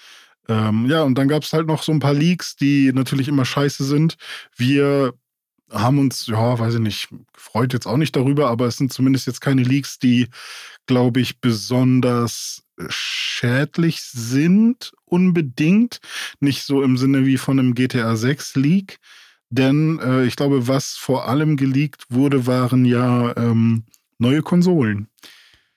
[0.48, 3.44] Ähm, ja, und dann gab es halt noch so ein paar Leaks, die natürlich immer
[3.44, 4.16] scheiße sind.
[4.56, 5.14] Wir
[5.70, 9.26] haben uns, ja, weiß ich nicht, gefreut jetzt auch nicht darüber, aber es sind zumindest
[9.26, 10.28] jetzt keine Leaks, die,
[10.86, 16.00] glaube ich, besonders schädlich sind, unbedingt.
[16.40, 18.98] Nicht so im Sinne wie von einem GTA 6 Leak.
[19.50, 23.84] Denn äh, ich glaube, was vor allem geleakt wurde, waren ja ähm,
[24.18, 25.08] neue Konsolen.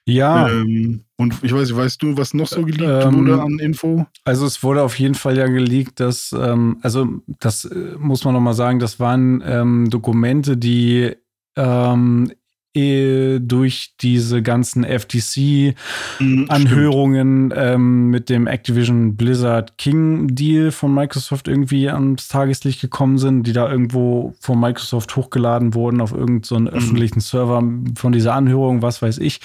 [0.06, 0.49] Ja.
[0.49, 4.06] Ähm, und ich weiß, weißt du, was noch so geleakt ähm, wurde an Info?
[4.24, 8.34] Also es wurde auf jeden Fall ja geleakt, dass, ähm, also das äh, muss man
[8.34, 11.12] nochmal sagen, das waren ähm, Dokumente, die
[11.57, 12.32] ähm,
[12.76, 22.27] durch diese ganzen FTC-Anhörungen ähm, mit dem Activision Blizzard King Deal von Microsoft irgendwie ans
[22.27, 26.68] Tageslicht gekommen sind, die da irgendwo von Microsoft hochgeladen wurden auf irgendeinen so mhm.
[26.68, 27.64] öffentlichen Server
[27.95, 29.39] von dieser Anhörung, was weiß ich.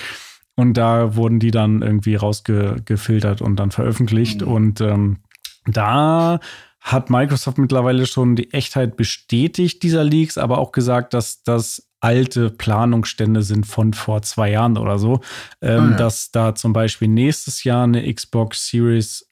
[0.57, 4.41] Und da wurden die dann irgendwie rausgefiltert und dann veröffentlicht.
[4.41, 4.49] Mhm.
[4.49, 5.19] Und ähm,
[5.67, 6.41] da
[6.81, 12.51] hat Microsoft mittlerweile schon die Echtheit bestätigt dieser Leaks, aber auch gesagt, dass das alte
[12.51, 15.21] Planungsstände sind von vor zwei Jahren oder so,
[15.61, 15.97] ähm, oh ja.
[15.97, 19.31] dass da zum Beispiel nächstes Jahr eine Xbox Series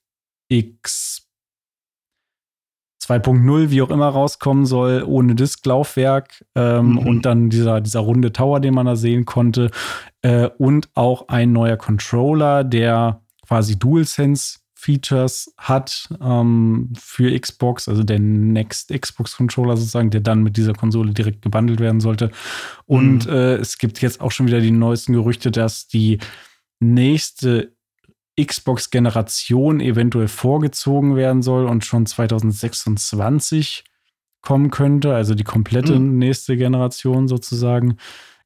[0.49, 1.29] X
[3.09, 6.99] 2.0, wie auch immer, rauskommen soll, ohne Disklaufwerk ähm, mhm.
[6.99, 9.71] und dann dieser, dieser runde Tower, den man da sehen konnte.
[10.21, 18.05] Äh, und auch ein neuer Controller, der quasi DualSense Features hat ähm, für Xbox, also
[18.05, 22.31] der Next Xbox Controller sozusagen, der dann mit dieser Konsole direkt gebundelt werden sollte.
[22.87, 23.33] Und mhm.
[23.33, 26.19] äh, es gibt jetzt auch schon wieder die neuesten Gerüchte, dass die
[26.79, 27.73] nächste
[28.41, 33.83] Xbox-Generation eventuell vorgezogen werden soll und schon 2026
[34.43, 36.19] kommen könnte, also die komplette mhm.
[36.19, 37.97] nächste Generation sozusagen.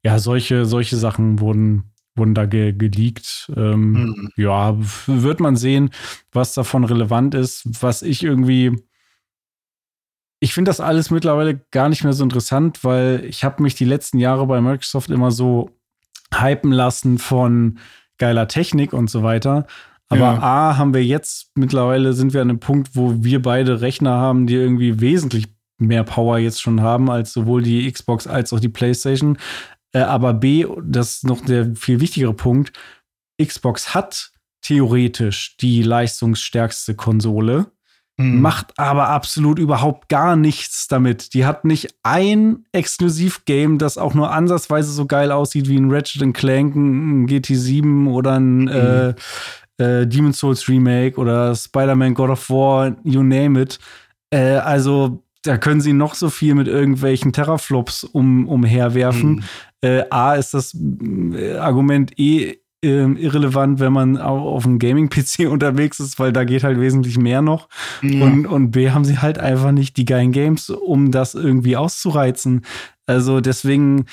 [0.02, 3.50] Ja, solche, solche Sachen wurden wurden da ge geleakt.
[3.56, 4.30] Ähm, mhm.
[4.36, 4.76] Ja,
[5.06, 5.90] wird man sehen,
[6.32, 7.62] was davon relevant ist.
[7.82, 8.76] Was ich irgendwie.
[10.40, 13.84] Ich finde das alles mittlerweile gar nicht mehr so interessant, weil ich habe mich die
[13.84, 15.70] letzten Jahre bei Microsoft immer so
[16.34, 17.78] hypen lassen von
[18.18, 19.66] geiler Technik und so weiter.
[20.08, 20.38] Aber ja.
[20.42, 24.46] A, haben wir jetzt mittlerweile sind wir an einem Punkt, wo wir beide Rechner haben,
[24.46, 25.46] die irgendwie wesentlich
[25.78, 29.38] mehr Power jetzt schon haben als sowohl die Xbox als auch die PlayStation.
[29.92, 32.72] Äh, aber B, das ist noch der viel wichtigere Punkt,
[33.42, 34.32] Xbox hat
[34.62, 37.66] theoretisch die leistungsstärkste Konsole,
[38.16, 38.40] mhm.
[38.40, 41.34] macht aber absolut überhaupt gar nichts damit.
[41.34, 46.32] Die hat nicht ein Exklusivgame, das auch nur ansatzweise so geil aussieht wie ein Ratchet
[46.34, 48.68] Clank, ein GT7 oder ein mhm.
[48.68, 49.14] äh,
[49.78, 53.78] äh, Demon's Souls Remake oder Spider-Man God of War, you name it.
[54.30, 59.30] Äh, also da können sie noch so viel mit irgendwelchen Terraflops um, umherwerfen.
[59.30, 59.44] Mhm.
[59.82, 65.46] Äh, A ist das äh, Argument eh äh, irrelevant, wenn man auch auf einem Gaming-PC
[65.50, 67.68] unterwegs ist, weil da geht halt wesentlich mehr noch.
[68.02, 68.24] Ja.
[68.24, 72.64] Und, und B haben sie halt einfach nicht die geilen Games, um das irgendwie auszureizen.
[73.06, 74.06] Also deswegen,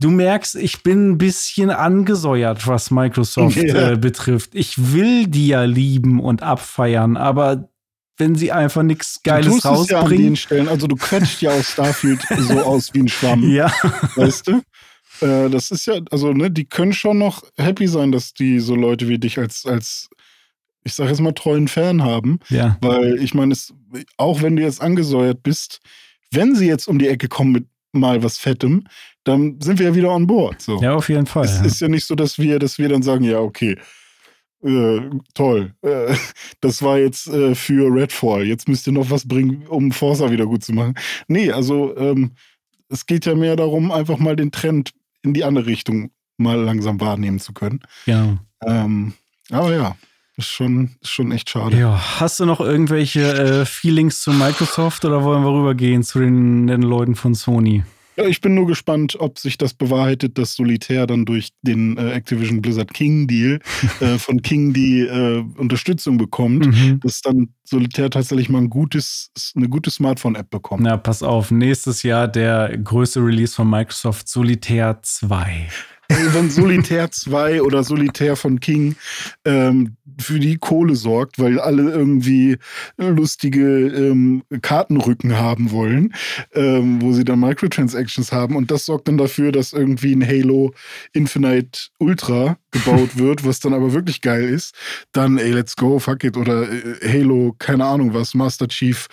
[0.00, 3.92] du merkst, ich bin ein bisschen angesäuert, was Microsoft ja.
[3.92, 4.54] äh, betrifft.
[4.54, 7.68] Ich will die ja lieben und abfeiern, aber
[8.16, 9.88] wenn sie einfach nichts Geiles du rausbringen.
[9.88, 10.68] Ja an den Stellen.
[10.68, 13.42] Also du quetscht ja aus Starfield so aus wie ein Schwamm.
[13.50, 13.72] Ja.
[14.14, 14.62] Weißt du?
[15.20, 18.74] Äh, das ist ja, also, ne, die können schon noch happy sein, dass die so
[18.74, 20.08] Leute wie dich als, als
[20.84, 22.38] ich sag jetzt mal, treuen Fan haben.
[22.50, 22.76] Ja.
[22.80, 23.54] Weil ich meine,
[24.16, 25.80] auch wenn du jetzt angesäuert bist,
[26.30, 28.84] wenn sie jetzt um die Ecke kommen mit mal was Fettem,
[29.22, 30.60] dann sind wir ja wieder on board.
[30.60, 30.80] So.
[30.82, 31.44] Ja, auf jeden Fall.
[31.44, 31.64] Es ja.
[31.64, 33.76] ist ja nicht so, dass wir, dass wir dann sagen, ja, okay,
[34.62, 35.00] äh,
[35.34, 35.74] toll.
[35.82, 36.14] Äh,
[36.60, 38.44] das war jetzt äh, für Redfall.
[38.44, 40.94] Jetzt müsst ihr noch was bringen, um Forza wieder gut zu machen.
[41.28, 42.32] Nee, also ähm,
[42.88, 44.90] es geht ja mehr darum, einfach mal den Trend
[45.24, 47.80] in die andere Richtung mal langsam wahrnehmen zu können.
[48.06, 48.38] Ja.
[48.64, 49.14] Ähm,
[49.50, 49.96] aber ja,
[50.36, 51.78] ist schon, ist schon echt schade.
[51.78, 56.66] Ja, hast du noch irgendwelche äh, Feelings zu Microsoft oder wollen wir rübergehen zu den,
[56.66, 57.84] den Leuten von Sony?
[58.16, 62.12] Ja, ich bin nur gespannt, ob sich das bewahrheitet, dass Solitär dann durch den äh,
[62.12, 63.58] Activision Blizzard King Deal
[64.00, 67.00] äh, von King die äh, Unterstützung bekommt, mhm.
[67.00, 70.82] dass dann Solitär tatsächlich mal ein gutes, eine gute Smartphone-App bekommt.
[70.82, 75.68] Na, pass auf, nächstes Jahr der größte Release von Microsoft, Solitär 2.
[76.08, 78.96] Wenn Solitär 2 oder Solitär von King
[79.44, 82.58] ähm, für die Kohle sorgt, weil alle irgendwie
[82.96, 86.14] lustige ähm, Kartenrücken haben wollen,
[86.54, 88.56] ähm, wo sie dann Microtransactions haben.
[88.56, 90.72] Und das sorgt dann dafür, dass irgendwie ein Halo
[91.12, 94.74] Infinite Ultra gebaut wird, was dann aber wirklich geil ist.
[95.12, 96.36] Dann, ey, let's go, fuck it.
[96.36, 99.06] Oder äh, Halo, keine Ahnung was, Master Chief,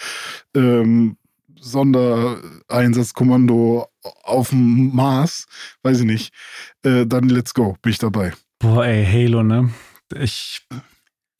[0.55, 1.17] ähm,
[1.59, 3.90] Sondereinsatzkommando
[4.23, 5.45] auf dem Mars,
[5.83, 6.33] weiß ich nicht,
[6.83, 8.33] äh, dann let's go, bin ich dabei.
[8.59, 9.71] Boah, ey, Halo, ne?
[10.19, 10.61] Ich,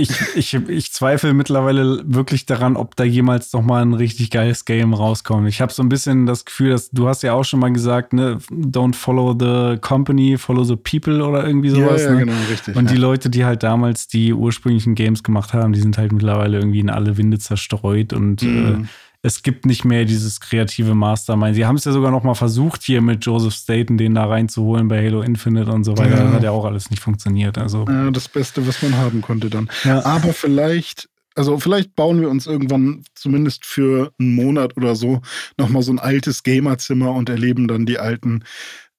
[0.02, 4.66] ich, ich, ich zweifle mittlerweile wirklich daran, ob da jemals noch mal ein richtig geiles
[4.66, 5.48] Game rauskommt.
[5.48, 8.14] Ich habe so ein bisschen das Gefühl, dass du hast ja auch schon mal gesagt,
[8.14, 12.02] ne, don't follow the company, follow the people oder irgendwie sowas.
[12.02, 12.26] Ja, ja ne?
[12.26, 12.76] genau, richtig.
[12.76, 12.92] Und ja.
[12.94, 16.80] die Leute, die halt damals die ursprünglichen Games gemacht haben, die sind halt mittlerweile irgendwie
[16.80, 18.86] in alle Winde zerstreut und mhm.
[18.86, 18.88] äh,
[19.23, 21.56] es gibt nicht mehr dieses kreative Mastermind.
[21.56, 24.88] Sie haben es ja sogar noch mal versucht, hier mit Joseph Staten den da reinzuholen
[24.88, 26.18] bei Halo Infinite und so weiter.
[26.18, 26.23] Ja.
[26.23, 27.57] Das hat ja auch alles nicht funktioniert.
[27.57, 27.85] Also.
[27.88, 29.69] Ja, das Beste, was man haben konnte dann.
[29.84, 30.03] Ja.
[30.06, 35.22] Aber vielleicht also vielleicht bauen wir uns irgendwann zumindest für einen Monat oder so
[35.57, 38.43] nochmal so ein altes Gamerzimmer und erleben dann die alten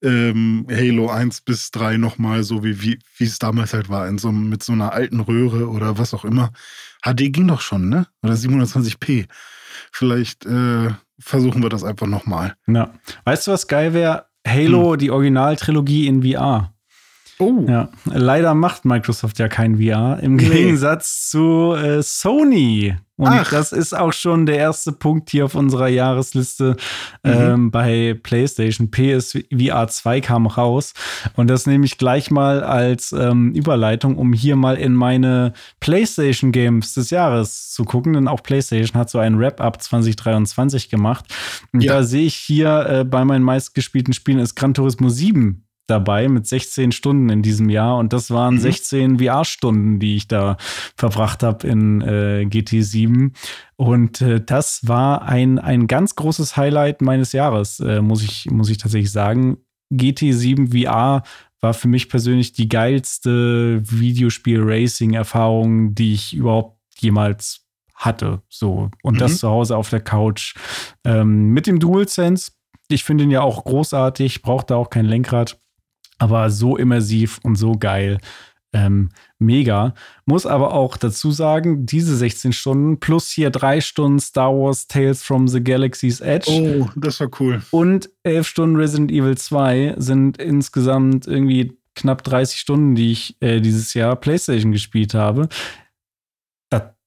[0.03, 4.33] ähm, Halo 1 bis 3 nochmal so, wie, wie, es damals halt war, in so,
[4.33, 6.53] mit so einer alten Röhre oder was auch immer.
[7.05, 8.07] HD ging doch schon, ne?
[8.23, 9.27] Oder 720p.
[9.91, 12.55] Vielleicht äh, versuchen wir das einfach nochmal.
[12.67, 12.93] Ja.
[13.25, 14.27] Weißt du, was geil wäre?
[14.47, 14.99] Halo, hm.
[14.99, 16.75] die Originaltrilogie in VR.
[17.43, 17.65] Oh.
[17.69, 20.49] Ja, leider macht Microsoft ja kein VR, im nee.
[20.49, 22.95] Gegensatz zu äh, Sony.
[23.17, 23.51] Und Ach.
[23.51, 26.77] das ist auch schon der erste Punkt hier auf unserer Jahresliste
[27.23, 27.33] mhm.
[27.33, 28.91] ähm, bei PlayStation.
[28.91, 30.95] PSVR 2 kam raus.
[31.35, 36.53] Und das nehme ich gleich mal als ähm, Überleitung, um hier mal in meine PlayStation
[36.53, 38.15] Games des Jahres zu gucken.
[38.15, 41.27] Denn auch PlayStation hat so ein Wrap-Up 2023 gemacht.
[41.73, 41.95] Und ja.
[41.95, 46.47] da sehe ich hier äh, bei meinen meistgespielten Spielen ist Gran Turismo 7 dabei mit
[46.47, 48.61] 16 Stunden in diesem Jahr und das waren mhm.
[48.61, 50.57] 16 VR-Stunden, die ich da
[50.97, 53.33] verbracht habe in äh, GT7
[53.77, 58.71] und äh, das war ein, ein ganz großes Highlight meines Jahres, äh, muss, ich, muss
[58.71, 59.59] ich tatsächlich sagen.
[59.93, 61.23] GT7 VR
[61.61, 68.43] war für mich persönlich die geilste Videospiel-Racing-Erfahrung, die ich überhaupt jemals hatte.
[68.49, 68.91] So.
[69.03, 69.19] Und mhm.
[69.19, 70.55] das zu Hause auf der Couch.
[71.05, 72.53] Ähm, mit dem DualSense.
[72.89, 75.62] Ich finde ihn ja auch großartig, braucht da auch kein Lenkrad
[76.23, 78.19] aber so immersiv und so geil.
[78.73, 79.93] Ähm, mega.
[80.25, 85.23] Muss aber auch dazu sagen, diese 16 Stunden plus hier drei Stunden Star Wars Tales
[85.23, 86.49] from the Galaxy's Edge.
[86.49, 87.61] Oh, das war cool.
[87.73, 93.61] Und elf Stunden Resident Evil 2 sind insgesamt irgendwie knapp 30 Stunden, die ich äh,
[93.61, 95.49] dieses Jahr PlayStation gespielt habe.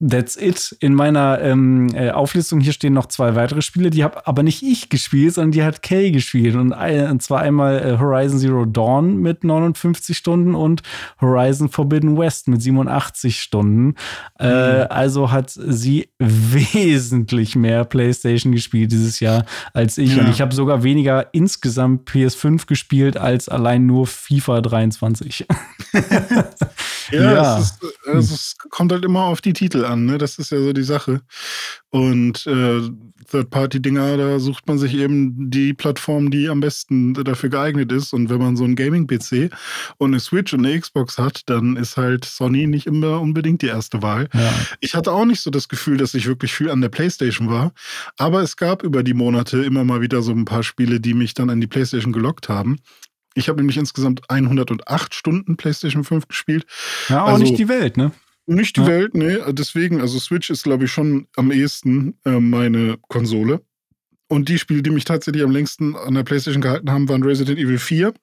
[0.08, 0.76] That's it.
[0.82, 4.62] In meiner ähm, äh, Auflistung hier stehen noch zwei weitere Spiele, die habe aber nicht
[4.62, 6.56] ich gespielt, sondern die hat Kay gespielt.
[6.56, 10.84] Und, ein, und zwar einmal äh, Horizon Zero Dawn mit 59 Stunden und
[11.22, 13.96] Horizon Forbidden West mit 87 Stunden.
[14.40, 14.52] Äh, mhm.
[14.52, 20.16] Äh, also hat sie wesentlich mehr PlayStation gespielt dieses Jahr als ich.
[20.16, 20.24] Ja.
[20.24, 25.46] Und ich habe sogar weniger insgesamt PS5 gespielt als allein nur FIFA 23.
[27.12, 27.58] ja, ja.
[27.58, 27.78] Es,
[28.14, 30.18] ist, es, kommt halt immer auf die Titel an, ne?
[30.18, 31.22] Das ist ja so die Sache.
[31.90, 32.82] Und äh,
[33.30, 38.14] Third-Party-Dinger, da sucht man sich eben die Plattform, die am besten dafür geeignet ist.
[38.14, 39.52] Und wenn man so einen Gaming-PC
[39.98, 43.68] und eine Switch und eine Xbox hat, dann ist halt Sony nicht immer unbedingt die
[43.68, 44.28] erste Wahl.
[44.34, 44.54] Ja.
[44.82, 47.72] Ich hatte auch nicht so das Gefühl, dass ich wirklich viel an der PlayStation war.
[48.18, 51.34] Aber es gab über die Monate immer mal wieder so ein paar Spiele, die mich
[51.34, 52.78] dann an die PlayStation gelockt haben.
[53.36, 56.66] Ich habe nämlich insgesamt 108 Stunden PlayStation 5 gespielt.
[57.10, 58.12] Ja, auch also, nicht die Welt, ne?
[58.48, 58.88] Nicht die ja.
[58.88, 59.38] Welt, nee.
[59.52, 63.62] Deswegen, also Switch ist, glaube ich, schon am ehesten äh, meine Konsole.
[64.28, 67.60] Und die Spiele, die mich tatsächlich am längsten an der PlayStation gehalten haben, waren Resident
[67.60, 68.14] Evil 4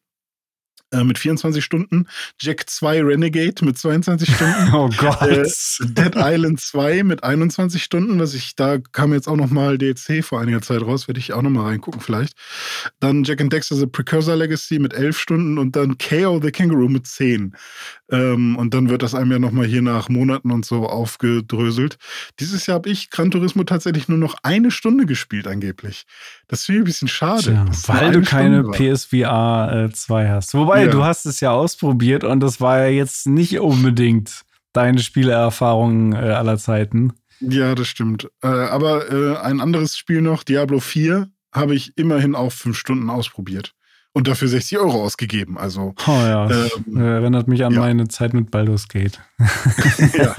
[0.92, 2.06] äh, mit 24 Stunden,
[2.40, 5.22] Jack 2 Renegade mit 22 Stunden, oh Gott.
[5.22, 5.48] Äh,
[5.80, 10.40] Dead Island 2 mit 21 Stunden, was ich, da kam jetzt auch nochmal DLC vor
[10.40, 12.34] einiger Zeit raus, werde ich auch nochmal reingucken vielleicht.
[13.00, 16.88] Dann Jack and Dexter The Precursor Legacy mit 11 Stunden und dann KO the Kangaroo
[16.88, 17.54] mit 10.
[18.10, 21.96] Ähm, und dann wird das einem ja nochmal hier nach Monaten und so aufgedröselt.
[22.40, 26.04] Dieses Jahr habe ich Gran Turismo tatsächlich nur noch eine Stunde gespielt angeblich.
[26.48, 27.52] Das finde ich ein bisschen schade.
[27.52, 30.52] Ja, weil du keine PSVR äh, 2 hast.
[30.52, 30.90] Wobei, ja.
[30.90, 34.42] du hast es ja ausprobiert und das war ja jetzt nicht unbedingt
[34.72, 37.12] deine Spielerfahrung äh, aller Zeiten.
[37.40, 38.28] Ja, das stimmt.
[38.42, 43.10] Äh, aber äh, ein anderes Spiel noch, Diablo 4, habe ich immerhin auch fünf Stunden
[43.10, 43.74] ausprobiert.
[44.14, 45.56] Und dafür 60 Euro ausgegeben.
[45.56, 47.80] Also, oh ja, ähm, erinnert mich an ja.
[47.80, 49.18] meine Zeit mit Baldur's Gate.
[50.14, 50.36] ja.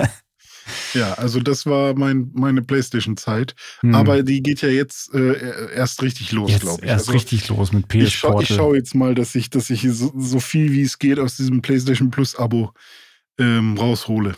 [0.93, 3.55] Ja, also das war mein, meine Playstation-Zeit.
[3.81, 3.95] Hm.
[3.95, 6.89] Aber die geht ja jetzt äh, erst richtig los, glaube ich.
[6.89, 9.69] Erst also, richtig los mit PS Ich, scha ich schaue jetzt mal, dass ich, dass
[9.69, 12.73] ich so, so, viel wie es geht aus diesem PlayStation Plus-Abo
[13.39, 14.35] ähm, raushole.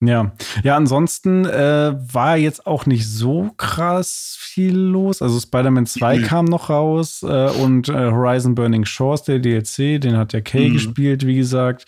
[0.00, 0.32] Ja,
[0.62, 5.22] ja, ansonsten äh, war jetzt auch nicht so krass viel los.
[5.22, 6.22] Also Spider-Man 2 mhm.
[6.22, 10.68] kam noch raus äh, und äh, Horizon Burning Shores, der DLC, den hat ja Kay
[10.68, 10.74] mhm.
[10.74, 11.86] gespielt, wie gesagt.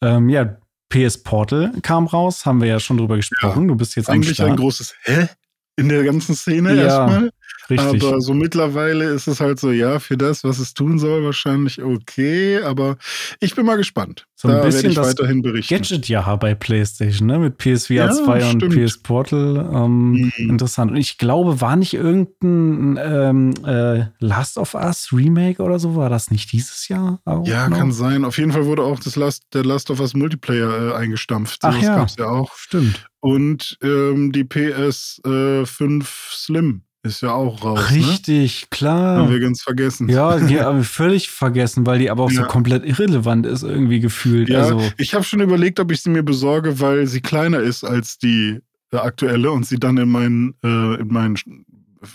[0.00, 0.56] Ähm, ja,
[0.88, 3.62] PS Portal kam raus, haben wir ja schon drüber gesprochen.
[3.62, 5.28] Ja, du bist jetzt eigentlich ein großes Hä
[5.76, 7.30] in der ganzen Szene ja, erstmal.
[7.70, 8.02] Richtig.
[8.02, 11.82] Aber so mittlerweile ist es halt so, ja, für das, was es tun soll, wahrscheinlich
[11.82, 12.62] okay.
[12.62, 12.96] Aber
[13.40, 14.26] ich bin mal gespannt.
[14.34, 15.74] So ein da bisschen das weiterhin berichten.
[15.74, 17.38] Gadget-Jahr bei PlayStation, ne?
[17.38, 19.68] Mit PSVR ja, 2 und PS Portal.
[19.72, 20.32] Ähm, mhm.
[20.36, 20.92] Interessant.
[20.92, 25.96] Und ich glaube, war nicht irgendein ähm, äh, Last of Us Remake oder so?
[25.96, 27.20] War das nicht dieses Jahr?
[27.24, 27.78] Auch ja, noch?
[27.78, 28.24] kann sein.
[28.24, 31.58] Auf jeden Fall wurde auch das Last, der Last of Us Multiplayer äh, eingestampft.
[31.62, 31.96] Ach das ja.
[31.96, 32.54] gab's ja auch.
[32.56, 33.08] Stimmt.
[33.20, 37.90] Und ähm, die PS5 äh, Slim ist ja auch raus.
[37.90, 37.96] Ne?
[37.96, 38.68] Richtig, ne?
[38.70, 39.18] klar.
[39.18, 40.08] Haben wir ganz vergessen.
[40.08, 42.42] Ja, die haben wir völlig vergessen, weil die aber auch ja.
[42.42, 44.48] so komplett irrelevant ist, irgendwie gefühlt.
[44.48, 44.82] Ja, also.
[44.96, 48.60] ich habe schon überlegt, ob ich sie mir besorge, weil sie kleiner ist als die
[48.92, 51.36] äh, aktuelle und sie dann in meinen, äh, in meinen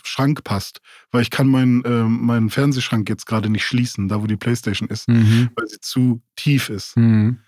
[0.04, 0.80] Schrank passt.
[1.12, 4.90] Weil ich kann meinen, äh, meinen Fernsehschrank jetzt gerade nicht schließen, da wo die Playstation
[4.90, 5.50] ist, mhm.
[5.56, 6.96] weil sie zu tief ist.
[6.96, 7.40] Mhm.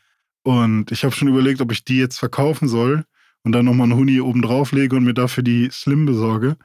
[0.44, 3.06] Und ich habe schon überlegt, ob ich die jetzt verkaufen soll
[3.44, 6.58] und dann nochmal einen Huni oben drauf lege und mir dafür die Slim besorge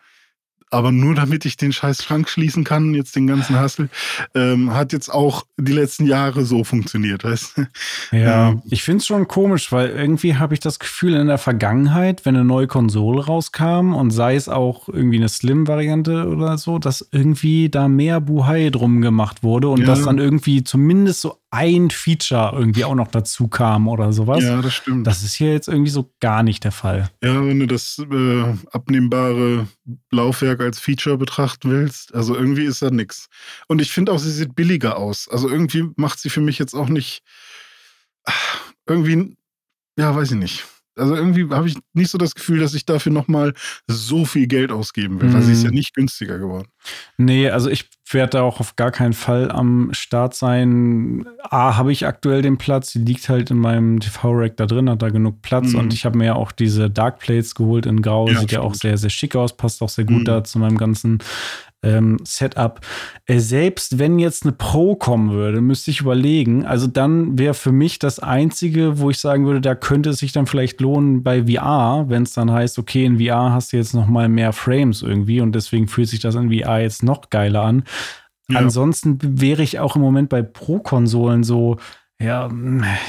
[0.71, 3.89] aber nur damit ich den scheiß Schrank schließen kann, jetzt den ganzen Hassel,
[4.35, 7.67] ähm, hat jetzt auch die letzten Jahre so funktioniert, weißt du?
[8.17, 11.39] Ja, ähm, ich finde es schon komisch, weil irgendwie habe ich das Gefühl, in der
[11.39, 16.79] Vergangenheit, wenn eine neue Konsole rauskam und sei es auch irgendwie eine Slim-Variante oder so,
[16.79, 19.87] dass irgendwie da mehr Buhai drum gemacht wurde und ja.
[19.87, 24.43] dass dann irgendwie zumindest so ein Feature irgendwie auch noch dazu kam oder sowas.
[24.45, 25.07] Ja, das stimmt.
[25.07, 27.11] Das ist hier jetzt irgendwie so gar nicht der Fall.
[27.23, 29.67] Ja, wenn du das äh, abnehmbare
[30.11, 33.29] Laufwerk als Feature betrachten willst, also irgendwie ist da nichts.
[33.67, 35.29] Und ich finde auch, sie sieht billiger aus.
[35.29, 37.23] Also irgendwie macht sie für mich jetzt auch nicht
[38.87, 39.37] irgendwie,
[39.97, 40.65] ja, weiß ich nicht.
[41.01, 43.55] Also irgendwie habe ich nicht so das Gefühl, dass ich dafür nochmal
[43.87, 45.35] so viel Geld ausgeben will, mhm.
[45.35, 46.69] weil sie ist ja nicht günstiger geworden.
[47.19, 51.27] Nee, also ich werde da auch auf gar keinen Fall am Start sein.
[51.43, 55.03] A, habe ich aktuell den Platz, die liegt halt in meinem TV-Rack da drin, hat
[55.03, 55.81] da genug Platz mhm.
[55.81, 58.61] und ich habe mir ja auch diese Dark Plates geholt in Grau, ja, sieht ja
[58.61, 60.25] auch sehr, sehr schick aus, passt auch sehr gut mhm.
[60.25, 61.19] da zu meinem ganzen
[61.83, 62.81] ähm, Setup.
[63.27, 66.65] Äh, selbst wenn jetzt eine Pro kommen würde, müsste ich überlegen.
[66.65, 70.33] Also dann wäre für mich das Einzige, wo ich sagen würde, da könnte es sich
[70.33, 73.95] dann vielleicht lohnen bei VR, wenn es dann heißt, okay, in VR hast du jetzt
[73.95, 77.63] noch mal mehr Frames irgendwie und deswegen fühlt sich das in VR jetzt noch geiler
[77.63, 77.85] an.
[78.51, 78.59] Ja.
[78.59, 81.79] Ansonsten wäre ich auch im Moment bei Pro-Konsolen so,
[82.21, 82.51] ja,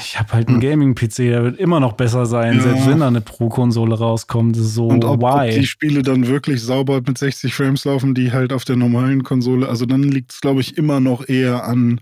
[0.00, 0.68] ich habe halt einen hm.
[0.70, 2.62] Gaming-PC, der wird immer noch besser sein, ja.
[2.62, 4.56] selbst wenn da eine Pro-Konsole rauskommt.
[4.56, 5.50] So, Und ob, why?
[5.50, 9.22] ob die Spiele dann wirklich sauber mit 60 Frames laufen, die halt auf der normalen
[9.22, 12.00] Konsole, also dann liegt es, glaube ich, immer noch eher an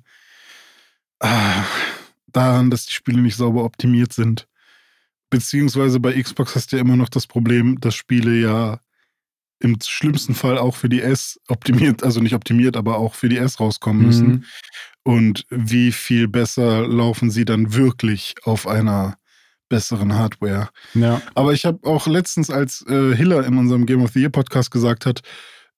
[1.19, 1.65] ah,
[2.29, 4.47] daran, dass die Spiele nicht sauber optimiert sind.
[5.31, 8.81] Beziehungsweise bei Xbox hast du ja immer noch das Problem, dass Spiele ja
[9.61, 13.39] im schlimmsten Fall auch für die S optimiert, also nicht optimiert, aber auch für die
[13.39, 14.27] S rauskommen müssen.
[14.27, 14.45] Mhm
[15.03, 19.17] und wie viel besser laufen sie dann wirklich auf einer
[19.69, 20.69] besseren Hardware.
[20.95, 21.23] Ja.
[21.35, 24.71] Aber ich habe auch letztens, als äh, Hiller in unserem Game of the Year Podcast
[24.71, 25.21] gesagt hat,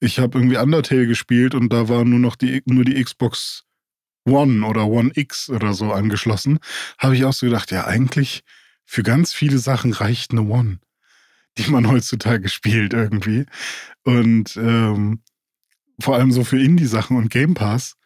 [0.00, 3.64] ich habe irgendwie Undertale gespielt und da war nur noch die, nur die Xbox
[4.24, 6.58] One oder One X oder so angeschlossen,
[6.98, 8.42] habe ich auch so gedacht, ja, eigentlich
[8.84, 10.78] für ganz viele Sachen reicht eine One,
[11.58, 13.46] die man heutzutage spielt irgendwie.
[14.04, 15.22] Und ähm,
[16.00, 17.96] vor allem so für Indie-Sachen und Game Pass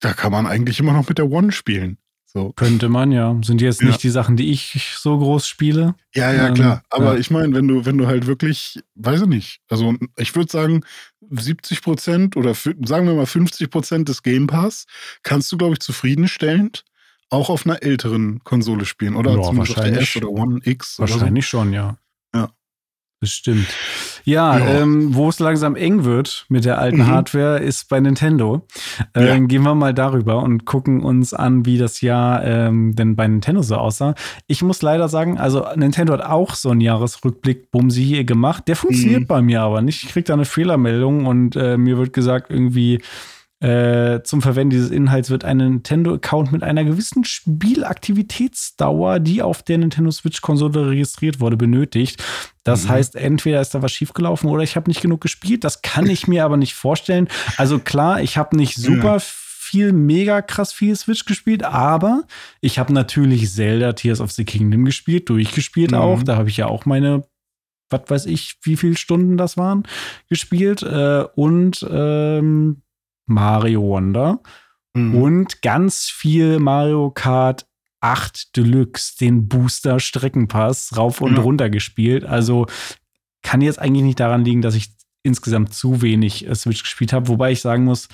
[0.00, 1.98] da kann man eigentlich immer noch mit der One spielen.
[2.24, 2.52] So.
[2.52, 3.34] Könnte man, ja.
[3.42, 5.94] Sind jetzt nicht die Sachen, die ich so groß spiele.
[6.14, 6.82] Ja, ja, ähm, klar.
[6.90, 7.18] Aber ja.
[7.18, 10.84] ich meine, wenn du, wenn du halt wirklich, weiß ich nicht, also ich würde sagen,
[11.30, 14.84] 70 Prozent oder sagen wir mal 50 Prozent des Game Pass
[15.22, 16.84] kannst du, glaube ich, zufriedenstellend
[17.30, 19.16] auch auf einer älteren Konsole spielen.
[19.16, 20.98] Oder ja, zum Beispiel S oder One X.
[20.98, 21.58] Wahrscheinlich so.
[21.58, 21.96] schon, ja.
[23.20, 23.66] Bestimmt.
[24.24, 24.66] Ja, ja.
[24.80, 27.06] Ähm, wo es langsam eng wird mit der alten mhm.
[27.08, 28.66] Hardware, ist bei Nintendo.
[29.14, 29.38] Ähm, ja.
[29.38, 33.62] Gehen wir mal darüber und gucken uns an, wie das Jahr ähm, denn bei Nintendo
[33.62, 34.14] so aussah.
[34.46, 38.68] Ich muss leider sagen, also Nintendo hat auch so einen Jahresrückblick Bumsi hier gemacht.
[38.68, 39.26] Der funktioniert mhm.
[39.26, 40.04] bei mir aber nicht.
[40.04, 43.00] Ich kriege da eine Fehlermeldung und äh, mir wird gesagt, irgendwie
[43.60, 49.78] äh, zum Verwenden dieses Inhalts wird ein Nintendo-Account mit einer gewissen Spielaktivitätsdauer, die auf der
[49.78, 52.22] Nintendo Switch-Konsole registriert wurde, benötigt.
[52.62, 52.90] Das mhm.
[52.90, 55.64] heißt, entweder ist da was schiefgelaufen oder ich habe nicht genug gespielt.
[55.64, 57.26] Das kann ich mir aber nicht vorstellen.
[57.56, 59.20] Also klar, ich habe nicht super ja.
[59.20, 62.22] viel, mega krass viel Switch gespielt, aber
[62.60, 65.98] ich habe natürlich Zelda Tears of the Kingdom gespielt, durchgespielt mhm.
[65.98, 66.22] auch.
[66.22, 67.24] Da habe ich ja auch meine
[67.90, 69.84] was weiß ich, wie viele Stunden das waren,
[70.28, 70.82] gespielt.
[70.82, 72.82] Äh, und ähm,
[73.28, 74.40] Mario Wonder
[74.94, 75.14] mhm.
[75.14, 77.66] und ganz viel Mario Kart
[78.00, 81.42] 8 Deluxe, den Booster Streckenpass rauf und ja.
[81.42, 82.24] runter gespielt.
[82.24, 82.66] Also
[83.42, 84.90] kann jetzt eigentlich nicht daran liegen, dass ich
[85.22, 88.08] insgesamt zu wenig äh, Switch gespielt habe, wobei ich sagen muss,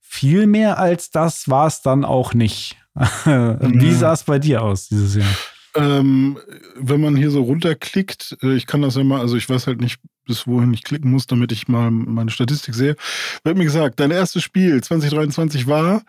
[0.00, 2.76] viel mehr als das war es dann auch nicht.
[2.94, 5.34] Wie sah es bei dir aus dieses Jahr?
[5.78, 6.38] Ähm,
[6.76, 9.80] wenn man hier so runterklickt, äh, ich kann das ja mal, also ich weiß halt
[9.80, 12.96] nicht, bis wohin ich klicken muss, damit ich mal meine Statistik sehe.
[13.44, 16.02] Wird mir gesagt, dein erstes Spiel 2023 war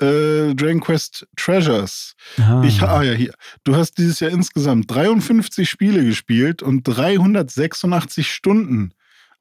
[0.00, 2.14] äh, Dragon Quest Treasures.
[2.38, 2.62] Ah.
[2.64, 3.32] Ich, ah ja, hier.
[3.64, 8.92] Du hast dieses Jahr insgesamt 53 Spiele gespielt und 386 Stunden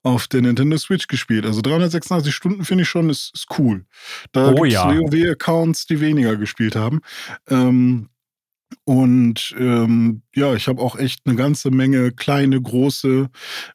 [0.03, 1.45] auf der Nintendo Switch gespielt.
[1.45, 3.85] Also 386 Stunden finde ich schon, ist, ist cool.
[4.33, 4.89] Da oh, gibt es ja.
[4.89, 7.01] WoW-Accounts, die weniger gespielt haben.
[7.49, 8.09] Ähm,
[8.85, 13.29] und ähm, ja, ich habe auch echt eine ganze Menge kleine, große,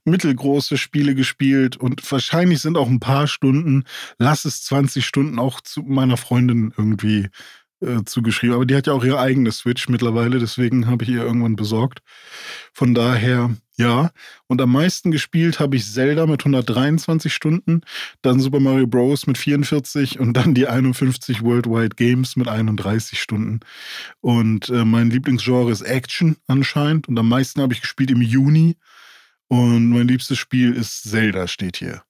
[0.04, 1.76] mittelgroße Spiele gespielt.
[1.76, 3.84] Und wahrscheinlich sind auch ein paar Stunden,
[4.18, 7.28] lass es 20 Stunden auch zu meiner Freundin irgendwie
[7.80, 8.54] äh, zugeschrieben.
[8.54, 12.00] Aber die hat ja auch ihre eigene Switch mittlerweile, deswegen habe ich ihr irgendwann besorgt.
[12.72, 14.10] Von daher, ja.
[14.48, 17.82] Und am meisten gespielt habe ich Zelda mit 123 Stunden,
[18.22, 19.26] dann Super Mario Bros.
[19.26, 23.60] mit 44 und dann die 51 Worldwide Games mit 31 Stunden.
[24.20, 27.08] Und äh, mein Lieblingsgenre ist Action anscheinend.
[27.08, 28.76] Und am meisten habe ich gespielt im Juni.
[29.46, 32.02] Und mein liebstes Spiel ist Zelda, steht hier.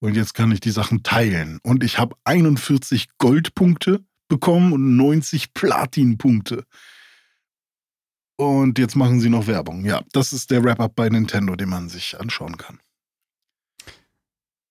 [0.00, 1.60] Und jetzt kann ich die Sachen teilen.
[1.62, 6.64] Und ich habe 41 Goldpunkte bekommen und 90 Platinpunkte.
[8.36, 9.84] Und jetzt machen sie noch Werbung.
[9.84, 12.80] Ja, das ist der Wrap-Up bei Nintendo, den man sich anschauen kann.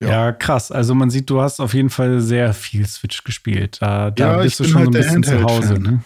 [0.01, 0.09] Ja.
[0.09, 0.31] ja.
[0.33, 0.71] krass.
[0.71, 3.77] Also man sieht, du hast auf jeden Fall sehr viel Switch gespielt.
[3.81, 5.79] Da, da ja, bist du schon halt so ein bisschen zu Hause.
[5.79, 6.03] Ne?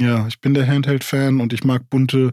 [0.00, 2.32] Ja, ich bin der Handheld-Fan und ich mag bunte,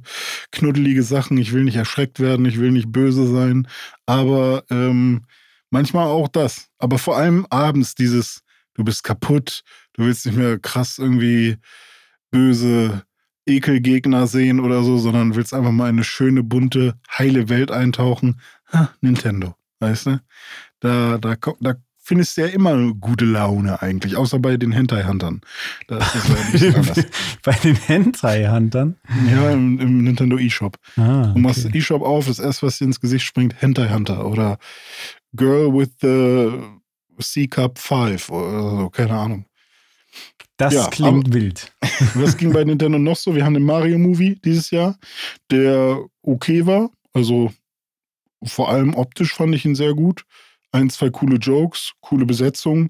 [0.51, 1.37] knuddelige Sachen.
[1.37, 3.67] Ich will nicht erschreckt werden, ich will nicht böse sein.
[4.05, 5.25] Aber ähm,
[5.69, 6.69] manchmal auch das.
[6.77, 8.41] Aber vor allem abends dieses,
[8.75, 9.63] du bist kaputt,
[9.97, 11.57] du willst nicht mehr krass irgendwie
[12.31, 13.03] böse
[13.45, 18.39] Ekelgegner sehen oder so, sondern willst einfach mal eine schöne, bunte, heile Welt eintauchen.
[18.71, 20.21] Ha, Nintendo, weißt du?
[20.79, 25.41] Da, da, da findest du ja immer gute Laune eigentlich, außer bei den Hentai-Huntern.
[25.87, 27.03] Da ist das ja
[27.43, 28.95] bei den Hentai-Huntern?
[29.29, 30.77] Ja, im, im Nintendo eShop.
[30.95, 31.33] Ah, okay.
[31.33, 34.57] Du machst eShop auf, das erste, was dir ins Gesicht springt, Hentai-Hunter oder
[35.33, 36.51] Girl with the
[37.19, 39.45] C-Cup 5 oder so, keine Ahnung.
[40.57, 41.71] Das ja, klingt wild.
[42.15, 43.35] Was ging bei Nintendo noch so?
[43.35, 44.97] Wir haben den Mario-Movie dieses Jahr,
[45.51, 46.89] der okay war.
[47.13, 47.51] Also
[48.43, 50.25] vor allem optisch fand ich ihn sehr gut.
[50.71, 52.89] Ein, zwei coole Jokes, coole Besetzung.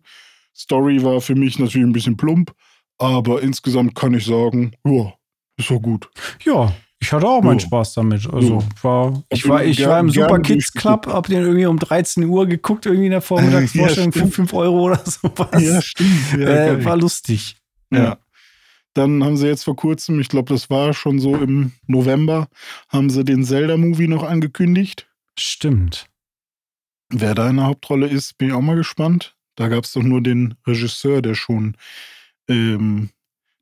[0.56, 2.54] Story war für mich natürlich ein bisschen plump,
[2.98, 5.14] aber insgesamt kann ich sagen, ja,
[5.58, 6.10] ist so gut.
[6.44, 7.60] Ja, ich hatte auch meinen.
[7.60, 8.28] Spaß damit.
[8.32, 12.26] Also war, ich war, ich war im Super Kids Club, hab den irgendwie um 13
[12.26, 15.62] Uhr geguckt, irgendwie in der Vormittagsvorstellung ja, für 5 Euro oder sowas.
[15.62, 16.34] Ja, stimmt.
[16.38, 17.58] Ja, äh, war lustig.
[17.92, 18.18] Ja.
[18.94, 22.48] Dann haben sie jetzt vor kurzem, ich glaube, das war schon so im November,
[22.90, 25.08] haben sie den Zelda-Movie noch angekündigt.
[25.38, 26.08] Stimmt.
[27.10, 29.36] Wer da in der Hauptrolle ist, bin ich auch mal gespannt.
[29.56, 31.78] Da gab es doch nur den Regisseur, der schon,
[32.50, 33.10] ähm,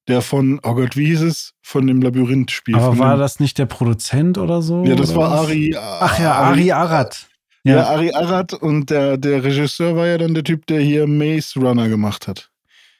[0.07, 1.53] der von, oh Gott, wie hieß es?
[1.61, 2.75] Von dem Labyrinth-Spiel.
[2.75, 4.83] Aber war das nicht der Produzent oder so?
[4.83, 5.31] Ja, das war?
[5.31, 5.75] Ari.
[5.77, 7.27] Ach ja, Ari, Arad.
[7.63, 7.77] Ja.
[7.77, 11.59] ja, Ari Arad und der, der Regisseur war ja dann der Typ, der hier Maze
[11.59, 12.51] Runner gemacht hat.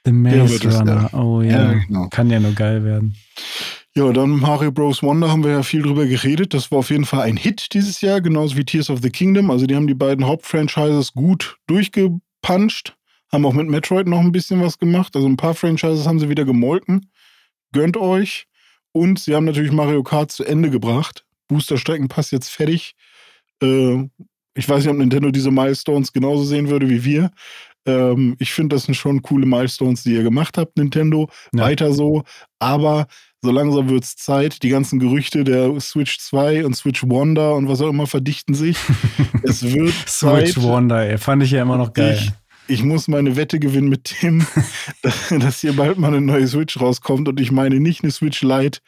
[0.05, 1.71] The Maze Runner, oh ja.
[1.71, 2.07] ja genau.
[2.09, 3.15] Kann ja nur geil werden.
[3.95, 5.01] Ja, dann Mario Bros.
[5.03, 6.53] Wonder haben wir ja viel drüber geredet.
[6.53, 9.49] Das war auf jeden Fall ein Hit dieses Jahr, genauso wie Tears of the Kingdom.
[9.49, 12.94] Also die haben die beiden Hauptfranchises gut durchgepuncht,
[13.35, 15.15] haben auch mit Metroid noch ein bisschen was gemacht.
[15.15, 17.11] Also ein paar Franchises haben sie wieder gemolken.
[17.71, 18.47] Gönnt euch.
[18.93, 21.25] Und sie haben natürlich Mario Kart zu Ende gebracht.
[21.47, 22.95] Booster Streckenpass jetzt fertig.
[23.61, 24.07] Äh,
[24.55, 27.31] ich weiß nicht, ob Nintendo diese Milestones genauso sehen würde wie wir.
[27.85, 31.29] Ähm, ich finde, das sind schon coole Milestones, die ihr gemacht habt, Nintendo.
[31.53, 31.63] Ja.
[31.63, 32.23] Weiter so.
[32.57, 33.07] Aber
[33.41, 34.63] so langsam wird es Zeit.
[34.63, 38.77] Die ganzen Gerüchte der Switch 2 und Switch Wonder und was auch immer verdichten sich.
[39.43, 40.61] es wird Switch Zeit.
[40.61, 42.17] Wonder, ey, fand ich ja immer noch geil.
[42.17, 42.31] Ich,
[42.67, 44.45] ich muss meine Wette gewinnen mit Tim,
[45.39, 48.79] dass hier bald mal eine neue Switch rauskommt und ich meine nicht eine Switch Lite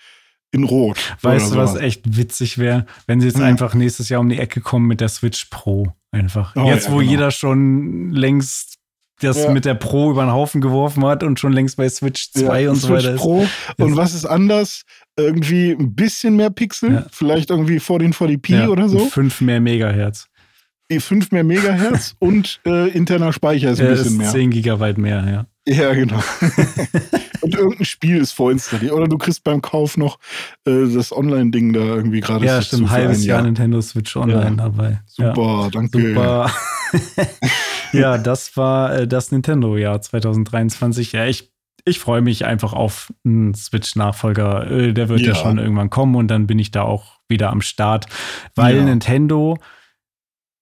[0.51, 0.97] in Rot.
[1.21, 3.45] Weißt du, was echt witzig wäre, wenn sie jetzt ja.
[3.45, 5.93] einfach nächstes Jahr um die Ecke kommen mit der Switch Pro.
[6.11, 6.55] Einfach.
[6.55, 7.11] Oh, jetzt, ja, wo genau.
[7.11, 8.77] jeder schon längst
[9.19, 9.51] das ja.
[9.51, 12.69] mit der Pro über den Haufen geworfen hat und schon längst bei Switch 2 ja,
[12.69, 13.19] und so weiter ist.
[13.19, 13.47] Pro.
[13.77, 14.83] Und was ist anders?
[15.17, 18.99] Irgendwie ein bisschen mehr Pixel, vielleicht irgendwie 1440p ja, oder so.
[18.99, 20.27] 5 mehr Megahertz.
[20.89, 24.31] 5 mehr Megahertz und äh, interner Speicher ist ein bisschen ist mehr.
[24.31, 25.45] 10 Gigabyte mehr, ja.
[25.67, 26.23] Ja, genau.
[27.41, 28.93] und irgendein Spiel ist vorinstalliert.
[28.93, 30.17] Oder du kriegst beim Kauf noch
[30.65, 32.45] äh, das Online-Ding da irgendwie gerade.
[32.45, 32.83] Ja, stimmt.
[32.83, 35.01] Ein halbes Jahr, Jahr Nintendo Switch Online dabei.
[35.05, 36.07] Super, danke.
[36.07, 36.49] Super.
[37.91, 41.11] ja, das war äh, das Nintendo-Jahr 2023.
[41.11, 41.51] Ja, ich,
[41.83, 44.71] ich freue mich einfach auf einen Switch-Nachfolger.
[44.71, 45.29] Äh, der wird ja.
[45.29, 45.35] ja.
[45.35, 48.05] schon irgendwann kommen und dann bin ich da auch wieder am Start,
[48.55, 48.83] weil ja.
[48.83, 49.57] Nintendo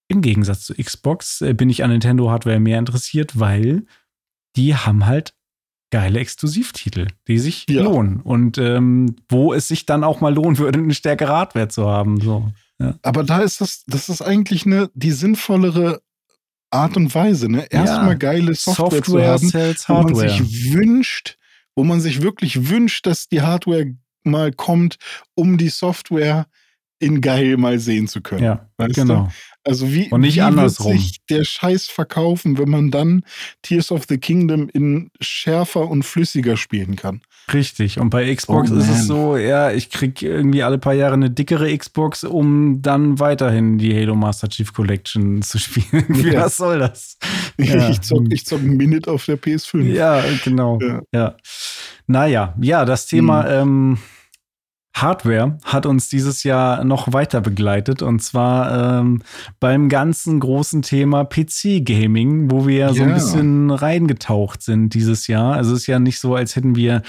[0.07, 3.85] im Gegensatz zu Xbox äh, bin ich an Nintendo-Hardware mehr interessiert, weil
[4.55, 5.33] die haben halt
[5.91, 7.83] geile Exklusivtitel, die sich ja.
[7.83, 11.87] lohnen und ähm, wo es sich dann auch mal lohnen würde, eine stärkere Hardware zu
[11.87, 12.19] haben.
[12.19, 12.51] So.
[12.79, 12.95] Ja.
[13.01, 16.01] Aber da ist das, das ist eigentlich eine, die sinnvollere
[16.71, 17.67] Art und Weise, ne?
[17.69, 18.13] Erstmal ja.
[18.15, 21.37] geile Software, Software zu haben, wo man sich wünscht,
[21.75, 24.97] wo man sich wirklich wünscht, dass die Hardware mal kommt,
[25.35, 26.47] um die Software
[26.99, 28.43] in geil mal sehen zu können.
[28.43, 29.25] Ja, genau.
[29.25, 29.31] Du?
[29.67, 30.93] Also wie, und nicht wie andersrum.
[30.93, 33.23] wird sich der Scheiß verkaufen, wenn man dann
[33.63, 37.21] Tears of the Kingdom in schärfer und flüssiger spielen kann?
[37.51, 37.99] Richtig.
[37.99, 41.31] Und bei Xbox oh, ist es so, ja, ich krieg irgendwie alle paar Jahre eine
[41.31, 46.05] dickere Xbox, um dann weiterhin die Halo Master Chief Collection zu spielen.
[46.09, 46.43] Wie ja.
[46.43, 47.17] was soll das?
[47.57, 47.89] Ja.
[47.89, 49.83] Ich zock, ich zock ein Minute auf der PS5.
[49.83, 50.77] Ja, genau.
[50.81, 51.01] Ja.
[51.13, 51.35] ja.
[52.05, 53.51] Naja, ja, das Thema hm.
[53.51, 53.97] ähm,
[54.95, 59.21] Hardware hat uns dieses Jahr noch weiter begleitet und zwar ähm,
[59.59, 65.55] beim ganzen großen Thema PC-Gaming, wo wir ja so ein bisschen reingetaucht sind dieses Jahr.
[65.55, 67.01] Also es ist ja nicht so, als hätten wir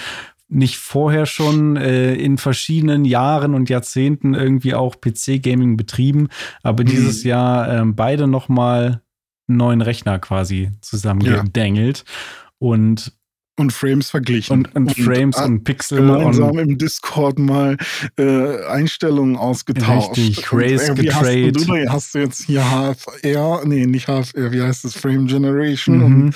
[0.49, 6.29] nicht vorher schon äh, in verschiedenen Jahren und Jahrzehnten irgendwie auch PC-Gaming betrieben,
[6.63, 6.89] aber mhm.
[6.89, 9.03] dieses Jahr äh, beide nochmal
[9.49, 11.99] einen neuen Rechner quasi zusammengedengelt.
[11.99, 12.13] Ja.
[12.59, 13.13] Und
[13.57, 14.67] und Frames verglichen.
[14.67, 15.99] Und, und, und Frames und Pixel.
[15.99, 17.77] Gemeinsam und im Discord mal
[18.19, 20.17] äh, Einstellungen ausgetauscht.
[20.17, 21.11] Richtig, Race und, äh.
[21.11, 24.95] Hast du, hast du jetzt hier HFR, nee, nicht HFR, wie heißt das?
[24.95, 26.05] Frame Generation mhm.
[26.05, 26.35] und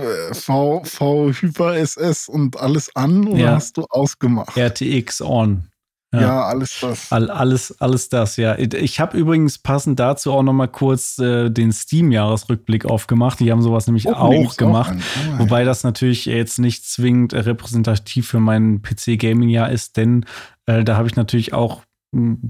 [0.00, 3.54] äh, V, V Hyper SS und alles an oder ja.
[3.54, 4.56] hast du ausgemacht?
[4.56, 5.68] RTX on.
[6.12, 7.12] Ja, ja, alles das.
[7.12, 8.56] All, alles, alles das, ja.
[8.58, 13.40] Ich habe übrigens passend dazu auch noch mal kurz äh, den Steam-Jahresrückblick aufgemacht.
[13.40, 14.96] Die haben sowas nämlich oh, auch gemacht.
[14.96, 20.24] Auch oh, wobei das natürlich jetzt nicht zwingend repräsentativ für mein PC-Gaming-Jahr ist, denn
[20.64, 21.82] äh, da habe ich natürlich auch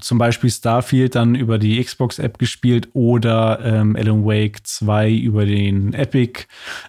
[0.01, 5.95] zum Beispiel Starfield dann über die Xbox-App gespielt oder ähm, Alan Wake 2 über den
[5.95, 6.45] Epic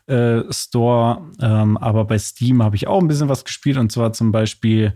[0.06, 1.28] äh, Store.
[1.42, 4.94] Ähm, aber bei Steam habe ich auch ein bisschen was gespielt und zwar zum Beispiel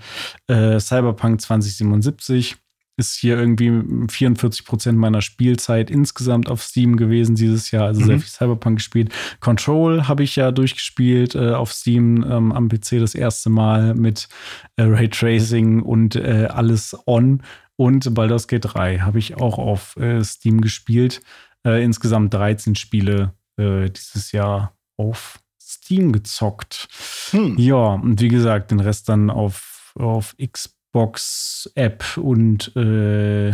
[0.47, 2.57] äh, Cyberpunk 2077
[2.95, 3.71] ist hier irgendwie
[4.07, 8.05] 44 Prozent meiner Spielzeit insgesamt auf Steam gewesen dieses Jahr, also mhm.
[8.05, 9.11] sehr viel Cyberpunk gespielt.
[9.39, 14.27] Control habe ich ja durchgespielt äh, auf Steam ähm, am PC das erste Mal mit
[14.75, 17.41] äh, Raytracing und äh, alles on.
[17.75, 21.21] Und Baldur's Gate 3 habe ich auch auf äh, Steam gespielt.
[21.65, 26.87] Äh, insgesamt 13 Spiele äh, dieses Jahr auf Steam gezockt.
[27.31, 27.57] Hm.
[27.57, 33.51] Ja, und wie gesagt, den Rest dann auf, auf Xbox App und äh,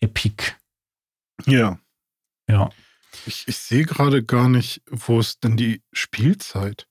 [0.00, 0.52] Epic.
[1.46, 1.78] Ja.
[2.48, 2.70] Ja.
[3.26, 6.86] Ich, ich sehe gerade gar nicht, wo ist denn die Spielzeit?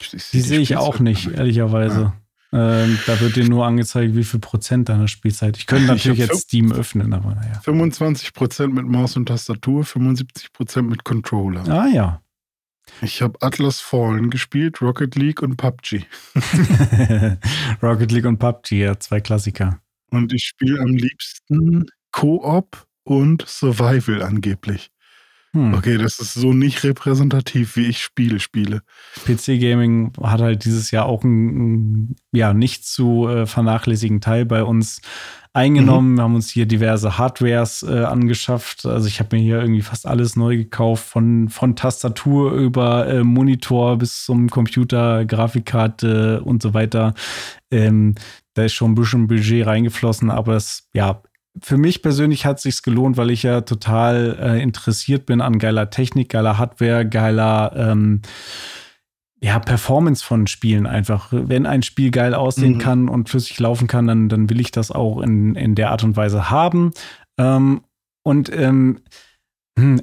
[0.00, 2.00] Ich, ich die, die sehe ich auch nicht, ehrlicherweise.
[2.00, 2.20] Ja.
[2.52, 5.56] Ähm, da wird dir nur angezeigt, wie viel Prozent deiner Spielzeit.
[5.56, 7.60] Ich könnte natürlich ich jetzt Steam öffnen, aber naja.
[7.62, 11.68] 25 Prozent mit Maus und Tastatur, 75 Prozent mit Controller.
[11.68, 12.22] Ah ja.
[13.02, 16.04] Ich habe Atlas Fallen gespielt, Rocket League und PUBG.
[17.82, 19.80] Rocket League und PUBG, ja, zwei Klassiker.
[20.10, 24.90] Und ich spiele am liebsten Koop und Survival angeblich.
[25.56, 25.72] Hm.
[25.72, 28.82] Okay, das ist so nicht repräsentativ, wie ich Spiele spiele.
[29.24, 35.00] PC-Gaming hat halt dieses Jahr auch einen ja, nicht zu äh, vernachlässigen Teil bei uns
[35.54, 36.12] eingenommen.
[36.12, 36.16] Mhm.
[36.16, 38.84] Wir haben uns hier diverse Hardwares äh, angeschafft.
[38.84, 43.24] Also ich habe mir hier irgendwie fast alles neu gekauft, von, von Tastatur über äh,
[43.24, 47.14] Monitor bis zum Computer, Grafikkarte und so weiter.
[47.70, 48.14] Ähm,
[48.52, 51.22] da ist schon ein bisschen Budget reingeflossen, aber es ja,
[51.62, 55.58] für mich persönlich hat es sich gelohnt, weil ich ja total äh, interessiert bin an
[55.58, 58.22] geiler Technik, geiler Hardware, geiler ähm,
[59.40, 61.28] ja, Performance von Spielen einfach.
[61.30, 62.78] Wenn ein Spiel geil aussehen mhm.
[62.78, 66.04] kann und flüssig laufen kann, dann, dann will ich das auch in, in der Art
[66.04, 66.92] und Weise haben.
[67.38, 67.82] Ähm,
[68.22, 69.00] und ähm, hm,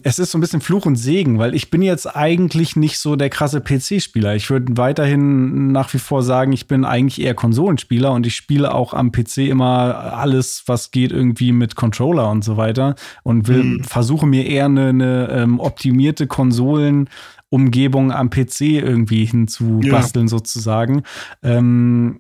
[0.04, 3.16] es ist so ein bisschen Fluch und Segen, weil ich bin jetzt eigentlich nicht so
[3.16, 4.36] der krasse PC-Spieler.
[4.36, 8.76] Ich würde weiterhin nach wie vor sagen, ich bin eigentlich eher Konsolenspieler und ich spiele
[8.76, 12.94] auch am PC immer alles, was geht, irgendwie mit Controller und so weiter
[13.24, 13.84] und will hm.
[13.84, 20.30] versuche mir eher eine, eine ähm, optimierte Konsolenumgebung am PC irgendwie hinzubasteln, ja.
[20.30, 21.02] sozusagen.
[21.42, 22.20] Ähm,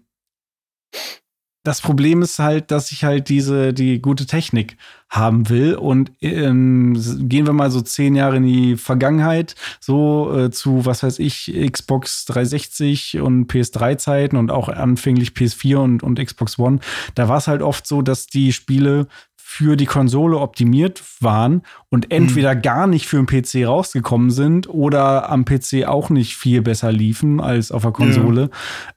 [1.63, 4.75] das Problem ist halt, dass ich halt diese, die gute Technik
[5.09, 5.75] haben will.
[5.75, 6.93] Und ähm,
[7.29, 11.53] gehen wir mal so zehn Jahre in die Vergangenheit, so äh, zu, was weiß ich,
[11.71, 16.79] Xbox 360 und PS3-Zeiten und auch anfänglich PS4 und, und Xbox One.
[17.15, 19.07] Da war es halt oft so, dass die Spiele
[19.55, 22.61] für die Konsole optimiert waren und entweder mhm.
[22.63, 27.39] gar nicht für den PC rausgekommen sind oder am PC auch nicht viel besser liefen
[27.39, 28.49] als auf der Konsole.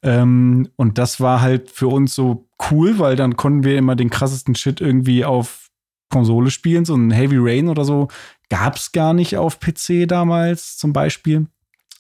[0.03, 0.23] Ja.
[0.23, 4.09] Ähm, und das war halt für uns so cool, weil dann konnten wir immer den
[4.09, 5.69] krassesten Shit irgendwie auf
[6.11, 6.87] Konsole spielen.
[6.87, 8.09] So ein Heavy Rain oder so
[8.49, 11.49] gab es gar nicht auf PC damals zum Beispiel.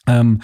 [0.06, 0.40] Ähm,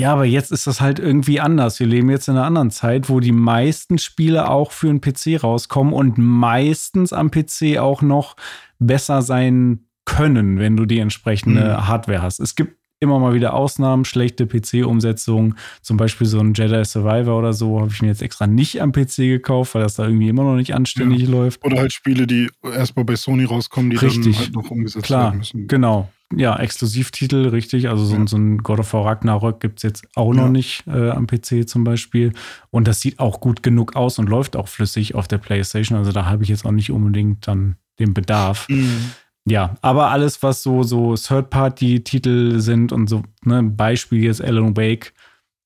[0.00, 1.78] ja, aber jetzt ist das halt irgendwie anders.
[1.78, 5.42] Wir leben jetzt in einer anderen Zeit, wo die meisten Spiele auch für einen PC
[5.42, 8.34] rauskommen und meistens am PC auch noch
[8.78, 11.86] besser sein können, wenn du die entsprechende mhm.
[11.86, 12.40] Hardware hast.
[12.40, 17.52] Es gibt immer mal wieder Ausnahmen, schlechte PC-Umsetzungen, zum Beispiel so ein Jedi Survivor oder
[17.52, 20.44] so, habe ich mir jetzt extra nicht am PC gekauft, weil das da irgendwie immer
[20.44, 21.30] noch nicht anständig ja.
[21.30, 21.64] läuft.
[21.64, 24.36] Oder halt Spiele, die erstmal bei Sony rauskommen, die Richtig.
[24.36, 25.68] dann halt noch umgesetzt Klar, werden müssen.
[25.68, 27.88] Genau, ja, Exklusivtitel, richtig.
[27.88, 28.26] Also so, ja.
[28.26, 31.68] so ein God of War Ragnarök gibt es jetzt auch noch nicht äh, am PC
[31.68, 32.32] zum Beispiel.
[32.70, 35.98] Und das sieht auch gut genug aus und läuft auch flüssig auf der PlayStation.
[35.98, 38.68] Also da habe ich jetzt auch nicht unbedingt dann den Bedarf.
[38.68, 39.12] Mhm.
[39.44, 45.12] Ja, aber alles, was so, so Third-Party-Titel sind und so, ne, Beispiel jetzt Alan Wake,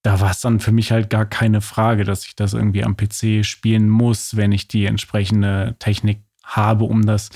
[0.03, 2.97] da war es dann für mich halt gar keine Frage, dass ich das irgendwie am
[2.97, 7.31] PC spielen muss, wenn ich die entsprechende Technik habe, um das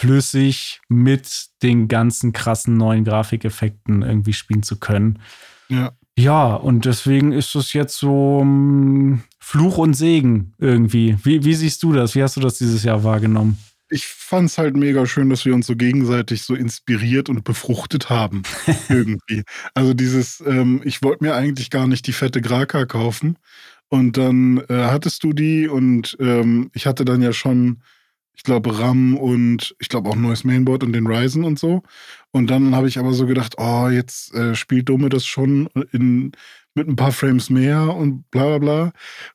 [0.00, 5.20] flüssig mit den ganzen krassen neuen Grafikeffekten irgendwie spielen zu können.
[5.68, 5.92] Ja.
[6.18, 11.16] Ja, und deswegen ist es jetzt so um, Fluch und Segen irgendwie.
[11.22, 12.14] Wie, wie siehst du das?
[12.14, 13.58] Wie hast du das dieses Jahr wahrgenommen?
[13.90, 18.08] ich fand es halt mega schön, dass wir uns so gegenseitig so inspiriert und befruchtet
[18.08, 18.44] haben.
[18.88, 19.42] irgendwie.
[19.74, 23.36] Also dieses, ähm, ich wollte mir eigentlich gar nicht die fette Graka kaufen.
[23.88, 27.82] Und dann äh, hattest du die und ähm, ich hatte dann ja schon,
[28.40, 31.82] ich glaube, RAM und ich glaube auch neues Mainboard und den Ryzen und so.
[32.30, 36.32] Und dann habe ich aber so gedacht, oh, jetzt äh, spielt Dome das schon in
[36.74, 38.92] mit ein paar Frames mehr und bla bla bla.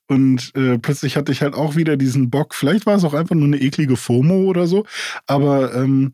[0.07, 2.55] Und äh, plötzlich hatte ich halt auch wieder diesen Bock.
[2.55, 4.87] Vielleicht war es auch einfach nur eine eklige FOMO oder so,
[5.27, 6.11] aber ähm,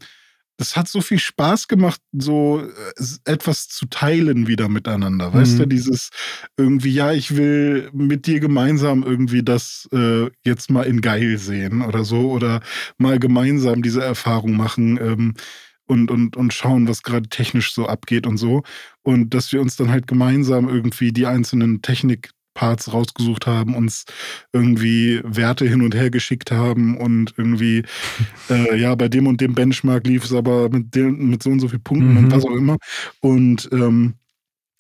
[0.58, 5.34] das hat so viel Spaß gemacht, so äh, etwas zu teilen wieder miteinander.
[5.34, 5.70] Weißt du, mhm.
[5.70, 6.10] dieses
[6.58, 11.82] irgendwie, ja, ich will mit dir gemeinsam irgendwie das äh, jetzt mal in geil sehen
[11.82, 12.62] oder so oder
[12.98, 14.98] mal gemeinsam diese Erfahrung machen.
[14.98, 15.34] Ähm,
[15.88, 18.64] und, und, und schauen, was gerade technisch so abgeht und so.
[19.02, 21.82] Und dass wir uns dann halt gemeinsam irgendwie die einzelnen
[22.54, 24.06] Technikparts rausgesucht haben, uns
[24.54, 27.84] irgendwie Werte hin und her geschickt haben und irgendwie,
[28.50, 31.60] äh, ja, bei dem und dem Benchmark lief es aber mit, dem, mit so und
[31.60, 32.18] so vielen Punkten mhm.
[32.18, 32.78] und was auch immer.
[33.20, 34.16] Und ähm,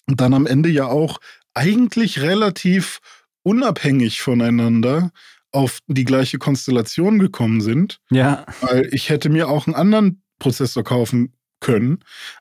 [0.07, 1.19] dann am Ende ja auch
[1.53, 2.99] eigentlich relativ
[3.43, 5.11] unabhängig voneinander
[5.51, 7.99] auf die gleiche Konstellation gekommen sind.
[8.09, 8.45] Ja.
[8.61, 11.99] Weil ich hätte mir auch einen anderen Prozessor kaufen können.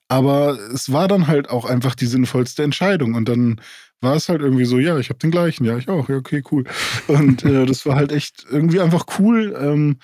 [0.09, 3.15] Aber es war dann halt auch einfach die sinnvollste Entscheidung.
[3.15, 3.61] Und dann
[4.01, 6.43] war es halt irgendwie so, ja, ich habe den gleichen, ja, ich auch, ja, okay,
[6.51, 6.65] cool.
[7.07, 9.99] Und äh, das war halt echt irgendwie einfach cool, ähm,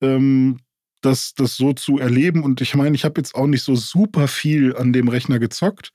[0.00, 0.58] ähm,
[1.00, 2.42] das, das so zu erleben.
[2.42, 5.90] Und ich meine, ich habe jetzt auch nicht so super viel an dem Rechner gezockt,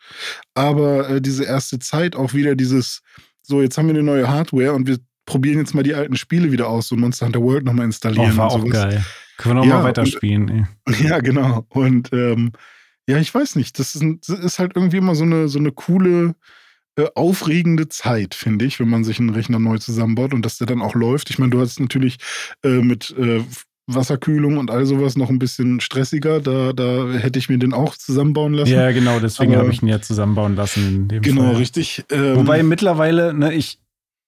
[0.53, 3.01] aber äh, diese erste Zeit auch wieder dieses,
[3.41, 6.51] so, jetzt haben wir eine neue Hardware und wir probieren jetzt mal die alten Spiele
[6.51, 8.31] wieder aus, so Monster Hunter World nochmal installieren.
[8.33, 9.03] Oh, war auch geil.
[9.37, 10.67] Können wir nochmal ja, weiterspielen.
[10.85, 11.65] Und, ja, genau.
[11.69, 12.51] Und ähm,
[13.07, 13.79] ja, ich weiß nicht.
[13.79, 16.35] Das ist, das ist, halt irgendwie immer so eine, so eine coole,
[17.15, 20.81] aufregende Zeit, finde ich, wenn man sich einen Rechner neu zusammenbaut und dass der dann
[20.81, 21.29] auch läuft.
[21.29, 22.17] Ich meine, du hast natürlich
[22.63, 23.41] äh, mit äh,
[23.87, 26.39] Wasserkühlung und all sowas noch ein bisschen stressiger.
[26.39, 28.71] Da, da hätte ich mir den auch zusammenbauen lassen.
[28.71, 31.07] Ja, genau, deswegen habe ich ihn ja zusammenbauen lassen.
[31.09, 31.55] genau, Fall.
[31.55, 32.05] richtig.
[32.09, 33.79] Ähm, Wobei mittlerweile, ne, ich,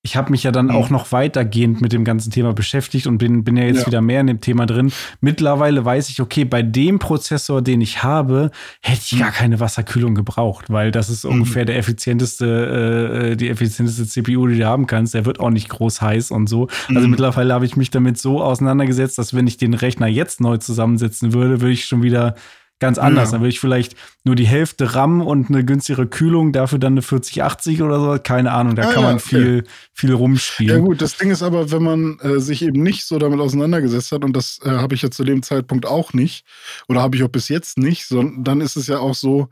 [0.06, 0.76] ich habe mich ja dann mhm.
[0.76, 3.88] auch noch weitergehend mit dem ganzen Thema beschäftigt und bin, bin ja jetzt ja.
[3.88, 4.92] wieder mehr in dem Thema drin.
[5.20, 8.52] Mittlerweile weiß ich, okay, bei dem Prozessor, den ich habe,
[8.82, 9.34] hätte ich gar mhm.
[9.34, 11.32] keine Wasserkühlung gebraucht, weil das ist mhm.
[11.32, 15.16] ungefähr der effizienteste, äh, äh die effizienteste CPU, die du haben kannst.
[15.16, 16.68] Der wird auch nicht groß heiß und so.
[16.88, 17.10] Also mhm.
[17.10, 21.34] mittlerweile habe ich mich damit so auseinandergesetzt, dass wenn ich den Rechner jetzt neu zusammensetzen
[21.34, 22.36] würde, würde ich schon wieder
[22.80, 23.30] ganz anders.
[23.30, 23.34] Ja.
[23.34, 27.02] Dann will ich vielleicht nur die Hälfte RAM und eine günstigere Kühlung, dafür dann eine
[27.02, 28.20] 4080 oder so.
[28.22, 29.24] Keine Ahnung, da ah, kann man okay.
[29.28, 30.80] viel, viel rumspielen.
[30.80, 34.12] Ja, gut, das Ding ist aber, wenn man äh, sich eben nicht so damit auseinandergesetzt
[34.12, 36.46] hat, und das äh, habe ich ja zu dem Zeitpunkt auch nicht,
[36.88, 39.48] oder habe ich auch bis jetzt nicht, sondern dann ist es ja auch so,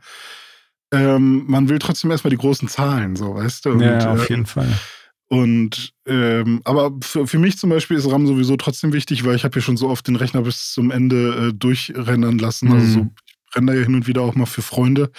[0.92, 3.70] ähm, man will trotzdem erstmal die großen Zahlen, so, weißt du?
[3.70, 4.68] Und, ja, auf jeden äh, Fall.
[5.34, 9.44] Und ähm, aber für, für mich zum Beispiel ist RAM sowieso trotzdem wichtig, weil ich
[9.44, 12.72] habe ja schon so oft den Rechner bis zum Ende äh, durchrennen lassen.
[12.72, 13.10] Also so, mhm
[13.56, 15.10] renne da ja hin und wieder auch mal für Freunde.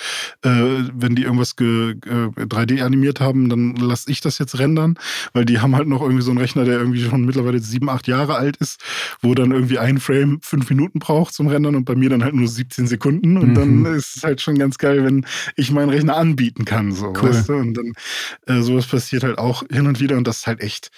[0.43, 0.49] Äh,
[0.93, 4.97] wenn die irgendwas äh, 3D animiert haben, dann lasse ich das jetzt rendern,
[5.33, 8.07] weil die haben halt noch irgendwie so einen Rechner, der irgendwie schon mittlerweile sieben, acht
[8.07, 8.81] Jahre alt ist,
[9.21, 12.35] wo dann irgendwie ein Frame fünf Minuten braucht zum Rendern und bei mir dann halt
[12.35, 13.37] nur 17 Sekunden.
[13.37, 13.55] Und mhm.
[13.55, 15.25] dann ist es halt schon ganz geil, wenn
[15.55, 16.91] ich meinen Rechner anbieten kann.
[16.91, 17.29] So, cool.
[17.29, 17.53] weißt du?
[17.53, 17.93] Und dann
[18.47, 20.91] äh, sowas passiert halt auch hin und wieder und das ist halt echt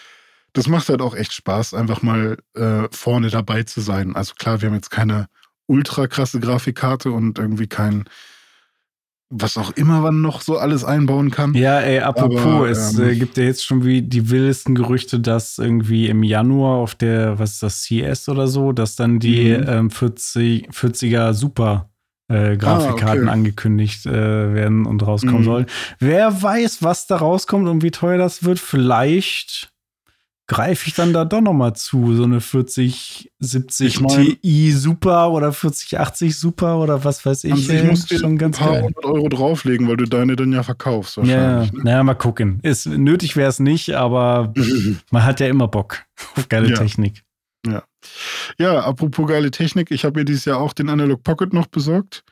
[0.54, 4.16] das macht halt auch echt Spaß, einfach mal äh, vorne dabei zu sein.
[4.16, 5.28] Also klar, wir haben jetzt keine
[5.68, 8.06] ultra krasse Grafikkarte und irgendwie kein,
[9.30, 11.54] was auch immer man noch so alles einbauen kann.
[11.54, 15.20] Ja, ey, apropos, Aber, es äh, ähm, gibt ja jetzt schon wie die wildesten Gerüchte,
[15.20, 19.56] dass irgendwie im Januar auf der, was ist das, CS oder so, dass dann die
[19.56, 19.66] mhm.
[19.68, 21.90] ähm, 40, 40er Super
[22.30, 23.40] äh, Grafikkarten ah, okay.
[23.40, 25.46] angekündigt äh, werden und rauskommen mhm.
[25.46, 25.66] sollen.
[26.00, 28.60] Wer weiß, was da rauskommt und wie teuer das wird.
[28.60, 29.72] Vielleicht
[30.48, 32.16] greife ich dann da doch noch mal zu.
[32.16, 37.52] So eine 4070 ich mein, Ti Super oder 4080 Super oder was weiß ich.
[37.52, 40.54] Also ich muss dir schon ganz ein paar hundert Euro drauflegen, weil du deine dann
[40.54, 41.72] ja verkaufst wahrscheinlich.
[41.72, 41.84] Ja, ne?
[41.84, 42.60] naja, mal gucken.
[42.64, 44.54] Ist, nötig wäre es nicht, aber
[45.12, 46.04] man hat ja immer Bock
[46.36, 46.76] auf geile ja.
[46.76, 47.24] Technik.
[47.66, 47.84] Ja.
[48.58, 52.24] Ja, apropos geile Technik, ich habe mir dieses Jahr auch den Analog Pocket noch besorgt.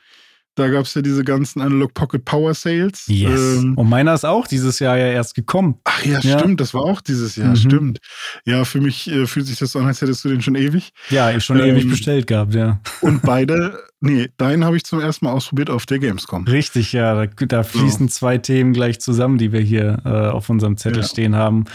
[0.56, 3.04] Da gab es ja diese ganzen Analog Pocket Power Sales.
[3.08, 3.58] Yes.
[3.58, 5.76] Ähm, und meiner ist auch dieses Jahr ja erst gekommen.
[5.84, 6.38] Ach ja, ja.
[6.38, 6.62] stimmt.
[6.62, 7.50] Das war auch dieses Jahr.
[7.50, 7.56] Mhm.
[7.56, 7.98] Stimmt.
[8.46, 10.92] Ja, für mich äh, fühlt sich das so an, als hättest du den schon ewig.
[11.10, 12.80] Ja, ich schon ähm, ewig bestellt gehabt, ja.
[13.02, 16.44] Und beide, nee, deinen habe ich zum ersten Mal ausprobiert auf der Gamescom.
[16.44, 17.26] Richtig, ja.
[17.26, 18.14] Da, da fließen so.
[18.14, 21.08] zwei Themen gleich zusammen, die wir hier äh, auf unserem Zettel ja.
[21.08, 21.66] stehen haben.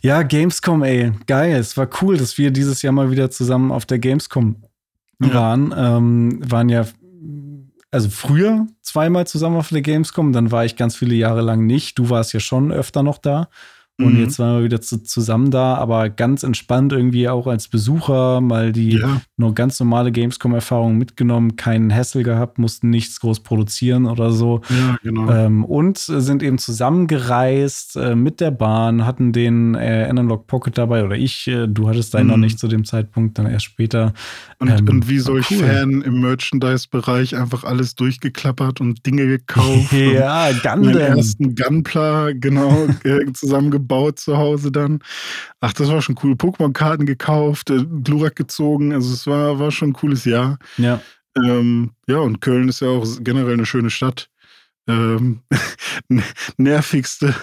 [0.00, 1.12] Ja, Gamescom, ey.
[1.26, 1.56] Geil.
[1.56, 4.56] Es war cool, dass wir dieses Jahr mal wieder zusammen auf der Gamescom
[5.18, 5.74] waren.
[5.76, 6.86] Ähm, waren ja
[7.90, 11.98] also früher zweimal zusammen auf der Gamescom, dann war ich ganz viele Jahre lang nicht.
[11.98, 13.48] Du warst ja schon öfter noch da.
[14.00, 14.20] Und mhm.
[14.20, 18.72] jetzt waren wir wieder zu, zusammen da, aber ganz entspannt irgendwie auch als Besucher mal
[18.72, 19.20] die ja.
[19.36, 24.62] nur ganz normale Gamescom-Erfahrung mitgenommen, keinen Hassel gehabt, mussten nichts groß produzieren oder so.
[24.70, 25.30] Ja, genau.
[25.30, 31.04] Ähm, und sind eben zusammengereist äh, mit der Bahn, hatten den äh, Analog Pocket dabei
[31.04, 32.30] oder ich, äh, du hattest deinen mhm.
[32.30, 34.14] noch nicht zu dem Zeitpunkt, dann erst später.
[34.58, 35.58] Und, ähm, und wie solch cool.
[35.58, 39.92] Fan im Merchandise-Bereich einfach alles durchgeklappert und Dinge gekauft.
[40.14, 40.82] ja, Gundam.
[40.82, 42.86] Den ersten Gunpla, genau,
[43.34, 45.00] zusammengebaut gebaut zu Hause dann.
[45.60, 46.34] Ach, das war schon cool.
[46.34, 48.92] Pokémon-Karten gekauft, äh, Glurak gezogen.
[48.92, 50.58] Also es war, war schon ein cooles Jahr.
[50.76, 51.00] Ja.
[51.36, 54.28] Ähm, ja, und Köln ist ja auch generell eine schöne Stadt.
[54.86, 55.40] Ähm,
[56.56, 57.34] nervigste,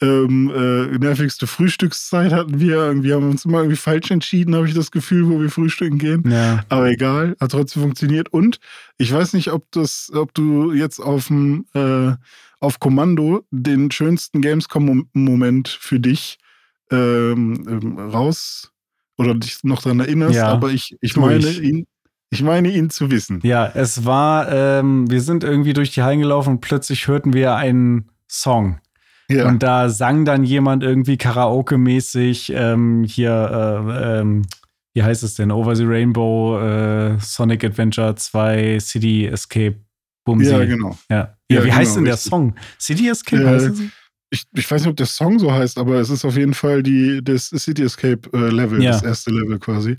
[0.00, 2.76] ähm, äh, nervigste Frühstückszeit hatten wir.
[2.76, 5.98] Irgendwie haben wir uns immer irgendwie falsch entschieden, habe ich das Gefühl, wo wir frühstücken
[5.98, 6.30] gehen.
[6.30, 6.64] Ja.
[6.68, 8.32] Aber egal, hat trotzdem funktioniert.
[8.32, 8.60] Und
[8.98, 12.14] ich weiß nicht, ob das, ob du jetzt auf dem äh,
[12.60, 16.38] auf Kommando den schönsten Gamescom-Moment für dich
[16.90, 18.72] ähm, ähm, raus
[19.16, 21.86] oder dich noch daran erinnerst, ja, aber ich, ich meine ihn.
[22.30, 23.40] Ich meine ihn zu wissen.
[23.42, 27.54] Ja, es war, ähm, wir sind irgendwie durch die Hallen gelaufen und plötzlich hörten wir
[27.54, 28.80] einen Song.
[29.30, 29.48] Ja.
[29.48, 33.30] Und da sang dann jemand irgendwie Karaoke-mäßig ähm, hier,
[33.88, 34.42] äh, ähm,
[34.92, 35.50] wie heißt es denn?
[35.50, 39.76] Over the Rainbow, äh, Sonic Adventure 2, City Escape
[40.28, 40.50] Bumsi.
[40.50, 40.98] Ja, genau.
[41.08, 41.16] Ja.
[41.16, 42.30] ja, ja wie genau, heißt denn der richtig.
[42.30, 42.54] Song?
[42.78, 43.80] City Escape äh, heißt es?
[44.30, 46.82] Ich, ich weiß nicht, ob der Song so heißt, aber es ist auf jeden Fall
[46.82, 48.92] die, das City Escape äh, Level, ja.
[48.92, 49.96] das erste Level quasi.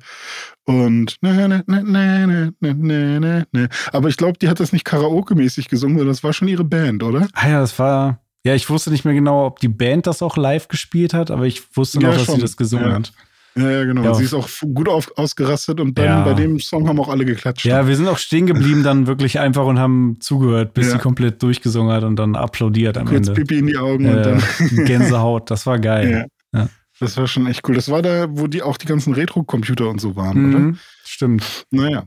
[0.66, 3.70] Und ne, ne, ne, ne, ne, ne, ne, ne.
[3.92, 7.02] Aber ich glaube, die hat das nicht Karaoke-mäßig gesungen, sondern das war schon ihre Band,
[7.02, 7.28] oder?
[7.34, 8.22] Ah ja, das war.
[8.46, 11.48] Ja, ich wusste nicht mehr genau, ob die Band das auch live gespielt hat, aber
[11.48, 12.96] ich wusste noch, ja, dass sie das gesungen ja.
[12.96, 13.12] hat.
[13.56, 14.04] Ja, ja, genau.
[14.04, 14.14] Ja.
[14.14, 16.24] Sie ist auch gut auf, ausgerastet und dann ja.
[16.24, 17.66] bei dem Song haben auch alle geklatscht.
[17.66, 21.42] Ja, wir sind auch stehen geblieben dann wirklich einfach und haben zugehört, bis sie komplett
[21.42, 23.42] durchgesungen hat und dann applaudiert am Kurz Ende.
[23.42, 24.86] Pipi in die Augen äh, und dann.
[24.86, 26.28] Gänsehaut, das war geil.
[26.54, 26.70] Ja.
[27.00, 27.76] Das war schon echt cool.
[27.76, 30.78] Das war da, wo die auch die ganzen Retro-Computer und so waren, mhm, oder?
[31.06, 31.66] Stimmt.
[31.72, 32.04] Naja.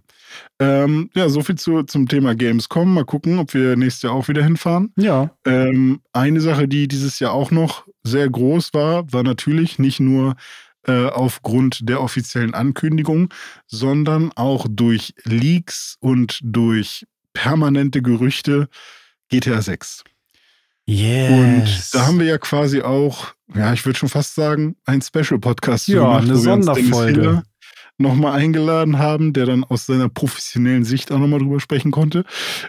[0.59, 2.95] Ähm, ja, soviel zu, zum Thema Gamescom.
[2.95, 4.93] Mal gucken, ob wir nächstes Jahr auch wieder hinfahren.
[4.97, 5.31] Ja.
[5.47, 10.37] Ähm, eine Sache, die dieses Jahr auch noch sehr groß war, war natürlich nicht nur
[10.87, 13.33] äh, aufgrund der offiziellen Ankündigung,
[13.67, 18.69] sondern auch durch Leaks und durch permanente Gerüchte
[19.29, 20.05] GTA 6.
[20.85, 21.31] Yes.
[21.31, 25.89] Und da haben wir ja quasi auch, ja, ich würde schon fast sagen, ein Special-Podcast
[25.89, 27.43] ja, gemacht, eine Sonderfolge
[27.99, 32.25] nochmal eingeladen haben, der dann aus seiner professionellen Sicht auch nochmal drüber sprechen konnte.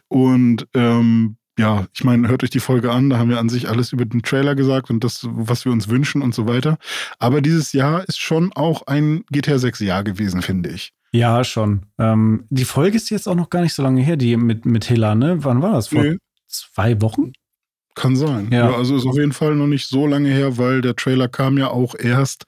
[0.08, 3.70] Und ähm, ja, ich meine, hört euch die Folge an, da haben wir an sich
[3.70, 6.78] alles über den Trailer gesagt und das, was wir uns wünschen und so weiter.
[7.20, 10.94] Aber dieses Jahr ist schon auch ein GTA 6 Jahr gewesen, finde ich.
[11.12, 11.86] Ja, schon.
[12.00, 14.90] Ähm, die Folge ist jetzt auch noch gar nicht so lange her, die mit, mit
[14.90, 15.44] Hela, ne?
[15.44, 15.90] Wann war das?
[15.90, 16.18] Vor nee.
[16.48, 17.34] zwei Wochen?
[17.94, 18.48] Kann sein.
[18.52, 18.72] Ja.
[18.72, 18.76] ja.
[18.76, 21.68] Also ist auf jeden Fall noch nicht so lange her, weil der Trailer kam ja
[21.68, 22.46] auch erst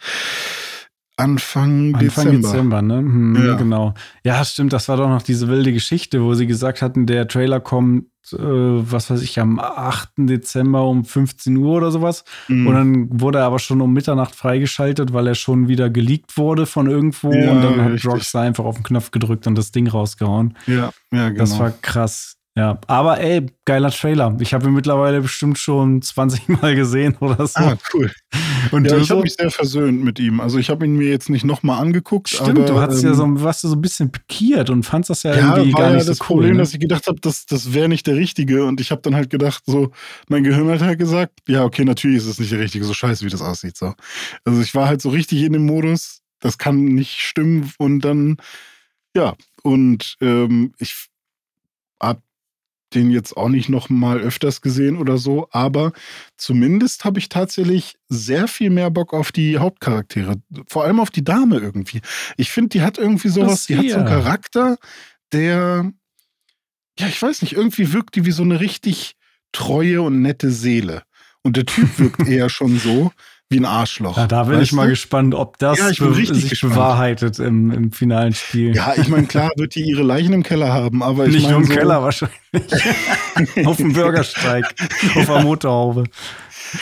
[1.17, 2.47] Anfang, Anfang Dezember.
[2.49, 2.97] Dezember, ne?
[2.97, 3.55] Hm, ja.
[3.55, 3.93] Genau.
[4.23, 7.59] Ja, stimmt, das war doch noch diese wilde Geschichte, wo sie gesagt hatten, der Trailer
[7.59, 10.09] kommt, äh, was weiß ich, am 8.
[10.17, 12.23] Dezember um 15 Uhr oder sowas.
[12.47, 12.67] Mhm.
[12.67, 16.65] Und dann wurde er aber schon um Mitternacht freigeschaltet, weil er schon wieder geleakt wurde
[16.65, 17.31] von irgendwo.
[17.33, 20.57] Ja, und dann hat Rockstar einfach auf den Knopf gedrückt und das Ding rausgehauen.
[20.67, 21.39] Ja, ja, genau.
[21.39, 22.37] Das war krass.
[22.57, 24.37] Ja, aber ey, geiler Trailer.
[24.39, 27.59] Ich habe ihn mittlerweile bestimmt schon 20 Mal gesehen oder so.
[27.59, 28.09] Ah, cool.
[28.71, 30.39] Und ja, ich habe mich sehr versöhnt mit ihm.
[30.39, 32.29] Also ich habe ihn mir jetzt nicht nochmal angeguckt.
[32.29, 35.09] Stimmt, aber, du hast ähm, ja so, warst du so ein bisschen pikiert und fandst
[35.09, 36.59] das ja, ja irgendwie gar nicht ja das so Problem, cool, ne?
[36.59, 38.63] dass ich gedacht habe, das, das wäre nicht der Richtige.
[38.63, 39.91] Und ich habe dann halt gedacht, so,
[40.29, 43.25] mein Gehirn hat halt gesagt, ja, okay, natürlich ist es nicht der Richtige, so scheiße,
[43.25, 43.75] wie das aussieht.
[43.75, 43.93] So.
[44.45, 47.73] Also ich war halt so richtig in dem Modus, das kann nicht stimmen.
[47.79, 48.37] Und dann,
[49.13, 51.07] ja, und ähm, ich
[52.01, 52.21] habe
[52.95, 55.91] den jetzt auch nicht noch mal öfters gesehen oder so, aber
[56.37, 61.23] zumindest habe ich tatsächlich sehr viel mehr Bock auf die Hauptcharaktere, vor allem auf die
[61.23, 62.01] Dame irgendwie.
[62.37, 64.77] Ich finde, die hat irgendwie sowas, die hat so einen Charakter,
[65.31, 65.91] der
[66.99, 69.15] ja, ich weiß nicht, irgendwie wirkt die wie so eine richtig
[69.51, 71.03] treue und nette Seele.
[71.41, 73.11] Und der Typ wirkt eher schon so,
[73.49, 74.17] wie ein Arschloch.
[74.17, 74.89] Ja, da bin ich mal du?
[74.89, 75.99] gespannt, ob das ja, sich
[76.49, 76.73] gespannt.
[76.73, 78.75] bewahrheitet im, im finalen Spiel.
[78.75, 81.59] Ja, ich meine, klar wird die ihre Leichen im Keller haben, aber ich Nicht nur
[81.59, 82.35] im so Keller wahrscheinlich.
[83.65, 84.73] auf dem Bürgersteig,
[85.15, 86.05] auf der Motorhaube.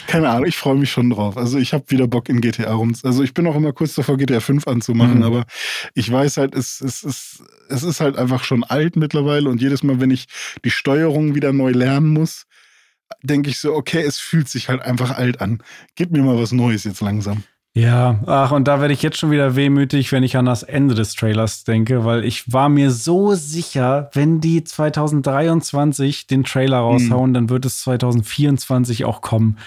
[0.07, 1.37] Keine Ahnung, ich freue mich schon drauf.
[1.37, 2.95] Also ich habe wieder Bock in GTA rum.
[3.03, 5.23] Also ich bin auch immer kurz davor, GTA 5 anzumachen, mhm.
[5.23, 5.45] aber
[5.93, 9.83] ich weiß halt, es, es, es, es ist halt einfach schon alt mittlerweile und jedes
[9.83, 10.27] Mal, wenn ich
[10.63, 12.45] die Steuerung wieder neu lernen muss,
[13.21, 15.61] denke ich so, okay, es fühlt sich halt einfach alt an.
[15.95, 17.43] Gib mir mal was Neues jetzt langsam.
[17.75, 20.93] Ja, ach, und da werde ich jetzt schon wieder wehmütig, wenn ich an das Ende
[20.93, 27.31] des Trailers denke, weil ich war mir so sicher, wenn die 2023 den Trailer raushauen,
[27.31, 27.33] mhm.
[27.33, 29.57] dann wird es 2024 auch kommen.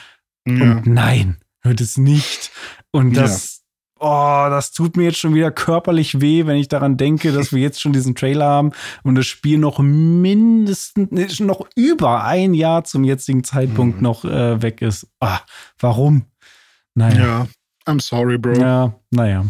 [0.46, 0.52] Ja.
[0.54, 2.52] Und nein, wird es nicht.
[2.92, 3.55] Und das, ja.
[3.98, 7.60] Oh, das tut mir jetzt schon wieder körperlich weh, wenn ich daran denke, dass wir
[7.60, 13.04] jetzt schon diesen Trailer haben und das Spiel noch mindestens, noch über ein Jahr zum
[13.04, 14.02] jetzigen Zeitpunkt mhm.
[14.02, 15.06] noch äh, weg ist.
[15.20, 15.40] Ah,
[15.78, 16.26] warum?
[16.94, 17.18] Naja.
[17.18, 17.46] Ja,
[17.86, 18.54] I'm sorry, Bro.
[18.54, 19.46] Ja, naja.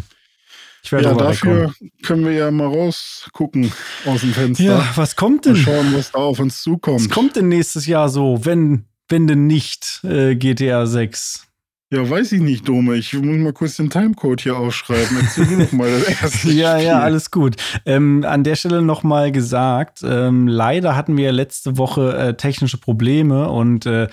[0.83, 1.91] Ich werde ja, dafür wegkommen.
[2.03, 3.71] können wir ja mal rausgucken
[4.05, 4.63] aus dem Fenster.
[4.63, 5.53] Ja, was kommt denn?
[5.53, 7.01] Mal schauen, was da auf uns zukommt.
[7.01, 11.46] Was kommt denn nächstes Jahr so, wenn, wenn denn nicht äh, GTA 6?
[11.89, 12.95] Ja, weiß ich nicht, Dome.
[12.95, 15.17] Ich muss mal kurz den Timecode hier aufschreiben.
[15.21, 16.87] Erzähl noch mal das erste Ja, Spiel.
[16.87, 17.55] ja, alles gut.
[17.85, 22.77] Ähm, an der Stelle noch mal gesagt, ähm, leider hatten wir letzte Woche äh, technische
[22.77, 24.07] Probleme und äh,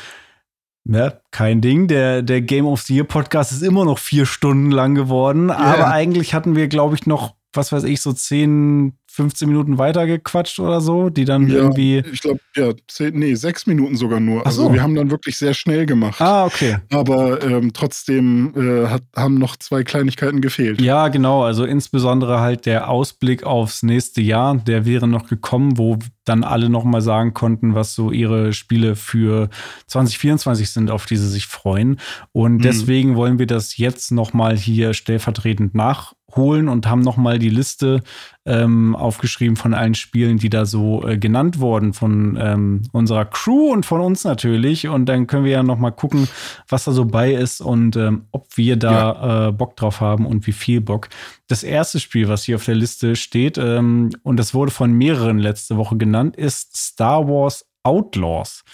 [0.86, 1.88] Ne, kein Ding.
[1.88, 5.46] Der, der Game of the Year Podcast ist immer noch vier Stunden lang geworden.
[5.46, 5.56] Yeah.
[5.56, 10.58] Aber eigentlich hatten wir, glaube ich, noch, was weiß ich, so zehn 15 Minuten weitergequatscht
[10.58, 12.02] oder so, die dann ja, irgendwie.
[12.12, 14.44] Ich glaube, ja, zehn, nee, sechs Minuten sogar nur.
[14.44, 14.72] Also so.
[14.72, 16.20] wir haben dann wirklich sehr schnell gemacht.
[16.20, 16.78] Ah, okay.
[16.90, 20.80] Aber ähm, trotzdem äh, hat, haben noch zwei Kleinigkeiten gefehlt.
[20.80, 21.44] Ja, genau.
[21.44, 26.68] Also insbesondere halt der Ausblick aufs nächste Jahr, der wäre noch gekommen, wo dann alle
[26.68, 29.48] nochmal sagen konnten, was so ihre Spiele für
[29.86, 32.00] 2024 sind, auf die sie sich freuen.
[32.32, 32.62] Und mhm.
[32.62, 38.02] deswegen wollen wir das jetzt nochmal hier stellvertretend nachholen und haben nochmal die Liste
[38.46, 43.72] ähm, aufgeschrieben von allen Spielen, die da so äh, genannt wurden von ähm, unserer Crew
[43.72, 44.88] und von uns natürlich.
[44.88, 46.28] Und dann können wir ja noch mal gucken,
[46.68, 49.48] was da so bei ist und ähm, ob wir da ja.
[49.48, 51.08] äh, Bock drauf haben und wie viel Bock.
[51.46, 55.38] Das erste Spiel, was hier auf der Liste steht, ähm, und das wurde von mehreren
[55.38, 58.64] letzte Woche genannt, ist Star Wars Outlaws.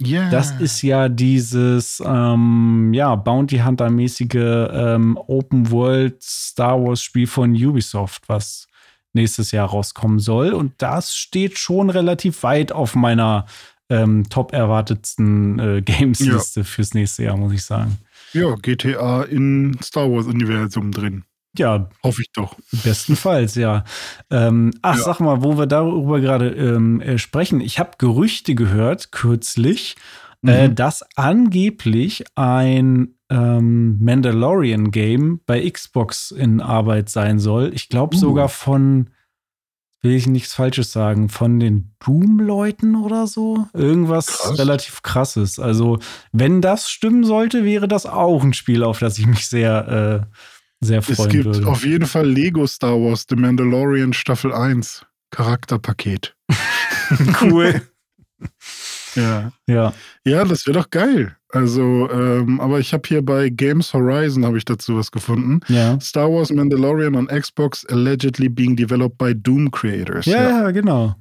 [0.00, 0.30] Yeah.
[0.30, 7.52] Das ist ja dieses ähm, ja, Bounty Hunter-mäßige ähm, Open World Star Wars Spiel von
[7.52, 8.68] Ubisoft, was
[9.12, 10.52] nächstes Jahr rauskommen soll.
[10.52, 13.46] Und das steht schon relativ weit auf meiner
[13.90, 16.64] ähm, top erwartetsten äh, Games-Liste ja.
[16.64, 17.98] fürs nächste Jahr, muss ich sagen.
[18.32, 21.24] Ja, GTA in Star Wars-Universum drin.
[21.58, 21.88] Ja.
[22.02, 22.56] Hoffe ich doch.
[22.84, 23.84] Bestenfalls, ja.
[24.30, 25.04] Ähm, ach, ja.
[25.04, 27.60] sag mal, wo wir darüber gerade ähm, äh, sprechen.
[27.60, 29.96] Ich habe Gerüchte gehört, kürzlich,
[30.46, 30.72] äh, mhm.
[30.72, 37.72] äh, dass angeblich ein ähm, Mandalorian-Game bei Xbox in Arbeit sein soll.
[37.74, 38.18] Ich glaube uh.
[38.18, 39.10] sogar von,
[40.00, 43.66] will ich nichts Falsches sagen, von den Doom-Leuten oder so.
[43.74, 44.58] Irgendwas Krass.
[44.58, 45.58] relativ krasses.
[45.58, 45.98] Also,
[46.32, 50.38] wenn das stimmen sollte, wäre das auch ein Spiel, auf das ich mich sehr, äh,
[50.80, 51.26] sehr freuen würde.
[51.26, 51.66] Es gibt würde.
[51.68, 55.04] auf jeden Fall Lego Star Wars, The Mandalorian Staffel 1.
[55.30, 56.34] Charakterpaket.
[57.42, 57.82] cool.
[59.14, 59.52] ja.
[59.66, 59.92] Ja.
[60.24, 61.34] Ja, das wäre doch geil.
[61.50, 65.60] Also, ähm, aber ich habe hier bei Games Horizon habe ich dazu was gefunden.
[65.68, 65.98] Ja.
[65.98, 70.26] Star Wars Mandalorian on Xbox allegedly being developed by Doom Creators.
[70.26, 71.14] Ja, ja, ja genau.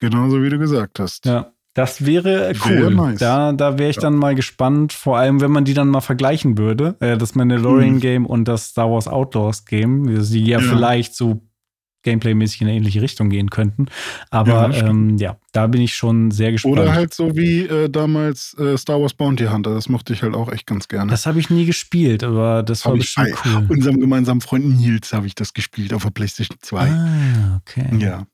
[0.00, 1.24] Genauso wie du gesagt hast.
[1.24, 1.52] Ja.
[1.74, 2.94] Das wäre cool.
[2.94, 3.18] Nice.
[3.18, 4.02] Da, da wäre ich ja.
[4.02, 6.94] dann mal gespannt, vor allem wenn man die dann mal vergleichen würde.
[7.00, 8.00] Äh, das Mandalorian hm.
[8.00, 10.68] Game und das Star Wars Outlaws Game, die ja, ja.
[10.68, 11.42] vielleicht so
[12.04, 13.86] Gameplay-mäßig in eine ähnliche Richtung gehen könnten.
[14.30, 16.78] Aber ja, ähm, ja, da bin ich schon sehr gespannt.
[16.78, 19.74] Oder halt so wie äh, damals äh, Star Wars Bounty Hunter.
[19.74, 21.10] Das mochte ich halt auch echt ganz gerne.
[21.10, 23.66] Das habe ich nie gespielt, aber das war bestimmt ich, cool.
[23.68, 26.88] Unserem gemeinsamen Freund Nils habe ich das gespielt auf der PlayStation 2.
[26.88, 27.43] Ah,
[27.76, 27.96] okay.
[27.98, 28.26] Ja.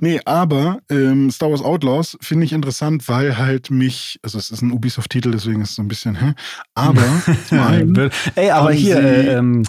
[0.00, 4.62] Nee, aber ähm, Star Wars Outlaws finde ich interessant, weil halt mich, also es ist
[4.62, 6.34] ein Ubisoft-Titel, deswegen ist es so ein bisschen, hä?
[6.74, 8.10] Aber zum einen.
[8.34, 9.64] Ey, aber hier, äh, ähm,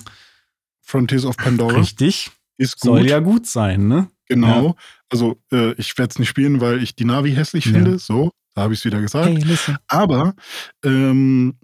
[0.82, 1.78] Frontiers of Pandora.
[1.78, 2.32] Richtig.
[2.58, 2.90] Ist gut.
[2.90, 4.10] Soll ja gut sein, ne?
[4.28, 4.68] Genau.
[4.68, 4.74] Ja.
[5.10, 7.74] Also äh, ich werde es nicht spielen, weil ich die Navi hässlich ja.
[7.74, 8.00] finde.
[8.00, 9.28] So, da habe ich es wieder gesagt.
[9.28, 10.36] Hey, Aber
[10.84, 11.56] ähm,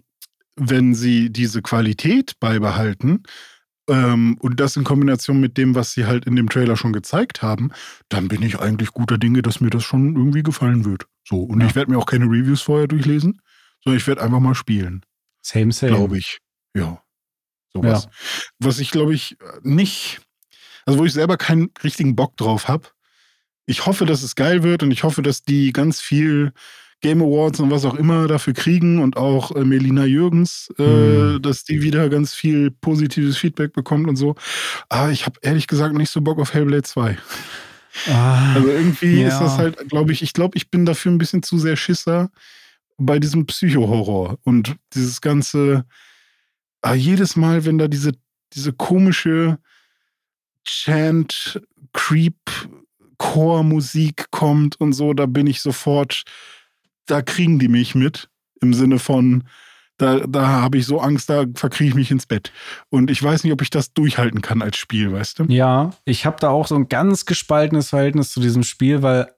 [0.56, 3.22] wenn sie diese Qualität beibehalten
[3.88, 7.42] ähm, und das in Kombination mit dem, was sie halt in dem Trailer schon gezeigt
[7.42, 7.70] haben,
[8.08, 11.06] dann bin ich eigentlich guter Dinge, dass mir das schon irgendwie gefallen wird.
[11.24, 11.66] So, und ja.
[11.66, 13.40] ich werde mir auch keine Reviews vorher durchlesen,
[13.82, 15.04] sondern ich werde einfach mal spielen.
[15.42, 15.92] Same, same.
[15.92, 16.38] Glaube ich.
[16.74, 17.02] Ja.
[17.72, 18.04] Sowas.
[18.04, 18.10] Ja.
[18.58, 20.20] Was ich, glaube ich, nicht
[20.86, 22.88] also wo ich selber keinen richtigen Bock drauf habe.
[23.66, 26.52] Ich hoffe, dass es geil wird und ich hoffe, dass die ganz viel
[27.02, 31.42] Game Awards und was auch immer dafür kriegen und auch äh, Melina Jürgens, äh, mhm.
[31.42, 34.34] dass die wieder ganz viel positives Feedback bekommt und so.
[34.88, 37.18] Aber ich habe ehrlich gesagt nicht so Bock auf Hellblade 2.
[38.08, 39.28] Ah, also irgendwie ja.
[39.28, 42.30] ist das halt, glaube ich, ich glaube, ich bin dafür ein bisschen zu sehr Schisser
[42.98, 45.84] bei diesem Psycho-Horror und dieses ganze,
[46.82, 48.12] ah, jedes Mal, wenn da diese,
[48.54, 49.58] diese komische,
[50.64, 51.60] Chant,
[51.92, 52.50] Creep,
[53.18, 56.24] Chormusik kommt und so, da bin ich sofort,
[57.06, 58.28] da kriegen die mich mit.
[58.60, 59.44] Im Sinne von,
[59.98, 62.52] Da, da habe ich so Angst, da verkriege ich mich ins Bett.
[62.90, 65.44] Und ich weiß nicht, ob ich das durchhalten kann als Spiel, weißt du?
[65.44, 69.30] Ja, ich habe da auch so ein ganz gespaltenes Verhältnis zu diesem Spiel, weil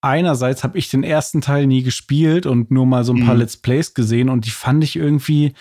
[0.00, 3.40] einerseits habe ich den ersten Teil nie gespielt und nur mal so ein paar Mhm.
[3.40, 5.54] Let's Plays gesehen und die fand ich irgendwie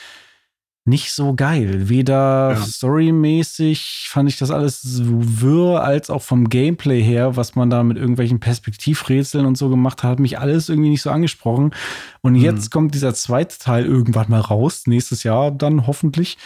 [0.85, 1.87] nicht so geil.
[1.89, 2.55] Weder Ja.
[2.57, 7.83] storymäßig fand ich das alles so wirr, als auch vom Gameplay her, was man da
[7.83, 11.71] mit irgendwelchen Perspektivrätseln und so gemacht hat, hat mich alles irgendwie nicht so angesprochen.
[12.21, 12.39] Und Mhm.
[12.41, 16.37] jetzt kommt dieser zweite Teil irgendwann mal raus, nächstes Jahr dann hoffentlich.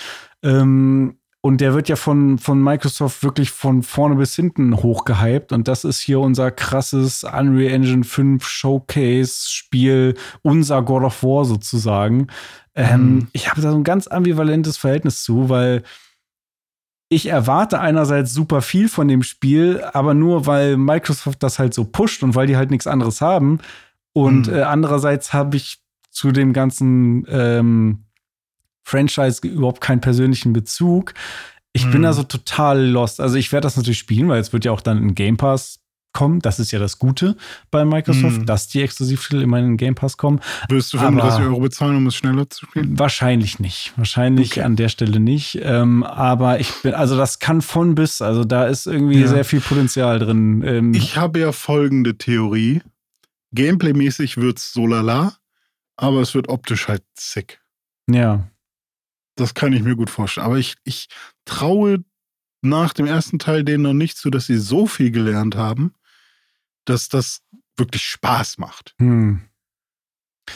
[0.43, 5.53] Ähm, und der wird ja von, von Microsoft wirklich von vorne bis hinten hochgehypt.
[5.53, 12.27] Und das ist hier unser krasses Unreal Engine 5 Showcase-Spiel, unser God of War sozusagen.
[12.77, 13.27] Ähm, Mhm.
[13.33, 15.83] Ich habe da so ein ganz ambivalentes Verhältnis zu, weil
[17.09, 21.85] ich erwarte einerseits super viel von dem Spiel, aber nur weil Microsoft das halt so
[21.85, 23.59] pusht und weil die halt nichts anderes haben.
[24.13, 24.53] Und Mhm.
[24.55, 25.79] äh, andererseits habe ich
[26.11, 28.03] zu dem ganzen ähm,
[28.83, 31.13] Franchise überhaupt keinen persönlichen Bezug.
[31.73, 32.03] Ich bin Mhm.
[32.05, 33.19] da so total lost.
[33.21, 35.79] Also ich werde das natürlich spielen, weil es wird ja auch dann in Game Pass
[36.17, 36.39] kommen.
[36.39, 37.37] Das ist ja das Gute
[37.71, 38.45] bei Microsoft, Mhm.
[38.45, 40.39] dass die Exklusivtitel immer in den Game Pass kommen.
[40.69, 42.97] Wirst du Aber- 35 Euro bezahlen, um es schneller zu spielen?
[42.99, 43.93] Wahrscheinlich nicht.
[43.97, 44.61] Wahrscheinlich Okay.
[44.63, 45.59] an der Stelle nicht.
[45.61, 48.21] Ähm, aber ich bin, also das kann von bis.
[48.21, 49.27] Also da ist irgendwie Ja.
[49.27, 50.63] sehr viel Potenzial drin.
[50.65, 52.81] Ähm, Ich habe ja folgende Theorie.
[53.55, 55.37] Gameplay-mäßig wird's so lala,
[55.95, 57.59] aber es wird optisch halt sick.
[58.09, 58.47] ja.
[59.39, 60.47] Das kann ich mir gut vorstellen.
[60.47, 61.09] Aber ich, ich
[61.45, 62.03] traue
[62.63, 65.93] nach dem ersten Teil denen noch nicht zu, dass sie so viel gelernt haben,
[66.89, 67.41] dass das
[67.77, 68.95] wirklich Spaß macht.
[68.99, 69.41] Hm.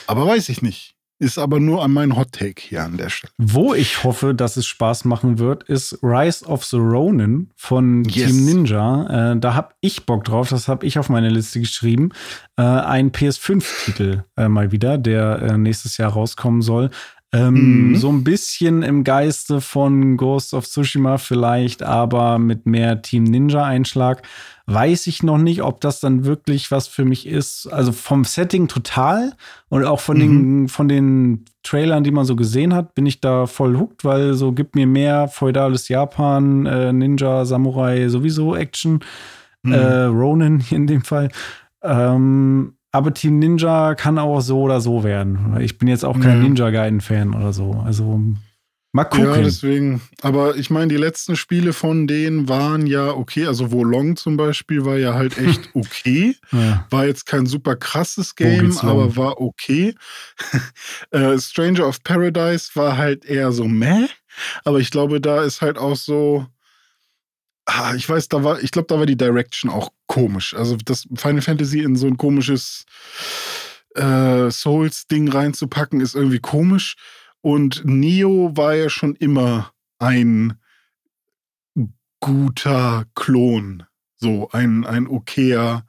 [0.08, 0.96] Aber weiß ich nicht.
[1.20, 3.32] Ist aber nur an meinen Hot Take hier an der Stelle.
[3.38, 8.32] Wo ich hoffe, dass es Spaß machen wird, ist Rise of the Ronin von Yes.
[8.32, 9.34] Team Ninja.
[9.34, 10.50] Äh, da habe ich Bock drauf.
[10.50, 12.10] Das habe ich auf meine Liste geschrieben.
[12.58, 16.90] Äh, ein PS5-Titel äh, mal wieder, der äh, nächstes Jahr rauskommen soll.
[17.34, 17.96] Ähm, Mhm.
[17.96, 24.22] So ein bisschen im Geiste von Ghost of Tsushima vielleicht, aber mit mehr Team Ninja-Einschlag.
[24.66, 27.68] Weiß ich noch nicht, ob das dann wirklich was für mich ist.
[27.68, 29.34] Also vom Setting total
[29.70, 33.48] und auch von, den, von den Trailern, die man so gesehen hat, bin ich da
[33.48, 39.00] voll hooked, weil so gibt mir mehr feudales Japan, äh, Ninja, Samurai, sowieso Action,
[39.64, 39.72] Mhm.
[39.74, 41.30] äh, Ronin in dem Fall.
[41.84, 45.58] Ähm, aber Team Ninja kann auch so oder so werden.
[45.62, 46.44] Ich bin jetzt auch kein Ja.
[46.44, 47.72] Ninja Gaiden-Fan oder so.
[47.86, 48.20] Also
[48.94, 49.44] mal Ja, gucken.
[49.44, 50.02] deswegen.
[50.22, 53.46] Aber ich meine, die letzten Spiele von denen waren ja okay.
[53.48, 56.36] Also Wolong zum Beispiel war ja halt echt okay.
[56.52, 56.86] Ja.
[56.90, 59.96] War jetzt kein super krasses Game, aber war okay.
[61.12, 64.08] äh, Stranger of Paradise war halt eher so meh.
[64.66, 66.46] Aber ich glaube, da ist halt auch so.
[67.66, 70.54] Ah, ich weiß, da war, ich glaube, da war die Direction auch komisch.
[70.54, 72.86] Also das Final Fantasy in so ein komisches
[73.96, 76.96] äh, Souls-Ding reinzupacken, ist irgendwie komisch.
[77.42, 80.60] Und Neo war ja schon immer ein
[82.20, 83.84] guter Klon.
[84.18, 85.86] So, ein, ein okayer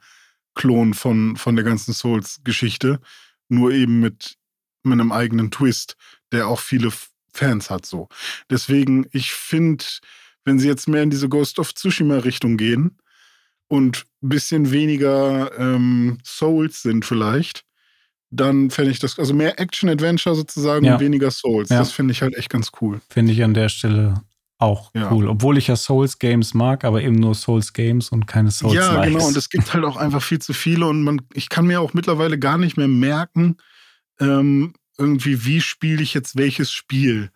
[0.55, 2.99] Klon von, von der ganzen Souls-Geschichte.
[3.49, 4.37] Nur eben mit,
[4.83, 5.95] mit einem eigenen Twist,
[6.31, 6.91] der auch viele
[7.33, 7.85] Fans hat.
[7.85, 8.09] So.
[8.49, 9.83] Deswegen, ich finde,
[10.45, 12.97] wenn sie jetzt mehr in diese Ghost of Tsushima-Richtung gehen
[13.67, 17.63] und ein bisschen weniger ähm, Souls sind vielleicht,
[18.29, 20.95] dann fände ich das, also mehr Action-Adventure sozusagen Ja.
[20.95, 21.69] und weniger Souls.
[21.69, 21.79] Ja.
[21.79, 22.99] Das finde ich halt echt ganz cool.
[23.09, 24.21] Finde ich an der Stelle
[24.57, 25.11] auch Ja.
[25.11, 25.27] cool.
[25.27, 29.27] Obwohl ich ja Souls-Games mag, aber eben nur Souls-Games und keine souls Ja, genau.
[29.27, 31.93] Und es gibt halt auch einfach viel zu viele und man, ich kann mir auch
[31.93, 33.57] mittlerweile gar nicht mehr merken,
[34.19, 37.29] ähm, irgendwie, wie spiele ich jetzt welches Spiel.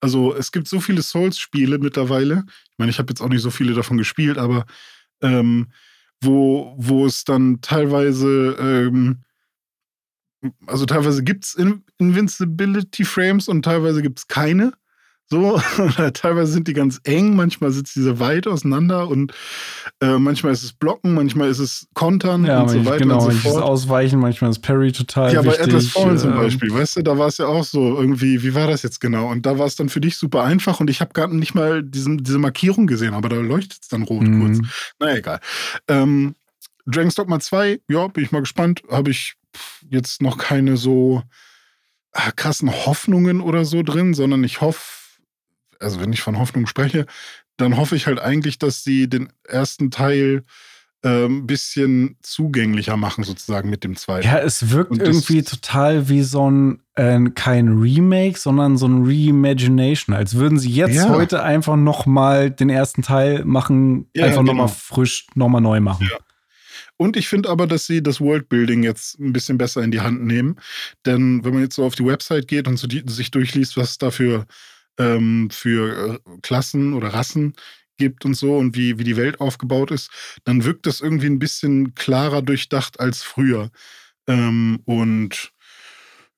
[0.00, 2.44] Also es gibt so viele Souls-Spiele mittlerweile.
[2.70, 4.66] Ich meine, ich habe jetzt auch nicht so viele davon gespielt, aber
[5.22, 5.68] ähm,
[6.20, 9.22] wo, wo es dann teilweise, ähm,
[10.66, 14.72] also teilweise gibt es In Invincibility Frames und teilweise gibt es keine.
[15.26, 15.58] So,
[16.12, 19.32] teilweise sind die ganz eng, manchmal sitzen diese weit auseinander und
[20.00, 23.20] äh, manchmal ist es Blocken, manchmal ist es Kontern ja, und so weiter genau, und
[23.20, 23.62] so manches fort.
[23.62, 25.64] Ausweichen, manchmal ist Parry total Ja, bei wichtig.
[25.64, 28.54] Atlas Fallen zum ähm, Beispiel, weißt du, da war es ja auch so irgendwie, wie
[28.54, 29.30] war das jetzt genau?
[29.30, 31.82] Und da war es dann für dich super einfach und ich habe gar nicht mal
[31.82, 34.58] diesen, diese Markierung gesehen, aber da leuchtet es dann rot kurz.
[34.58, 34.68] mhm.
[34.98, 35.40] Na egal.
[35.88, 36.34] Ähm,
[36.86, 38.82] Dragon's Dogma 2, ja, bin ich mal gespannt.
[38.90, 39.36] Habe ich
[39.88, 41.22] jetzt noch keine so
[42.12, 44.82] ah, krassen Hoffnungen oder so drin, sondern ich hoffe,
[45.80, 47.06] also wenn ich von Hoffnung spreche,
[47.56, 50.44] dann hoffe ich halt eigentlich, dass sie den ersten Teil
[51.02, 54.26] ein ähm, bisschen zugänglicher machen, sozusagen mit dem zweiten.
[54.26, 60.16] Ja, es wirkt irgendwie total wie so ein, äh, kein Remake, sondern so ein Reimagination.
[60.16, 61.10] Als würden sie jetzt Ja.
[61.10, 64.76] heute einfach noch mal den ersten Teil machen, Ja, einfach noch mal genau.
[64.76, 66.08] frisch, noch mal neu machen.
[66.10, 66.16] Ja.
[66.96, 70.24] Und ich finde aber, dass sie das Worldbuilding jetzt ein bisschen besser in die Hand
[70.24, 70.56] nehmen.
[71.04, 73.98] Denn wenn man jetzt so auf die Website geht und so die, sich durchliest, was
[73.98, 74.46] da für,
[74.98, 77.54] ähm, für äh, Klassen oder Rassen
[77.96, 80.10] gibt und so und wie, wie die Welt aufgebaut ist,
[80.44, 83.70] dann wirkt das irgendwie ein bisschen klarer durchdacht als früher.
[84.26, 85.52] Ähm, und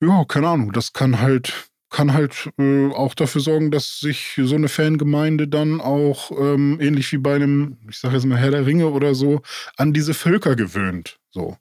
[0.01, 4.55] ja, keine Ahnung, das kann halt kann halt äh, auch dafür sorgen, dass sich so
[4.55, 8.65] eine Fangemeinde dann auch ähm, ähnlich wie bei einem, ich sage jetzt mal Herr der
[8.65, 9.41] Ringe oder so,
[9.77, 11.17] an diese Völker gewöhnt.
[11.31, 11.57] So.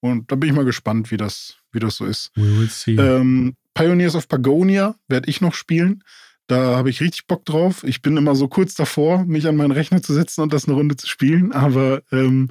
[0.00, 2.32] Und da bin ich mal gespannt, wie das, wie das so ist.
[2.34, 2.96] We will see.
[2.96, 6.02] Ähm, Pioneers of Pagonia werde ich noch spielen.
[6.48, 7.84] Da habe ich richtig Bock drauf.
[7.84, 10.74] Ich bin immer so kurz davor, mich an meinen Rechner zu setzen und das eine
[10.76, 11.52] Runde zu spielen.
[11.52, 12.50] Aber ähm,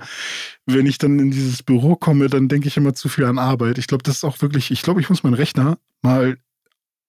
[0.68, 3.78] wenn ich dann in dieses Büro komme, dann denke ich immer zu viel an Arbeit.
[3.80, 6.38] Ich glaube, das ist auch wirklich, ich glaube, ich muss meinen Rechner mal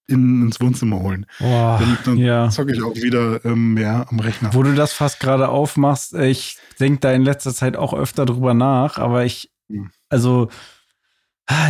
[0.07, 1.27] in, ins Wohnzimmer holen.
[1.37, 2.49] Boah, Dann, dann ja.
[2.49, 4.51] zocke ich auch wieder ähm, mehr am Rechner.
[4.53, 8.53] Wo du das fast gerade aufmachst, ich denke da in letzter Zeit auch öfter drüber
[8.55, 9.91] nach, aber ich, Hm.
[10.09, 10.49] also,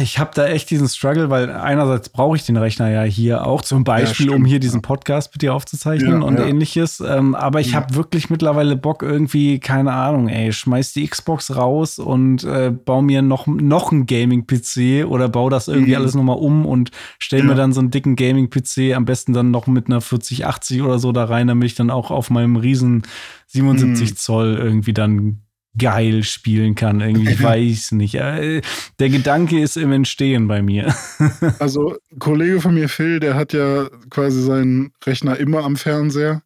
[0.01, 3.61] ich habe da echt diesen Struggle, weil einerseits brauche ich den Rechner ja hier auch,
[3.61, 4.87] zum Beispiel, stimmt, um hier diesen ja.
[4.87, 6.45] Podcast mit dir aufzuzeichnen Ja, und ja.
[6.45, 6.99] ähnliches.
[6.99, 7.77] Ähm, aber ich Ja.
[7.77, 13.03] habe wirklich mittlerweile Bock, irgendwie, keine Ahnung, ey, schmeiß die Xbox raus und äh, baue
[13.03, 15.97] mir noch, noch einen Gaming-PC oder baue das irgendwie Mhm.
[15.97, 17.55] alles nochmal um und stell mir Ja.
[17.55, 21.23] dann so einen dicken Gaming-PC, am besten dann noch mit einer 4080 oder so da
[21.23, 23.03] rein, damit ich dann auch auf meinem riesen
[23.47, 24.15] 77 Mhm.
[24.17, 25.41] Zoll irgendwie dann
[25.77, 27.01] geil spielen kann.
[27.01, 28.15] Irgendwie, ich weiß nicht.
[28.15, 28.61] Äh,
[28.99, 30.93] Der Gedanke ist im Entstehen bei mir.
[31.59, 36.41] Also, ein Kollege von mir, Phil, der hat ja quasi seinen Rechner immer am Fernseher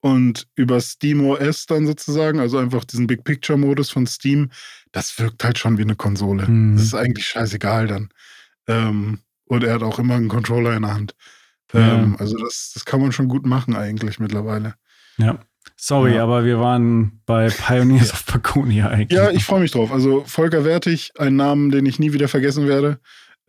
[0.00, 4.50] und über SteamOS dann sozusagen, also einfach diesen Big Picture Modus von Steam,
[4.92, 6.46] das wirkt halt schon wie eine Konsole.
[6.46, 6.76] Mhm.
[6.76, 8.08] Das ist eigentlich scheißegal dann.
[8.68, 11.14] Ähm, und er hat auch immer einen Controller in der Hand.
[11.72, 14.74] Ähm, also, das, das kann man schon gut machen eigentlich mittlerweile.
[15.18, 15.38] Ja.
[15.78, 16.22] Sorry, Ja.
[16.22, 19.18] aber wir waren bei Pioneers of Paconia eigentlich.
[19.18, 19.92] Ja, ich freue mich drauf.
[19.92, 22.98] Also Volker Wertig, ein Namen, den ich nie wieder vergessen werde.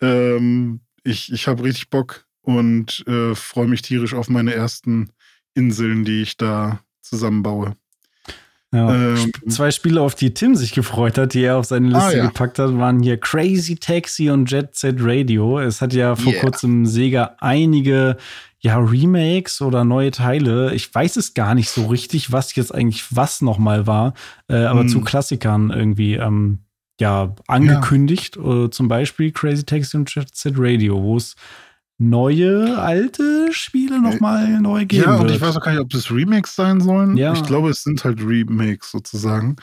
[0.02, 5.10] Ähm, ich ich habe richtig Bock und äh, freue mich tierisch auf meine ersten
[5.54, 7.76] Inseln, die ich da zusammenbaue.
[8.74, 8.94] Ja.
[8.94, 12.12] Ähm, Zwei Spiele, auf die Tim sich gefreut hat, die er auf seine Liste Ah,
[12.14, 12.26] ja.
[12.26, 15.58] gepackt hat, waren hier Crazy Taxi und Jet Set Radio.
[15.60, 16.42] Es hat ja vor Yeah.
[16.42, 18.18] kurzem Sega einige
[18.60, 20.74] ja, Remakes oder neue Teile.
[20.74, 24.14] Ich weiß es gar nicht so richtig, was jetzt eigentlich was nochmal war,
[24.50, 24.90] äh, aber Hm.
[24.90, 26.60] zu Klassikern irgendwie ähm,
[27.00, 28.38] ja angekündigt.
[28.38, 31.36] Äh, zum Beispiel Crazy Taxi und Jet Set Radio, wo es
[32.00, 35.32] neue, alte Spiele nochmal neu geben ja, und wird.
[35.32, 37.18] ich weiß auch gar nicht, ob das Remakes sein sollen.
[37.18, 37.34] Ja.
[37.34, 39.56] Ich glaube, es sind halt Remakes sozusagen.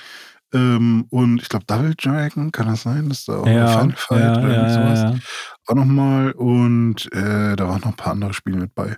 [0.52, 3.08] Ähm, und ich glaube, Double Dragon, kann das sein?
[3.08, 5.00] Das ist da auch ja, Final Fight ja, oder ja, sowas.
[5.00, 5.18] ja, ja.
[5.66, 8.96] auch nochmal und äh, da waren noch ein paar andere Spiele mit bei.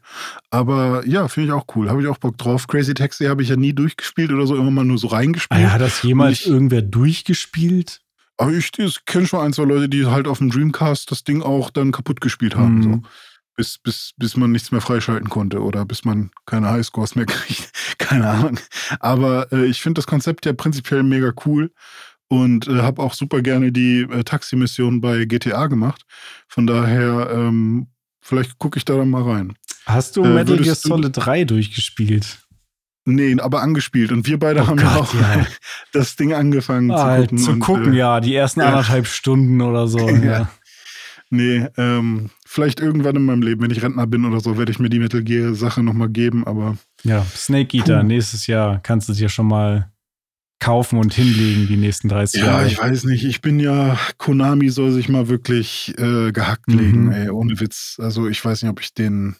[0.50, 1.88] Aber ja, finde ich auch cool.
[1.88, 2.66] Habe ich auch Bock drauf.
[2.66, 5.60] Crazy Taxi habe ich ja nie durchgespielt oder so, immer mal nur so Ah, reingespielt.
[5.62, 8.00] ja, hat das jemals ich- irgendwer durchgespielt?
[8.38, 11.40] Aber ich, ich kenne schon ein, zwei Leute, die halt auf dem Dreamcast das Ding
[11.40, 12.74] auch dann kaputt gespielt haben.
[12.76, 12.82] Mhm.
[12.82, 13.02] So.
[13.56, 17.70] Bis, bis, bis man nichts mehr freischalten konnte oder bis man keine Highscores mehr kriegt.
[17.98, 18.58] keine Ahnung.
[19.00, 21.72] Aber äh, ich finde das Konzept ja prinzipiell mega cool
[22.28, 26.02] und äh, habe auch super gerne die äh, Taxi-Mission bei GTA gemacht.
[26.48, 27.86] Von daher, ähm,
[28.20, 29.54] vielleicht gucke ich da dann mal rein.
[29.86, 32.38] Hast du Äh, Metal Gear Solid 3 durchgespielt?
[33.08, 34.10] Nee, aber angespielt.
[34.10, 35.46] Und wir beide Oh haben ja Gott, auch ja.
[35.92, 37.38] das Ding angefangen Ah, zu gucken.
[37.38, 38.66] zu und, gucken, äh, ja, die ersten ja.
[38.66, 39.98] anderthalb Stunden oder so.
[40.10, 40.22] Ja.
[40.24, 40.50] ja.
[41.30, 44.78] Nee, ähm, vielleicht irgendwann in meinem Leben, wenn ich Rentner bin oder so, werde ich
[44.78, 48.06] mir die Metal Gear Sache nochmal geben, aber ja, Snake Eater, Puh.
[48.06, 49.90] nächstes Jahr kannst du dir schon mal
[50.58, 52.66] kaufen und hinlegen, die nächsten 30 ja, Jahre.
[52.66, 53.24] ich weiß nicht.
[53.24, 56.78] Ich bin ja, Konami soll sich mal wirklich äh, gehackt Mhm.
[56.78, 57.98] legen, ey, ohne Witz.
[58.00, 59.36] Also ich weiß nicht, ob ich den,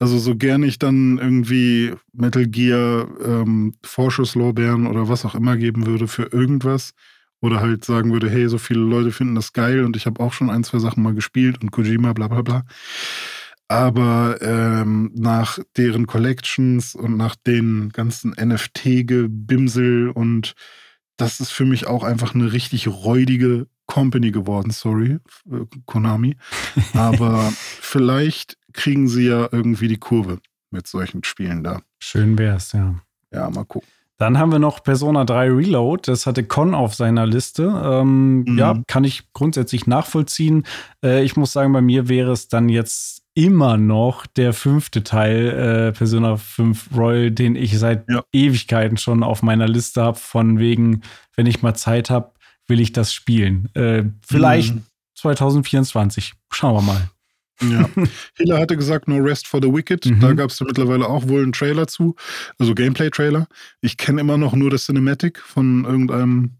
[0.00, 5.86] also so gern ich dann irgendwie Metal Gear ähm, Vorschusslorbeeren oder was auch immer geben
[5.86, 6.94] würde für irgendwas
[7.40, 10.32] oder halt sagen würde, hey, so viele Leute finden das geil und ich habe auch
[10.32, 12.64] schon ein, zwei Sachen mal gespielt und Kojima, bla bla bla.
[13.68, 20.54] Aber ähm, nach deren Collections und nach den ganzen NFT-Gebimsel und
[21.18, 25.18] das ist für mich auch einfach eine richtig räudige Company geworden, sorry,
[25.50, 26.36] äh, Konami.
[26.94, 30.38] Aber vielleicht kriegen sie ja irgendwie die Kurve
[30.70, 31.82] mit solchen Spielen da.
[31.98, 32.94] Schön wär's, ja.
[33.32, 33.88] Ja, mal gucken.
[34.18, 36.02] Dann haben wir noch Persona 3 Reload.
[36.10, 37.64] Das hatte Con auf seiner Liste.
[37.84, 38.58] Ähm, Mhm.
[38.58, 40.64] Ja, kann ich grundsätzlich nachvollziehen.
[41.04, 45.46] Äh, ich muss sagen, bei mir wäre es dann jetzt immer noch der fünfte Teil
[45.48, 48.24] äh, Persona 5 Royal, den ich seit Ja.
[48.32, 50.18] Ewigkeiten schon auf meiner Liste habe.
[50.18, 51.02] Von wegen,
[51.36, 52.32] wenn ich mal Zeit habe,
[52.66, 53.68] will ich das spielen.
[53.74, 54.82] Äh, vielleicht Mhm.
[55.14, 56.34] 2024.
[56.52, 57.08] Schauen wir mal.
[57.62, 57.88] Ja.
[58.36, 60.06] Hiller hatte gesagt, No Rest for the Wicked.
[60.06, 60.20] Mhm.
[60.20, 62.14] Da gab es mittlerweile auch wohl einen Trailer zu,
[62.58, 63.46] also Gameplay-Trailer.
[63.80, 66.52] Ich kenne immer noch nur das Cinematic von irgendeinem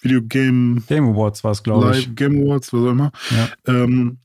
[0.00, 2.14] Videogame Game Awards war es, glaube ich.
[2.16, 3.12] Game Awards, was auch immer.
[3.30, 3.48] Ja.
[3.66, 4.18] Ähm,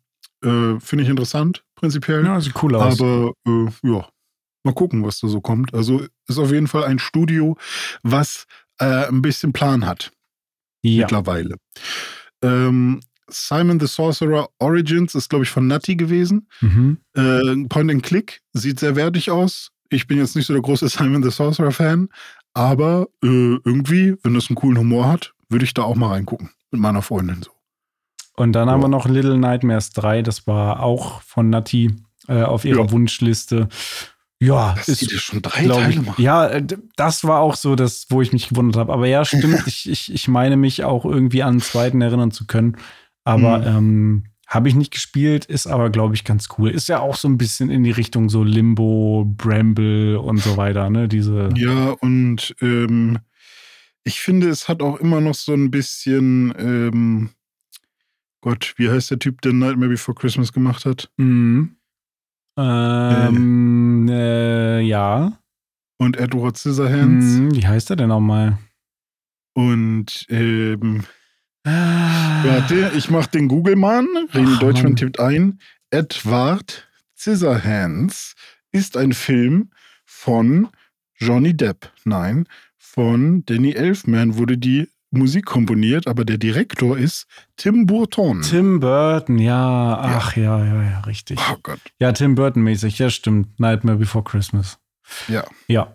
[0.43, 2.26] äh, Finde ich interessant, prinzipiell.
[2.26, 2.99] Ja, sieht cool aus.
[2.99, 4.07] Aber äh, ja,
[4.63, 5.73] mal gucken, was da so kommt.
[5.73, 7.57] Also ist auf jeden Fall ein Studio,
[8.01, 8.45] was
[8.80, 10.11] äh, ein bisschen Plan hat
[10.81, 11.01] ja.
[11.01, 11.57] mittlerweile.
[12.41, 13.01] Ähm,
[13.32, 16.48] Simon the Sorcerer Origins ist, glaube ich, von Nutty gewesen.
[16.62, 16.98] Mhm.
[17.16, 19.70] Äh, Point and Click sieht sehr wertig aus.
[19.90, 22.10] Ich bin jetzt nicht so der große Simon the Sorcerer Fan,
[22.53, 23.28] aber äh,
[23.66, 27.02] irgendwie, wenn das einen coolen Humor hat, würde ich da auch mal reingucken mit meiner
[27.02, 27.52] Freundin so.
[28.38, 28.74] Und dann Ja.
[28.74, 31.94] haben wir noch Little Nightmares 3, das war auch von Nati
[32.28, 32.91] äh, auf ihrer Ja.
[32.91, 33.68] Wunschliste.
[34.40, 36.20] Ja, Das ja schon drei Teile ich, machen.
[36.22, 38.91] Ja, äh, das war auch so, das, wo ich mich gewundert habe.
[38.94, 42.48] Aber ja, stimmt, ich, ich, ich meine mich auch irgendwie an den zweiten erinnern zu
[42.48, 42.78] können.
[43.23, 43.65] Aber Mhm.
[43.68, 46.69] ähm, habe ich nicht gespielt, ist aber, glaube ich, ganz cool.
[46.69, 50.89] Ist ja auch so ein bisschen in die Richtung so Limbo, Bramble und so weiter,
[50.89, 51.07] ne?
[51.07, 51.49] Diese.
[51.56, 53.19] Ja, und ähm,
[54.03, 57.30] ich finde, es hat auch immer noch so ein bisschen, ähm,
[58.41, 61.10] Gott, wie heißt der Typ, der Nightmare Before Christmas gemacht hat?
[61.18, 61.77] Mhm.
[62.57, 65.38] Ähm, äh, ja.
[65.98, 67.26] Und Edward Scissorhands.
[67.26, 68.57] Mhm, wie heißt er denn nochmal?
[69.53, 71.03] Und ähm.
[71.64, 74.08] Warte, ich mach den Google-Mann.
[74.30, 74.96] Ach, Deutschmann Mann.
[74.96, 75.60] tippt ein.
[75.92, 78.36] Edward Scissorhands
[78.72, 79.72] ist ein Film
[80.06, 80.70] von
[81.18, 81.92] Johnny Depp.
[82.04, 82.48] Nein,
[82.78, 87.28] von Danny Elfman wurde die Musik komponiert, aber der Direktor ist
[87.58, 88.42] Tim Burton.
[88.42, 89.98] Tim Burton, ja.
[90.02, 91.38] Ach ja, ja, ja, richtig.
[91.52, 91.80] Oh Gott.
[92.00, 93.60] Ja, Tim Burton mäßig, ja, stimmt.
[93.60, 94.80] Nightmare Before Christmas.
[95.28, 95.44] Ja.
[95.68, 95.94] Ja.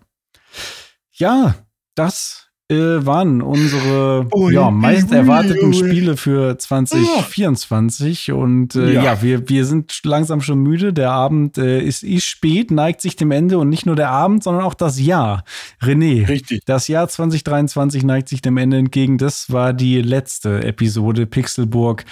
[1.13, 1.55] Ja,
[1.95, 2.75] das äh,
[3.07, 5.73] waren unsere Ui, ja, meist erwarteten.
[5.73, 8.33] Spiele für 2024.
[8.33, 9.23] Und äh, ja, Ja.
[9.23, 10.93] wir, wir sind langsam schon müde.
[10.93, 14.43] Der Abend äh, ist, ist spät, neigt sich dem Ende und nicht nur der Abend,
[14.43, 15.45] sondern auch das Jahr.
[15.83, 16.63] René, Richtig.
[16.67, 19.19] das Jahr 2023 neigt sich dem Ende entgegen.
[19.19, 22.05] Das war die letzte Episode Pixelburg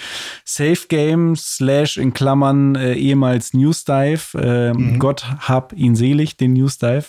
[0.45, 4.21] Safe Game slash in Klammern äh, ehemals News Dive.
[4.35, 4.99] Äh, Mhm.
[4.99, 7.05] Gott hab ihn selig, den News Dive.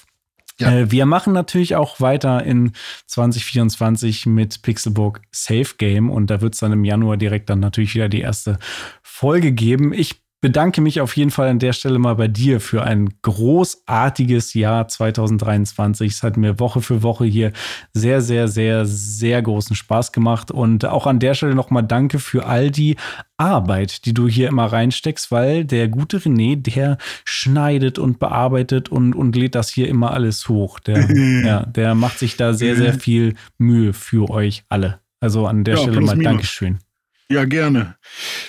[0.58, 0.72] Ja.
[0.72, 2.72] Äh, wir machen natürlich auch weiter in
[3.06, 7.94] 2024 mit Pixelburg Safe Game und da wird es dann im Januar direkt dann natürlich
[7.94, 8.58] wieder die erste
[9.02, 9.92] Folge geben.
[9.92, 14.54] Ich bedanke mich auf jeden Fall an der Stelle mal bei dir für ein großartiges
[14.54, 16.12] Jahr 2023.
[16.12, 17.52] Es hat mir Woche für Woche hier
[17.94, 20.50] sehr, sehr, sehr, sehr großen Spaß gemacht.
[20.50, 22.96] Und auch an der Stelle nochmal danke für all die
[23.38, 29.14] Arbeit, die du hier immer reinsteckst, weil der gute René, der schneidet und bearbeitet und,
[29.14, 30.78] und lädt das hier immer alles hoch.
[30.80, 31.10] Der,
[31.44, 35.00] ja, der macht sich da sehr, sehr viel Mühe für euch alle.
[35.20, 36.32] Also an der Ja, Stelle mal minus.
[36.32, 36.78] Dankeschön.
[37.28, 37.96] Ja, gerne.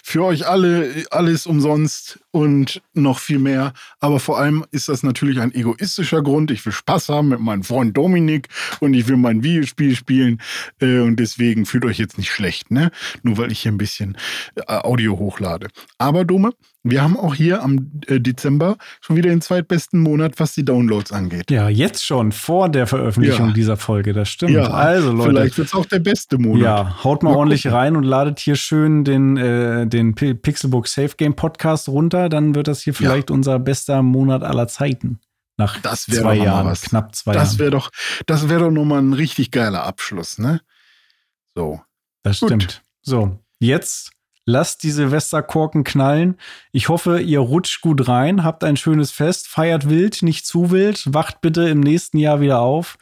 [0.04, 3.74] Für euch alle alles umsonst und noch viel mehr.
[4.00, 6.52] Aber vor allem ist das natürlich ein egoistischer Grund.
[6.52, 8.50] Ich will Spaß haben mit meinem Freund Dominik
[8.80, 10.42] und ich will mein Videospiel spielen.
[10.80, 12.92] Äh, und deswegen fühlt euch jetzt nicht schlecht, ne?
[13.24, 14.16] Nur weil ich hier ein bisschen
[14.56, 15.70] äh, Audio hochlade.
[15.98, 16.54] Aber Dome,
[16.92, 21.12] wir haben auch hier am äh, Dezember schon wieder den zweitbesten Monat, was die Downloads
[21.12, 21.50] angeht.
[21.52, 23.54] Ja, jetzt schon vor der Veröffentlichung Ja.
[23.54, 24.52] dieser Folge, das stimmt.
[24.52, 26.62] Ja, also Leute, Vielleicht wird es auch der beste Monat.
[26.64, 27.78] Ja, haut mal, Mal ordentlich gucken.
[27.78, 32.30] rein und ladet hier schön den, äh, den Pixelbook Safe Game Podcast runter.
[32.30, 32.98] Dann wird das hier Ja.
[32.98, 35.20] vielleicht unser bester Monat aller Zeiten.
[35.60, 37.60] Nach Das zwei Jahren, knapp zwei Das Jahren.
[37.60, 37.90] wäre doch,
[38.28, 40.62] das wäre doch nochmal ein richtig geiler Abschluss, ne?
[41.56, 41.82] So.
[42.24, 42.50] Das gut.
[42.50, 42.82] stimmt.
[43.02, 44.12] So, jetzt
[44.48, 46.38] lasst die Silvesterkorken knallen.
[46.72, 51.04] Ich hoffe, ihr rutscht gut rein, habt ein schönes Fest, feiert wild, nicht zu wild,
[51.14, 52.98] wacht bitte im nächsten Jahr wieder auf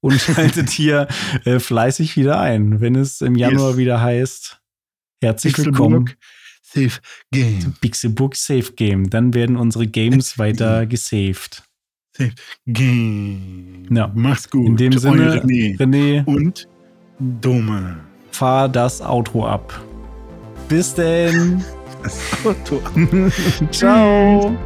[0.00, 1.08] und schaltet hier
[1.44, 3.76] äh, fleißig wieder ein, wenn es im Januar Yes.
[3.78, 4.60] wieder heißt.
[5.22, 6.10] Herzlich willkommen.
[6.62, 7.00] Safe
[7.32, 7.74] Game.
[7.80, 9.10] Pixelbook Safe Game.
[9.10, 11.64] Dann werden unsere Games weiter gesaved.
[12.16, 12.32] Safe
[12.66, 13.86] Game.
[13.90, 14.12] Ja.
[14.14, 14.66] Mach's gut.
[14.66, 15.76] In dem Sinne, René.
[15.78, 16.68] René, Und
[17.18, 18.00] Dome.
[18.30, 19.84] fahr das Auto ab.
[20.70, 21.64] Bis denn.
[23.72, 24.56] Ciao.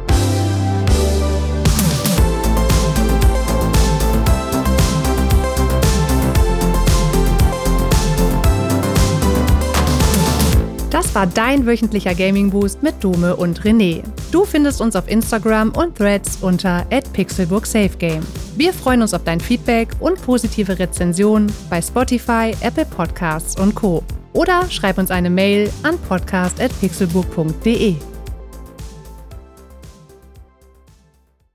[10.91, 14.03] Das war dein wöchentlicher Gaming Boost mit Dome und René.
[14.31, 18.21] Du findest uns auf Instagram und Threads unter @pixelburgsafegame.
[18.55, 24.03] Wir freuen uns auf dein Feedback und positive Rezensionen bei Spotify, Apple Podcasts und Co.
[24.35, 27.95] Oder schreib uns eine Mail an podcast@pixelburg.de.